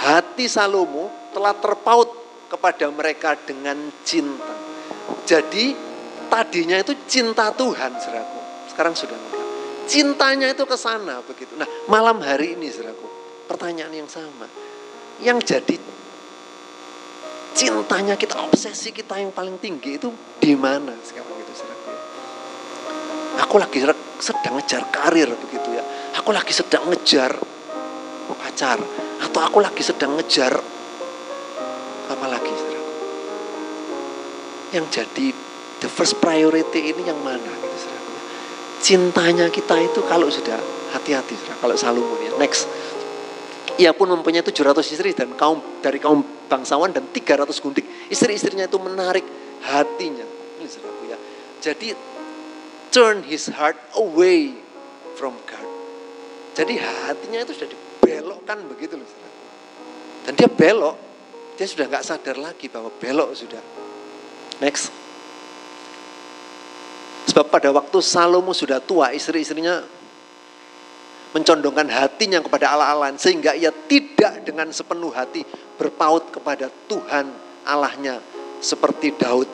Hati 0.00 0.46
Salomo 0.48 1.10
telah 1.34 1.52
terpaut 1.58 2.08
kepada 2.50 2.88
mereka 2.90 3.38
dengan 3.38 3.76
cinta. 4.02 4.54
Jadi 5.26 5.74
tadinya 6.26 6.78
itu 6.78 6.94
cinta 7.06 7.50
Tuhan, 7.54 7.98
saudaraku. 7.98 8.40
Sekarang 8.70 8.94
sudah 8.94 9.14
enggak. 9.14 9.44
Cintanya 9.90 10.46
itu 10.54 10.62
ke 10.66 10.76
sana 10.78 11.18
begitu. 11.26 11.54
Nah, 11.58 11.66
malam 11.90 12.22
hari 12.22 12.54
ini, 12.54 12.70
saudaraku, 12.70 13.06
pertanyaan 13.50 13.90
yang 13.94 14.10
sama. 14.10 14.46
Yang 15.20 15.38
jadi 15.46 15.76
cintanya 17.54 18.14
kita, 18.14 18.38
obsesi 18.40 18.94
kita 18.94 19.18
yang 19.18 19.34
paling 19.34 19.58
tinggi 19.58 19.98
itu 19.98 20.08
di 20.38 20.54
mana 20.54 20.94
sekarang? 21.00 21.30
Aku 23.50 23.58
lagi 23.58 23.82
sedang 24.22 24.58
ngejar 24.58 24.86
karir 24.94 25.26
begitu 25.26 25.74
ya. 25.74 25.82
Aku 26.18 26.30
lagi 26.30 26.54
sedang 26.54 26.86
ngejar 26.86 27.34
pacar 28.30 28.78
atau 29.20 29.40
aku 29.42 29.58
lagi 29.58 29.82
sedang 29.82 30.14
ngejar 30.14 30.54
apa 32.10 32.26
lagi 32.30 32.52
saudara? 32.54 32.86
Yang 34.70 34.86
jadi 35.02 35.26
the 35.82 35.90
first 35.90 36.22
priority 36.22 36.94
ini 36.94 37.02
yang 37.06 37.18
mana 37.26 37.42
gitu 37.42 37.76
saudara? 37.78 38.10
Cintanya 38.78 39.46
kita 39.50 39.82
itu 39.82 39.98
kalau 40.06 40.30
sudah 40.30 40.58
hati-hati 40.94 41.34
saudara. 41.34 41.58
Kalau 41.58 41.74
Salomon 41.74 42.22
ya. 42.22 42.30
Next. 42.38 42.70
Ia 43.80 43.96
pun 43.96 44.12
mempunyai 44.12 44.44
700 44.44 44.94
istri 44.94 45.10
dan 45.16 45.32
kaum 45.34 45.58
dari 45.80 45.96
kaum 45.98 46.20
bangsawan 46.50 46.90
dan 46.90 47.06
300 47.14 47.46
gundik. 47.62 47.86
Istri-istrinya 48.10 48.66
itu 48.66 48.78
menarik 48.82 49.22
hatinya. 49.62 50.26
Ya. 51.06 51.18
Jadi 51.62 51.94
turn 52.90 53.22
his 53.22 53.46
heart 53.54 53.78
away 53.94 54.58
from 55.14 55.38
God. 55.46 55.66
Jadi 56.58 56.82
hatinya 56.82 57.46
itu 57.46 57.54
sudah 57.54 57.70
dibelokkan 57.70 58.58
begitu 58.66 58.98
loh. 58.98 59.06
Dan 60.26 60.34
dia 60.34 60.50
belok, 60.50 60.98
dia 61.54 61.64
sudah 61.70 61.86
nggak 61.86 62.04
sadar 62.04 62.36
lagi 62.36 62.66
bahwa 62.66 62.90
belok 62.98 63.30
sudah. 63.38 63.62
Next. 64.58 64.90
Sebab 67.30 67.46
pada 67.46 67.70
waktu 67.70 68.02
Salomo 68.02 68.50
sudah 68.50 68.82
tua, 68.82 69.14
istri-istrinya 69.14 69.86
mencondongkan 71.30 71.86
hatinya 71.86 72.42
kepada 72.42 72.74
Allah-Allah 72.74 73.14
sehingga 73.14 73.54
ia 73.54 73.70
tidak 73.70 74.42
dengan 74.42 74.74
sepenuh 74.74 75.14
hati 75.14 75.46
berpaut 75.80 76.28
kepada 76.28 76.68
Tuhan 76.68 77.32
Allahnya 77.64 78.20
seperti 78.60 79.16
Daud 79.16 79.48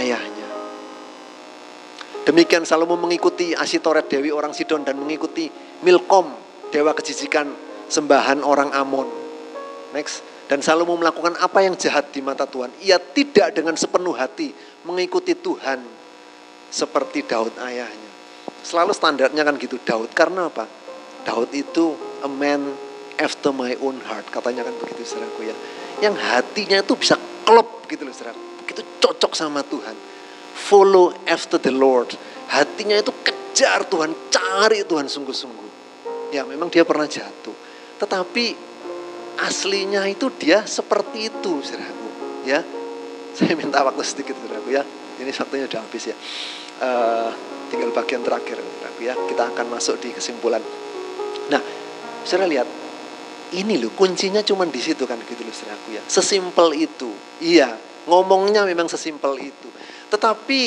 ayahnya. 0.00 0.48
Demikian 2.24 2.64
Salomo 2.64 2.96
mengikuti 2.96 3.52
Asitoret 3.52 4.08
Dewi 4.08 4.32
orang 4.32 4.56
Sidon 4.56 4.80
dan 4.80 4.96
mengikuti 4.96 5.52
Milkom 5.84 6.32
Dewa 6.72 6.96
kejijikan 6.96 7.52
sembahan 7.92 8.40
orang 8.40 8.72
Amon. 8.72 9.08
Next. 9.92 10.24
dan 10.44 10.60
mau 10.84 11.00
melakukan 11.00 11.40
apa 11.40 11.64
yang 11.64 11.72
jahat 11.72 12.12
di 12.12 12.20
mata 12.20 12.44
Tuhan. 12.44 12.68
Ia 12.84 13.00
tidak 13.00 13.56
dengan 13.56 13.80
sepenuh 13.80 14.12
hati 14.12 14.52
mengikuti 14.84 15.32
Tuhan 15.32 15.80
seperti 16.68 17.24
Daud 17.24 17.56
ayahnya. 17.64 18.10
Selalu 18.60 18.92
standarnya 18.92 19.40
kan 19.40 19.56
gitu 19.56 19.80
Daud. 19.80 20.12
Karena 20.12 20.52
apa? 20.52 20.68
Daud 21.24 21.48
itu 21.56 21.96
a 22.20 22.28
man 22.28 22.60
after 23.18 23.54
my 23.54 23.76
own 23.82 24.00
heart. 24.04 24.26
Katanya 24.30 24.66
kan 24.66 24.74
begitu 24.78 25.04
saudaraku 25.06 25.46
ya. 25.48 25.56
Yang 26.02 26.16
hatinya 26.20 26.78
itu 26.82 26.94
bisa 26.98 27.14
klop 27.44 27.86
gitu 27.86 28.02
loh 28.02 28.14
saudara. 28.14 28.36
Begitu 28.64 28.82
cocok 28.98 29.32
sama 29.36 29.62
Tuhan. 29.62 29.94
Follow 30.54 31.12
after 31.28 31.58
the 31.60 31.74
Lord. 31.74 32.14
Hatinya 32.50 32.94
itu 32.98 33.10
kejar 33.24 33.86
Tuhan, 33.86 34.14
cari 34.30 34.82
Tuhan 34.86 35.06
sungguh-sungguh. 35.06 35.70
Ya 36.34 36.42
memang 36.42 36.70
dia 36.70 36.82
pernah 36.82 37.06
jatuh. 37.06 37.54
Tetapi 37.98 38.74
aslinya 39.38 40.06
itu 40.06 40.30
dia 40.34 40.62
seperti 40.66 41.30
itu, 41.30 41.62
saudaraku. 41.62 42.08
Ya, 42.46 42.60
saya 43.34 43.54
minta 43.54 43.82
waktu 43.82 44.02
sedikit, 44.02 44.34
saudaraku 44.38 44.74
ya. 44.74 44.82
Ini 45.18 45.30
waktunya 45.30 45.66
udah 45.70 45.80
habis 45.82 46.04
ya. 46.10 46.16
Uh, 46.82 47.30
tinggal 47.70 47.94
bagian 47.94 48.22
terakhir, 48.26 48.58
saudaraku 48.58 49.00
ya. 49.06 49.14
Kita 49.14 49.50
akan 49.54 49.66
masuk 49.70 49.98
di 50.02 50.10
kesimpulan. 50.14 50.62
Nah, 51.50 51.62
saudara 52.26 52.50
lihat, 52.50 52.68
ini 53.54 53.78
loh 53.78 53.94
kuncinya 53.94 54.42
cuma 54.42 54.66
di 54.66 54.82
situ 54.82 55.06
kan 55.06 55.18
gitu 55.22 55.42
loh, 55.46 55.54
saudaraku 55.54 55.88
ya. 55.94 56.02
Sesimpel 56.04 56.74
itu, 56.74 57.10
iya. 57.40 57.70
Ngomongnya 58.04 58.66
memang 58.68 58.90
sesimpel 58.90 59.38
itu. 59.40 59.68
Tetapi 60.10 60.60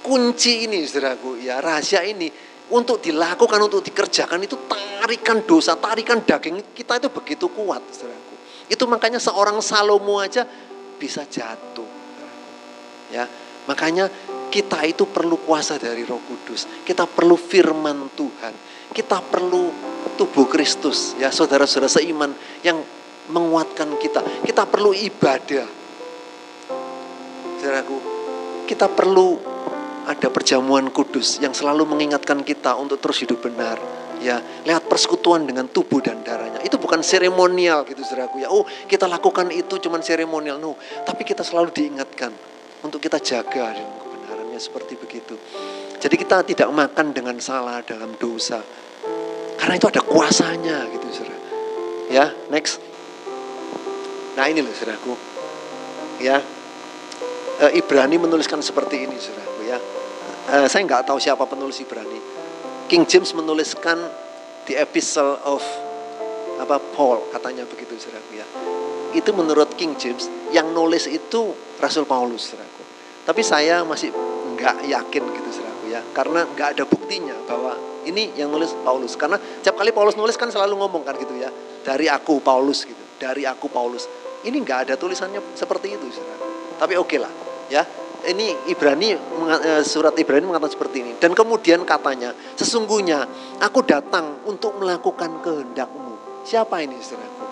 kunci 0.00 0.70
ini, 0.70 0.86
saudaraku 0.86 1.42
ya, 1.42 1.58
rahasia 1.58 2.06
ini 2.06 2.30
untuk 2.72 3.02
dilakukan, 3.02 3.60
untuk 3.60 3.84
dikerjakan 3.84 4.40
itu 4.46 4.56
tarikan 4.70 5.44
dosa, 5.44 5.76
tarikan 5.76 6.22
daging 6.24 6.72
kita 6.72 7.02
itu 7.02 7.08
begitu 7.12 7.46
kuat, 7.52 7.82
saudaraku. 7.92 8.34
Itu 8.72 8.88
makanya 8.88 9.20
seorang 9.20 9.60
Salomo 9.60 10.22
aja 10.22 10.48
bisa 10.96 11.26
jatuh. 11.28 11.90
Ya, 13.12 13.28
makanya 13.68 14.08
kita 14.48 14.80
itu 14.88 15.04
perlu 15.04 15.36
kuasa 15.44 15.76
dari 15.76 16.04
Roh 16.08 16.20
Kudus. 16.24 16.64
Kita 16.84 17.04
perlu 17.04 17.36
firman 17.36 18.08
Tuhan. 18.16 18.71
Kita 18.92 19.24
perlu 19.24 19.72
tubuh 20.20 20.44
Kristus, 20.46 21.16
ya 21.16 21.32
saudara-saudara 21.32 21.88
seiman 21.88 22.30
yang 22.60 22.76
menguatkan 23.32 23.96
kita. 23.96 24.20
Kita 24.44 24.68
perlu 24.68 24.92
ibadah. 24.92 25.66
Saudaraku, 27.56 27.96
kita 28.68 28.92
perlu 28.92 29.38
ada 30.02 30.28
perjamuan 30.28 30.90
kudus 30.90 31.38
yang 31.38 31.54
selalu 31.54 31.86
mengingatkan 31.86 32.42
kita 32.42 32.74
untuk 32.74 32.98
terus 32.98 33.22
hidup 33.22 33.40
benar. 33.40 33.78
Ya, 34.22 34.38
lihat 34.62 34.86
persekutuan 34.86 35.42
dengan 35.42 35.66
tubuh 35.66 35.98
dan 35.98 36.22
darahnya. 36.22 36.62
Itu 36.62 36.78
bukan 36.78 37.02
seremonial 37.02 37.82
gitu 37.82 38.06
saudaraku 38.06 38.46
ya. 38.46 38.54
Oh, 38.54 38.62
kita 38.86 39.10
lakukan 39.10 39.50
itu 39.50 39.82
cuman 39.82 39.98
seremonial. 39.98 40.62
No, 40.62 40.78
tapi 41.02 41.26
kita 41.26 41.42
selalu 41.42 41.74
diingatkan 41.74 42.30
untuk 42.86 43.02
kita 43.02 43.18
jaga 43.18 43.74
dan 43.74 43.82
kebenarannya 43.98 44.60
seperti 44.62 44.94
begitu. 44.94 45.34
Jadi 46.02 46.14
kita 46.18 46.42
tidak 46.42 46.68
makan 46.74 47.14
dengan 47.14 47.38
salah 47.38 47.78
dalam 47.86 48.18
dosa. 48.18 48.58
Karena 49.54 49.78
itu 49.78 49.86
ada 49.86 50.02
kuasanya 50.02 50.90
gitu 50.90 51.06
saudara. 51.14 51.38
Ya, 52.10 52.26
next. 52.50 52.82
Nah 54.34 54.50
ini 54.50 54.66
loh 54.66 54.74
saudaraku. 54.74 55.14
Ya, 56.18 56.42
e, 57.62 57.78
Ibrani 57.78 58.18
menuliskan 58.18 58.58
seperti 58.58 59.06
ini 59.06 59.14
saudara 59.18 59.52
uh, 60.48 60.66
saya 60.66 60.82
nggak 60.84 61.06
tahu 61.06 61.18
siapa 61.20 61.44
penulis 61.46 61.78
Ibrani. 61.80 62.20
King 62.90 63.06
James 63.06 63.32
menuliskan 63.32 63.98
the 64.66 64.76
epistle 64.76 65.38
of 65.46 65.62
apa 66.60 66.78
Paul 66.94 67.24
katanya 67.30 67.64
begitu 67.64 67.96
saudaraku 67.96 68.32
ya. 68.36 68.46
Itu 69.12 69.30
menurut 69.36 69.76
King 69.76 69.94
James 69.96 70.26
yang 70.50 70.72
nulis 70.72 71.06
itu 71.06 71.52
Rasul 71.78 72.08
Paulus 72.08 72.52
saudaraku. 72.52 72.82
Tapi 73.22 73.42
saya 73.44 73.86
masih 73.86 74.10
nggak 74.58 74.88
yakin 74.88 75.22
gitu 75.22 75.48
saudaraku 75.48 75.61
ya. 75.92 76.00
Karena 76.16 76.48
nggak 76.48 76.68
ada 76.78 76.84
buktinya 76.88 77.36
bahwa 77.44 77.76
ini 78.08 78.32
yang 78.34 78.48
nulis 78.48 78.72
Paulus. 78.80 79.12
Karena 79.20 79.36
setiap 79.36 79.76
kali 79.76 79.92
Paulus 79.92 80.16
nulis 80.16 80.40
kan 80.40 80.48
selalu 80.48 80.80
ngomong 80.80 81.04
kan 81.04 81.14
gitu 81.20 81.36
ya. 81.36 81.52
Dari 81.84 82.08
aku 82.08 82.40
Paulus 82.40 82.88
gitu. 82.88 83.04
Dari 83.20 83.44
aku 83.44 83.68
Paulus. 83.68 84.08
Ini 84.42 84.56
nggak 84.56 84.88
ada 84.88 84.94
tulisannya 84.96 85.54
seperti 85.54 85.94
itu 85.94 86.08
saudaraku. 86.08 86.48
Tapi 86.80 86.94
oke 86.96 87.06
okay 87.06 87.20
lah 87.20 87.32
ya 87.72 87.82
ini 88.28 88.52
Ibrani 88.68 89.16
eh, 89.16 89.82
surat 89.82 90.12
Ibrani 90.12 90.44
mengatakan 90.44 90.76
seperti 90.76 90.96
ini 91.00 91.12
dan 91.16 91.32
kemudian 91.32 91.88
katanya 91.88 92.36
sesungguhnya 92.54 93.24
aku 93.64 93.80
datang 93.88 94.44
untuk 94.44 94.76
melakukan 94.76 95.40
kehendakmu 95.40 96.44
siapa 96.44 96.84
ini 96.84 97.00
saudaraku 97.00 97.44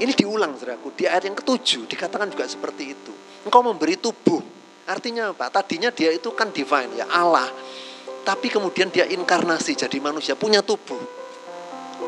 ini 0.00 0.12
diulang 0.16 0.56
saudaraku 0.56 0.96
di 0.96 1.04
ayat 1.04 1.28
yang 1.28 1.36
ketujuh 1.36 1.84
dikatakan 1.84 2.32
juga 2.32 2.48
seperti 2.48 2.96
itu 2.96 3.12
engkau 3.44 3.60
memberi 3.60 4.00
tubuh 4.00 4.40
artinya 4.92 5.32
apa 5.32 5.48
tadinya 5.48 5.88
dia 5.88 6.12
itu 6.12 6.28
kan 6.36 6.52
divine 6.52 7.00
ya 7.00 7.08
Allah 7.08 7.48
tapi 8.22 8.52
kemudian 8.52 8.92
dia 8.92 9.08
inkarnasi 9.08 9.74
jadi 9.74 9.98
manusia 9.98 10.36
punya 10.36 10.60
tubuh 10.60 11.00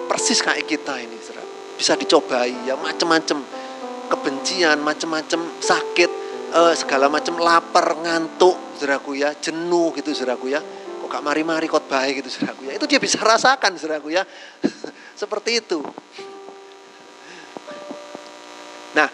persis 0.07 0.45
kayak 0.45 0.69
kita 0.69 1.01
ini 1.01 1.17
bisa 1.75 1.97
dicobai 1.97 2.69
ya 2.69 2.77
macam-macam 2.77 3.41
kebencian 4.13 4.79
macam-macam 4.85 5.41
sakit 5.59 6.25
uh, 6.55 6.75
segala 6.79 7.11
macam 7.11 7.35
lapar, 7.43 7.99
ngantuk, 7.99 8.79
saudaraku 8.79 9.19
ya, 9.19 9.35
jenuh 9.35 9.91
gitu 9.99 10.15
saudaraku 10.15 10.55
ya. 10.55 10.63
Kok 10.63 11.11
gak 11.11 11.25
mari-mari 11.27 11.67
kot 11.67 11.91
baik 11.91 12.23
gitu 12.23 12.31
saudaraku 12.31 12.71
ya. 12.71 12.73
Itu 12.79 12.87
dia 12.87 13.03
bisa 13.03 13.19
rasakan 13.21 13.75
saudaraku 13.77 14.15
ya. 14.15 14.23
Seperti 15.21 15.59
itu. 15.59 15.83
Nah, 18.95 19.11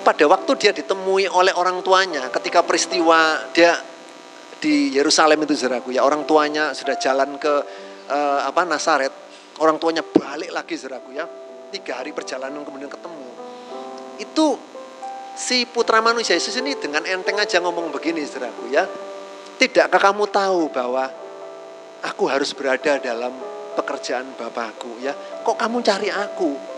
pada 0.00 0.24
waktu 0.26 0.52
dia 0.56 0.72
ditemui 0.74 1.28
oleh 1.30 1.52
orang 1.54 1.84
tuanya 1.84 2.28
ketika 2.32 2.64
peristiwa 2.64 3.48
dia 3.52 3.76
di 4.60 4.92
Yerusalem 4.92 5.40
itu 5.48 5.56
saudaraku 5.56 5.96
ya, 5.96 6.04
orang 6.04 6.28
tuanya 6.28 6.76
sudah 6.76 7.00
jalan 7.00 7.40
ke 7.40 7.54
uh, 8.12 8.40
apa 8.44 8.68
Nasaret, 8.68 9.10
orang 9.58 9.80
tuanya 9.80 10.04
balik 10.04 10.52
lagi 10.52 10.76
saudaraku 10.76 11.16
ya. 11.16 11.24
Tiga 11.72 12.02
hari 12.02 12.12
perjalanan 12.12 12.60
kemudian 12.66 12.92
ketemu. 12.92 13.26
Itu 14.20 14.60
si 15.38 15.64
putra 15.64 16.04
manusia 16.04 16.36
Yesus 16.36 16.52
ini 16.60 16.76
dengan 16.76 17.06
enteng 17.08 17.40
aja 17.40 17.56
ngomong 17.64 17.88
begini 17.88 18.20
saudaraku 18.28 18.68
ya. 18.68 18.84
Tidakkah 19.56 20.00
kamu 20.00 20.28
tahu 20.28 20.68
bahwa 20.68 21.08
aku 22.04 22.28
harus 22.28 22.52
berada 22.52 23.00
dalam 23.00 23.32
pekerjaan 23.80 24.28
Bapakku 24.36 25.00
ya. 25.00 25.16
Kok 25.40 25.56
kamu 25.56 25.80
cari 25.80 26.08
aku? 26.12 26.69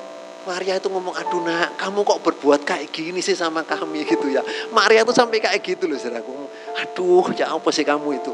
Maria 0.43 0.79
itu 0.79 0.89
ngomong, 0.91 1.15
aduh 1.15 1.43
nak, 1.43 1.79
kamu 1.79 2.03
kok 2.03 2.21
berbuat 2.23 2.61
kayak 2.67 2.91
gini 2.91 3.23
sih 3.23 3.39
sama 3.39 3.63
kami 3.63 4.03
gitu 4.11 4.31
ya. 4.31 4.43
Maria 4.75 5.07
itu 5.07 5.15
sampai 5.15 5.39
kayak 5.39 5.63
gitu 5.63 5.87
loh 5.87 5.99
saudaraku. 5.99 6.33
Aduh, 6.83 7.27
ya 7.39 7.55
apa 7.55 7.69
sih 7.71 7.87
kamu 7.87 8.09
itu? 8.19 8.33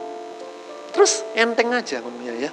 Terus 0.94 1.22
enteng 1.36 1.72
aja 1.74 2.00
ngomongnya 2.00 2.48
ya. 2.48 2.50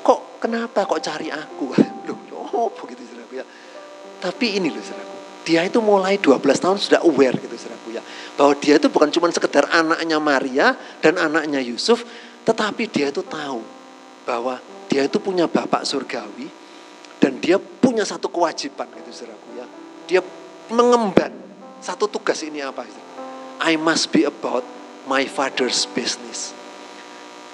Kok 0.00 0.40
kenapa 0.40 0.84
kok 0.84 1.00
cari 1.00 1.28
aku? 1.28 1.72
Loh, 2.08 2.48
oh 2.56 2.68
begitu 2.72 3.04
saudaraku 3.08 3.40
ya. 3.40 3.46
Tapi 4.20 4.46
ini 4.60 4.68
loh 4.68 4.84
saudaraku 4.84 5.20
dia 5.50 5.64
itu 5.64 5.80
mulai 5.80 6.20
12 6.20 6.38
tahun 6.60 6.76
sudah 6.76 7.00
aware 7.02 7.36
gitu 7.40 7.56
saudaraku 7.56 7.96
ya. 7.96 8.02
Bahwa 8.36 8.54
dia 8.60 8.76
itu 8.76 8.86
bukan 8.92 9.08
cuma 9.10 9.26
sekedar 9.32 9.66
anaknya 9.72 10.20
Maria 10.20 10.76
dan 11.00 11.16
anaknya 11.16 11.58
Yusuf, 11.58 12.04
tetapi 12.44 12.86
dia 12.86 13.08
itu 13.08 13.24
tahu 13.24 13.64
bahwa 14.28 14.60
dia 14.86 15.08
itu 15.08 15.18
punya 15.18 15.48
bapak 15.48 15.82
surgawi 15.82 16.46
dan 17.18 17.40
dia 17.40 17.58
punya 17.90 18.06
satu 18.06 18.30
kewajiban 18.30 18.86
gitu 19.02 19.10
saudaraku 19.10 19.48
ya. 19.58 19.66
Dia 20.06 20.20
mengemban 20.70 21.34
satu 21.82 22.06
tugas 22.06 22.38
ini 22.46 22.62
apa? 22.62 22.86
I 23.58 23.74
must 23.74 24.14
be 24.14 24.22
about 24.22 24.62
my 25.10 25.26
father's 25.26 25.90
business. 25.90 26.54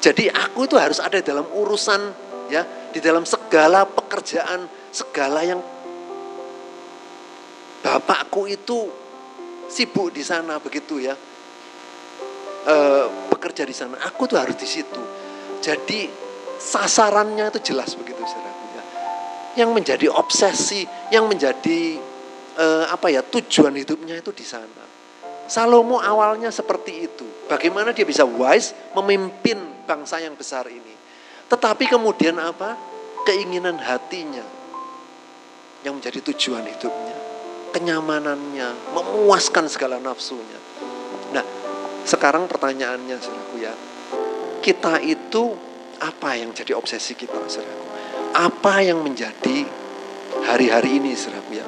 Jadi 0.04 0.28
aku 0.28 0.68
itu 0.68 0.76
harus 0.76 1.00
ada 1.00 1.24
dalam 1.24 1.48
urusan 1.48 2.12
ya, 2.52 2.68
di 2.92 3.00
dalam 3.00 3.24
segala 3.24 3.88
pekerjaan, 3.88 4.68
segala 4.92 5.40
yang 5.40 5.64
bapakku 7.80 8.44
itu 8.44 8.92
sibuk 9.72 10.12
di 10.12 10.20
sana 10.20 10.60
begitu 10.60 11.00
ya. 11.00 11.16
E, 12.66 12.76
bekerja 13.32 13.64
di 13.64 13.72
sana. 13.72 14.04
Aku 14.04 14.28
tuh 14.28 14.36
harus 14.36 14.54
di 14.60 14.68
situ. 14.68 15.00
Jadi 15.64 16.06
sasarannya 16.60 17.48
itu 17.50 17.72
jelas 17.72 17.96
begitu 17.96 18.20
saudaraku 18.20 18.44
ya. 18.44 18.45
Yang 19.56 19.70
menjadi 19.72 20.06
obsesi, 20.12 20.84
yang 21.08 21.26
menjadi 21.26 21.96
e, 22.54 22.66
apa 22.92 23.08
ya 23.08 23.24
tujuan 23.24 23.72
hidupnya 23.72 24.20
itu 24.20 24.30
di 24.36 24.44
sana. 24.44 24.84
Salomo 25.48 25.98
awalnya 25.98 26.52
seperti 26.52 27.08
itu. 27.08 27.26
Bagaimana 27.48 27.96
dia 27.96 28.04
bisa 28.04 28.26
wise 28.26 28.76
memimpin 28.92 29.56
bangsa 29.88 30.20
yang 30.20 30.36
besar 30.36 30.68
ini. 30.68 30.94
Tetapi 31.48 31.88
kemudian 31.88 32.36
apa? 32.36 32.76
Keinginan 33.24 33.80
hatinya 33.80 34.44
yang 35.82 35.98
menjadi 35.98 36.22
tujuan 36.30 36.62
hidupnya 36.66 37.16
kenyamanannya, 37.76 38.96
memuaskan 38.96 39.68
segala 39.68 40.00
nafsunya. 40.00 40.56
Nah, 41.36 41.44
sekarang 42.08 42.48
pertanyaannya 42.48 43.20
saudaraku 43.20 43.56
ya, 43.60 43.74
kita 44.64 45.04
itu 45.04 45.52
apa 46.00 46.40
yang 46.40 46.56
jadi 46.56 46.72
obsesi 46.72 47.12
kita 47.12 47.36
saudaraku? 47.44 47.84
Apa 48.34 48.82
yang 48.82 49.04
menjadi 49.04 49.66
hari-hari 50.46 50.98
ini 50.98 51.14
saudaraku 51.14 51.52
ya? 51.54 51.66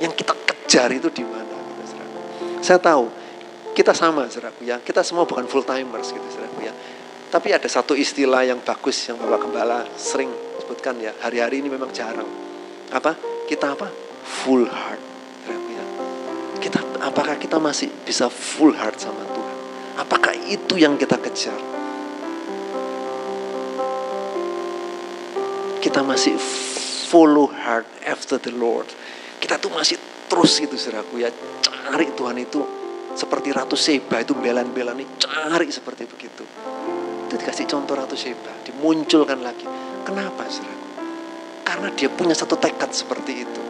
Yang 0.00 0.24
kita 0.24 0.34
kejar 0.34 0.88
itu 0.94 1.08
di 1.12 1.24
mana? 1.26 1.50
Saya 2.60 2.76
tahu 2.76 3.08
kita 3.72 3.96
sama, 3.96 4.28
saudaraku 4.28 4.66
ya. 4.66 4.78
Kita 4.82 5.00
semua 5.00 5.24
bukan 5.24 5.48
full 5.48 5.64
timers 5.64 6.12
gitu, 6.12 6.26
saudaraku 6.30 6.60
ya. 6.66 6.74
Tapi 7.30 7.54
ada 7.54 7.68
satu 7.70 7.94
istilah 7.94 8.42
yang 8.42 8.58
bagus 8.60 9.06
yang 9.06 9.16
Bapak 9.16 9.46
Gembala 9.46 9.86
sering 9.94 10.28
sebutkan 10.60 10.98
ya. 10.98 11.14
Hari-hari 11.22 11.62
ini 11.62 11.70
memang 11.70 11.94
jarang. 11.94 12.26
Apa? 12.90 13.14
Kita 13.46 13.78
apa? 13.78 13.86
Full 14.44 14.66
heart. 14.66 15.02
Ya. 15.50 15.84
Kita 16.58 16.78
apakah 17.00 17.38
kita 17.38 17.62
masih 17.62 17.90
bisa 18.02 18.26
full 18.26 18.74
heart 18.74 18.98
sama 18.98 19.22
Tuhan? 19.30 19.56
Apakah 19.98 20.34
itu 20.46 20.74
yang 20.78 20.98
kita 20.98 21.18
kejar? 21.18 21.79
Kita 25.80 26.04
masih 26.04 26.36
follow 27.08 27.48
hard 27.48 27.88
after 28.04 28.36
the 28.36 28.52
Lord. 28.52 28.84
Kita 29.40 29.56
tuh 29.56 29.72
masih 29.72 29.96
terus 30.28 30.60
itu 30.60 30.76
saudaraku 30.76 31.24
ya. 31.24 31.32
Cari 31.64 32.12
Tuhan 32.12 32.36
itu 32.36 32.60
seperti 33.16 33.50
Ratu 33.50 33.74
Seba 33.74 34.20
itu 34.20 34.36
belan-belan 34.36 35.00
nih 35.00 35.08
cari 35.16 35.72
seperti 35.72 36.04
begitu. 36.04 36.44
Itu 37.26 37.34
dikasih 37.34 37.64
contoh 37.64 37.96
Ratu 37.96 38.12
Seba, 38.14 38.52
dimunculkan 38.62 39.40
lagi. 39.40 39.64
Kenapa 40.04 40.44
saudaraku? 40.46 40.88
Karena 41.64 41.88
dia 41.96 42.12
punya 42.12 42.36
satu 42.36 42.60
tekad 42.60 42.92
seperti 42.92 43.32
itu. 43.40 43.62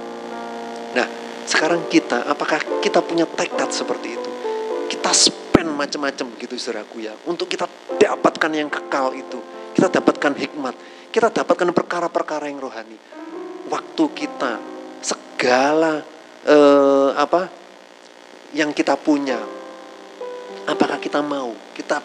Nah, 0.98 1.06
sekarang 1.46 1.86
kita, 1.86 2.26
apakah 2.26 2.58
kita 2.82 3.00
punya 3.06 3.24
tekad 3.24 3.70
seperti 3.70 4.18
itu? 4.18 4.30
Kita 4.90 5.14
spend 5.14 5.78
macam-macam 5.78 6.26
gitu 6.42 6.54
saudaraku 6.58 7.06
ya. 7.06 7.14
Untuk 7.30 7.46
kita 7.46 7.70
dapatkan 8.02 8.50
yang 8.50 8.66
kekal 8.66 9.14
itu. 9.14 9.38
Kita 9.70 9.86
dapatkan 9.86 10.34
hikmat 10.34 10.74
kita 11.10 11.34
dapatkan 11.34 11.74
perkara-perkara 11.74 12.46
yang 12.46 12.62
rohani. 12.62 12.94
Waktu 13.66 14.04
kita, 14.14 14.52
segala 15.02 16.02
eh, 16.46 17.10
apa 17.18 17.50
yang 18.54 18.70
kita 18.70 18.94
punya, 18.94 19.38
apakah 20.70 21.02
kita 21.02 21.18
mau 21.22 21.50
kita 21.74 21.98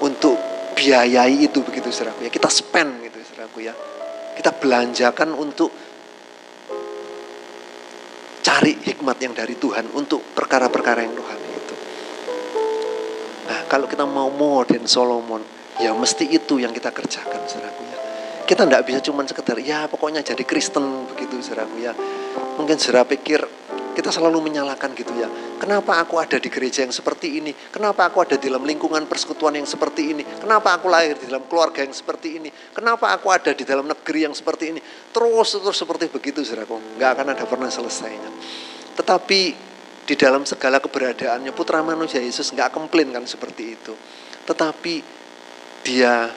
untuk 0.00 0.36
biayai 0.72 1.46
itu 1.46 1.60
begitu 1.60 1.92
saudaraku 1.92 2.26
ya. 2.26 2.32
Kita 2.32 2.48
spend 2.48 3.04
gitu 3.06 3.20
saudaraku 3.20 3.58
ya. 3.62 3.76
Kita 4.32 4.50
belanjakan 4.56 5.36
untuk 5.36 5.70
cari 8.42 8.72
hikmat 8.80 9.16
yang 9.22 9.36
dari 9.36 9.54
Tuhan 9.54 9.92
untuk 9.94 10.34
perkara-perkara 10.34 11.04
yang 11.04 11.14
rohani 11.14 11.48
itu. 11.52 11.74
Nah 13.46 13.60
kalau 13.70 13.86
kita 13.86 14.02
mau 14.08 14.32
modern 14.32 14.88
Solomon 14.88 15.61
Ya 15.80 15.96
mesti 15.96 16.28
itu 16.28 16.60
yang 16.60 16.74
kita 16.76 16.92
kerjakan 16.92 17.48
saudaraku 17.48 17.82
ya. 17.88 17.98
Kita 18.44 18.68
tidak 18.68 18.82
bisa 18.84 18.98
cuma 19.00 19.24
sekedar 19.24 19.56
ya 19.62 19.88
pokoknya 19.88 20.20
jadi 20.20 20.44
Kristen 20.44 21.08
begitu 21.08 21.40
saudaraku 21.40 21.80
ya. 21.80 21.96
Mungkin 22.60 22.76
saudara 22.76 23.08
pikir 23.08 23.40
kita 23.92 24.08
selalu 24.08 24.40
menyalahkan 24.40 24.92
gitu 24.96 25.12
ya. 25.16 25.28
Kenapa 25.60 26.00
aku 26.00 26.16
ada 26.16 26.40
di 26.40 26.48
gereja 26.48 26.82
yang 26.82 26.92
seperti 26.92 27.38
ini? 27.38 27.52
Kenapa 27.52 28.08
aku 28.08 28.24
ada 28.24 28.40
di 28.40 28.48
dalam 28.48 28.64
lingkungan 28.64 29.04
persekutuan 29.04 29.54
yang 29.54 29.68
seperti 29.68 30.16
ini? 30.16 30.24
Kenapa 30.24 30.74
aku 30.80 30.88
lahir 30.88 31.14
di 31.20 31.28
dalam 31.28 31.44
keluarga 31.46 31.84
yang 31.84 31.92
seperti 31.92 32.40
ini? 32.40 32.48
Kenapa 32.72 33.12
aku 33.12 33.28
ada 33.28 33.52
di 33.52 33.62
dalam 33.62 33.84
negeri 33.84 34.26
yang 34.26 34.34
seperti 34.34 34.72
ini? 34.72 34.80
Terus 35.12 35.60
terus 35.60 35.76
seperti 35.76 36.08
begitu 36.08 36.40
saudaraku. 36.40 36.98
Nggak 36.98 37.10
akan 37.20 37.26
ada 37.36 37.44
pernah 37.44 37.70
selesainya. 37.70 38.30
Tetapi 38.96 39.40
di 40.02 40.14
dalam 40.18 40.42
segala 40.42 40.82
keberadaannya 40.82 41.54
putra 41.54 41.78
manusia 41.84 42.18
Yesus 42.18 42.50
nggak 42.50 42.74
komplain 42.74 43.12
kan 43.12 43.22
seperti 43.28 43.76
itu. 43.76 43.94
Tetapi 44.48 45.21
dia 45.82 46.30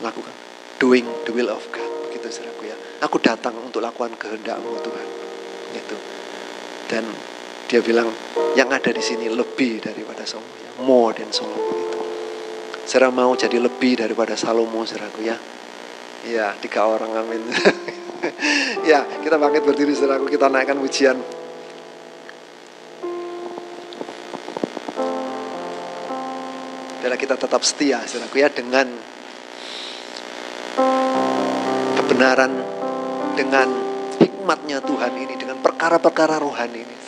lakukan. 0.00 0.34
Doing 0.80 1.04
the 1.28 1.32
will 1.36 1.52
of 1.52 1.64
God. 1.68 2.08
Begitu 2.08 2.40
saudaraku 2.40 2.68
ya. 2.68 2.76
Aku 3.04 3.20
datang 3.20 3.56
untuk 3.60 3.84
lakukan 3.84 4.16
kehendakmu 4.16 4.80
Tuhan. 4.80 5.06
Gitu. 5.76 5.96
Dan 6.88 7.04
dia 7.70 7.80
bilang 7.84 8.10
yang 8.58 8.66
ada 8.72 8.90
di 8.90 8.98
sini 8.98 9.30
lebih 9.30 9.78
daripada 9.84 10.26
Salomo 10.26 10.56
ya. 10.58 10.70
More 10.82 11.12
than 11.14 11.30
Salomo 11.30 11.70
itu 11.76 12.00
Saudara 12.90 13.14
mau 13.14 13.30
jadi 13.38 13.62
lebih 13.62 14.02
daripada 14.02 14.34
Salomo 14.34 14.82
saudaraku 14.82 15.22
ya? 15.22 15.38
Ya 16.26 16.50
tiga 16.58 16.90
orang 16.90 17.14
amin. 17.14 17.42
Ya 18.80 19.04
kita 19.24 19.40
bangkit 19.40 19.64
berdiri 19.64 19.96
saudaraku. 19.96 20.28
Kita 20.28 20.52
naikkan 20.52 20.76
ujian 20.76 21.16
adalah 27.00 27.16
kita 27.16 27.40
tetap 27.40 27.64
setia, 27.64 28.04
saudaraku 28.04 28.44
ya, 28.44 28.52
dengan 28.52 28.84
kebenaran, 31.96 32.52
dengan 33.32 33.68
hikmatnya 34.20 34.84
Tuhan 34.84 35.12
ini, 35.16 35.34
dengan 35.40 35.64
perkara-perkara 35.64 36.36
rohani 36.36 36.84
ini. 36.84 36.99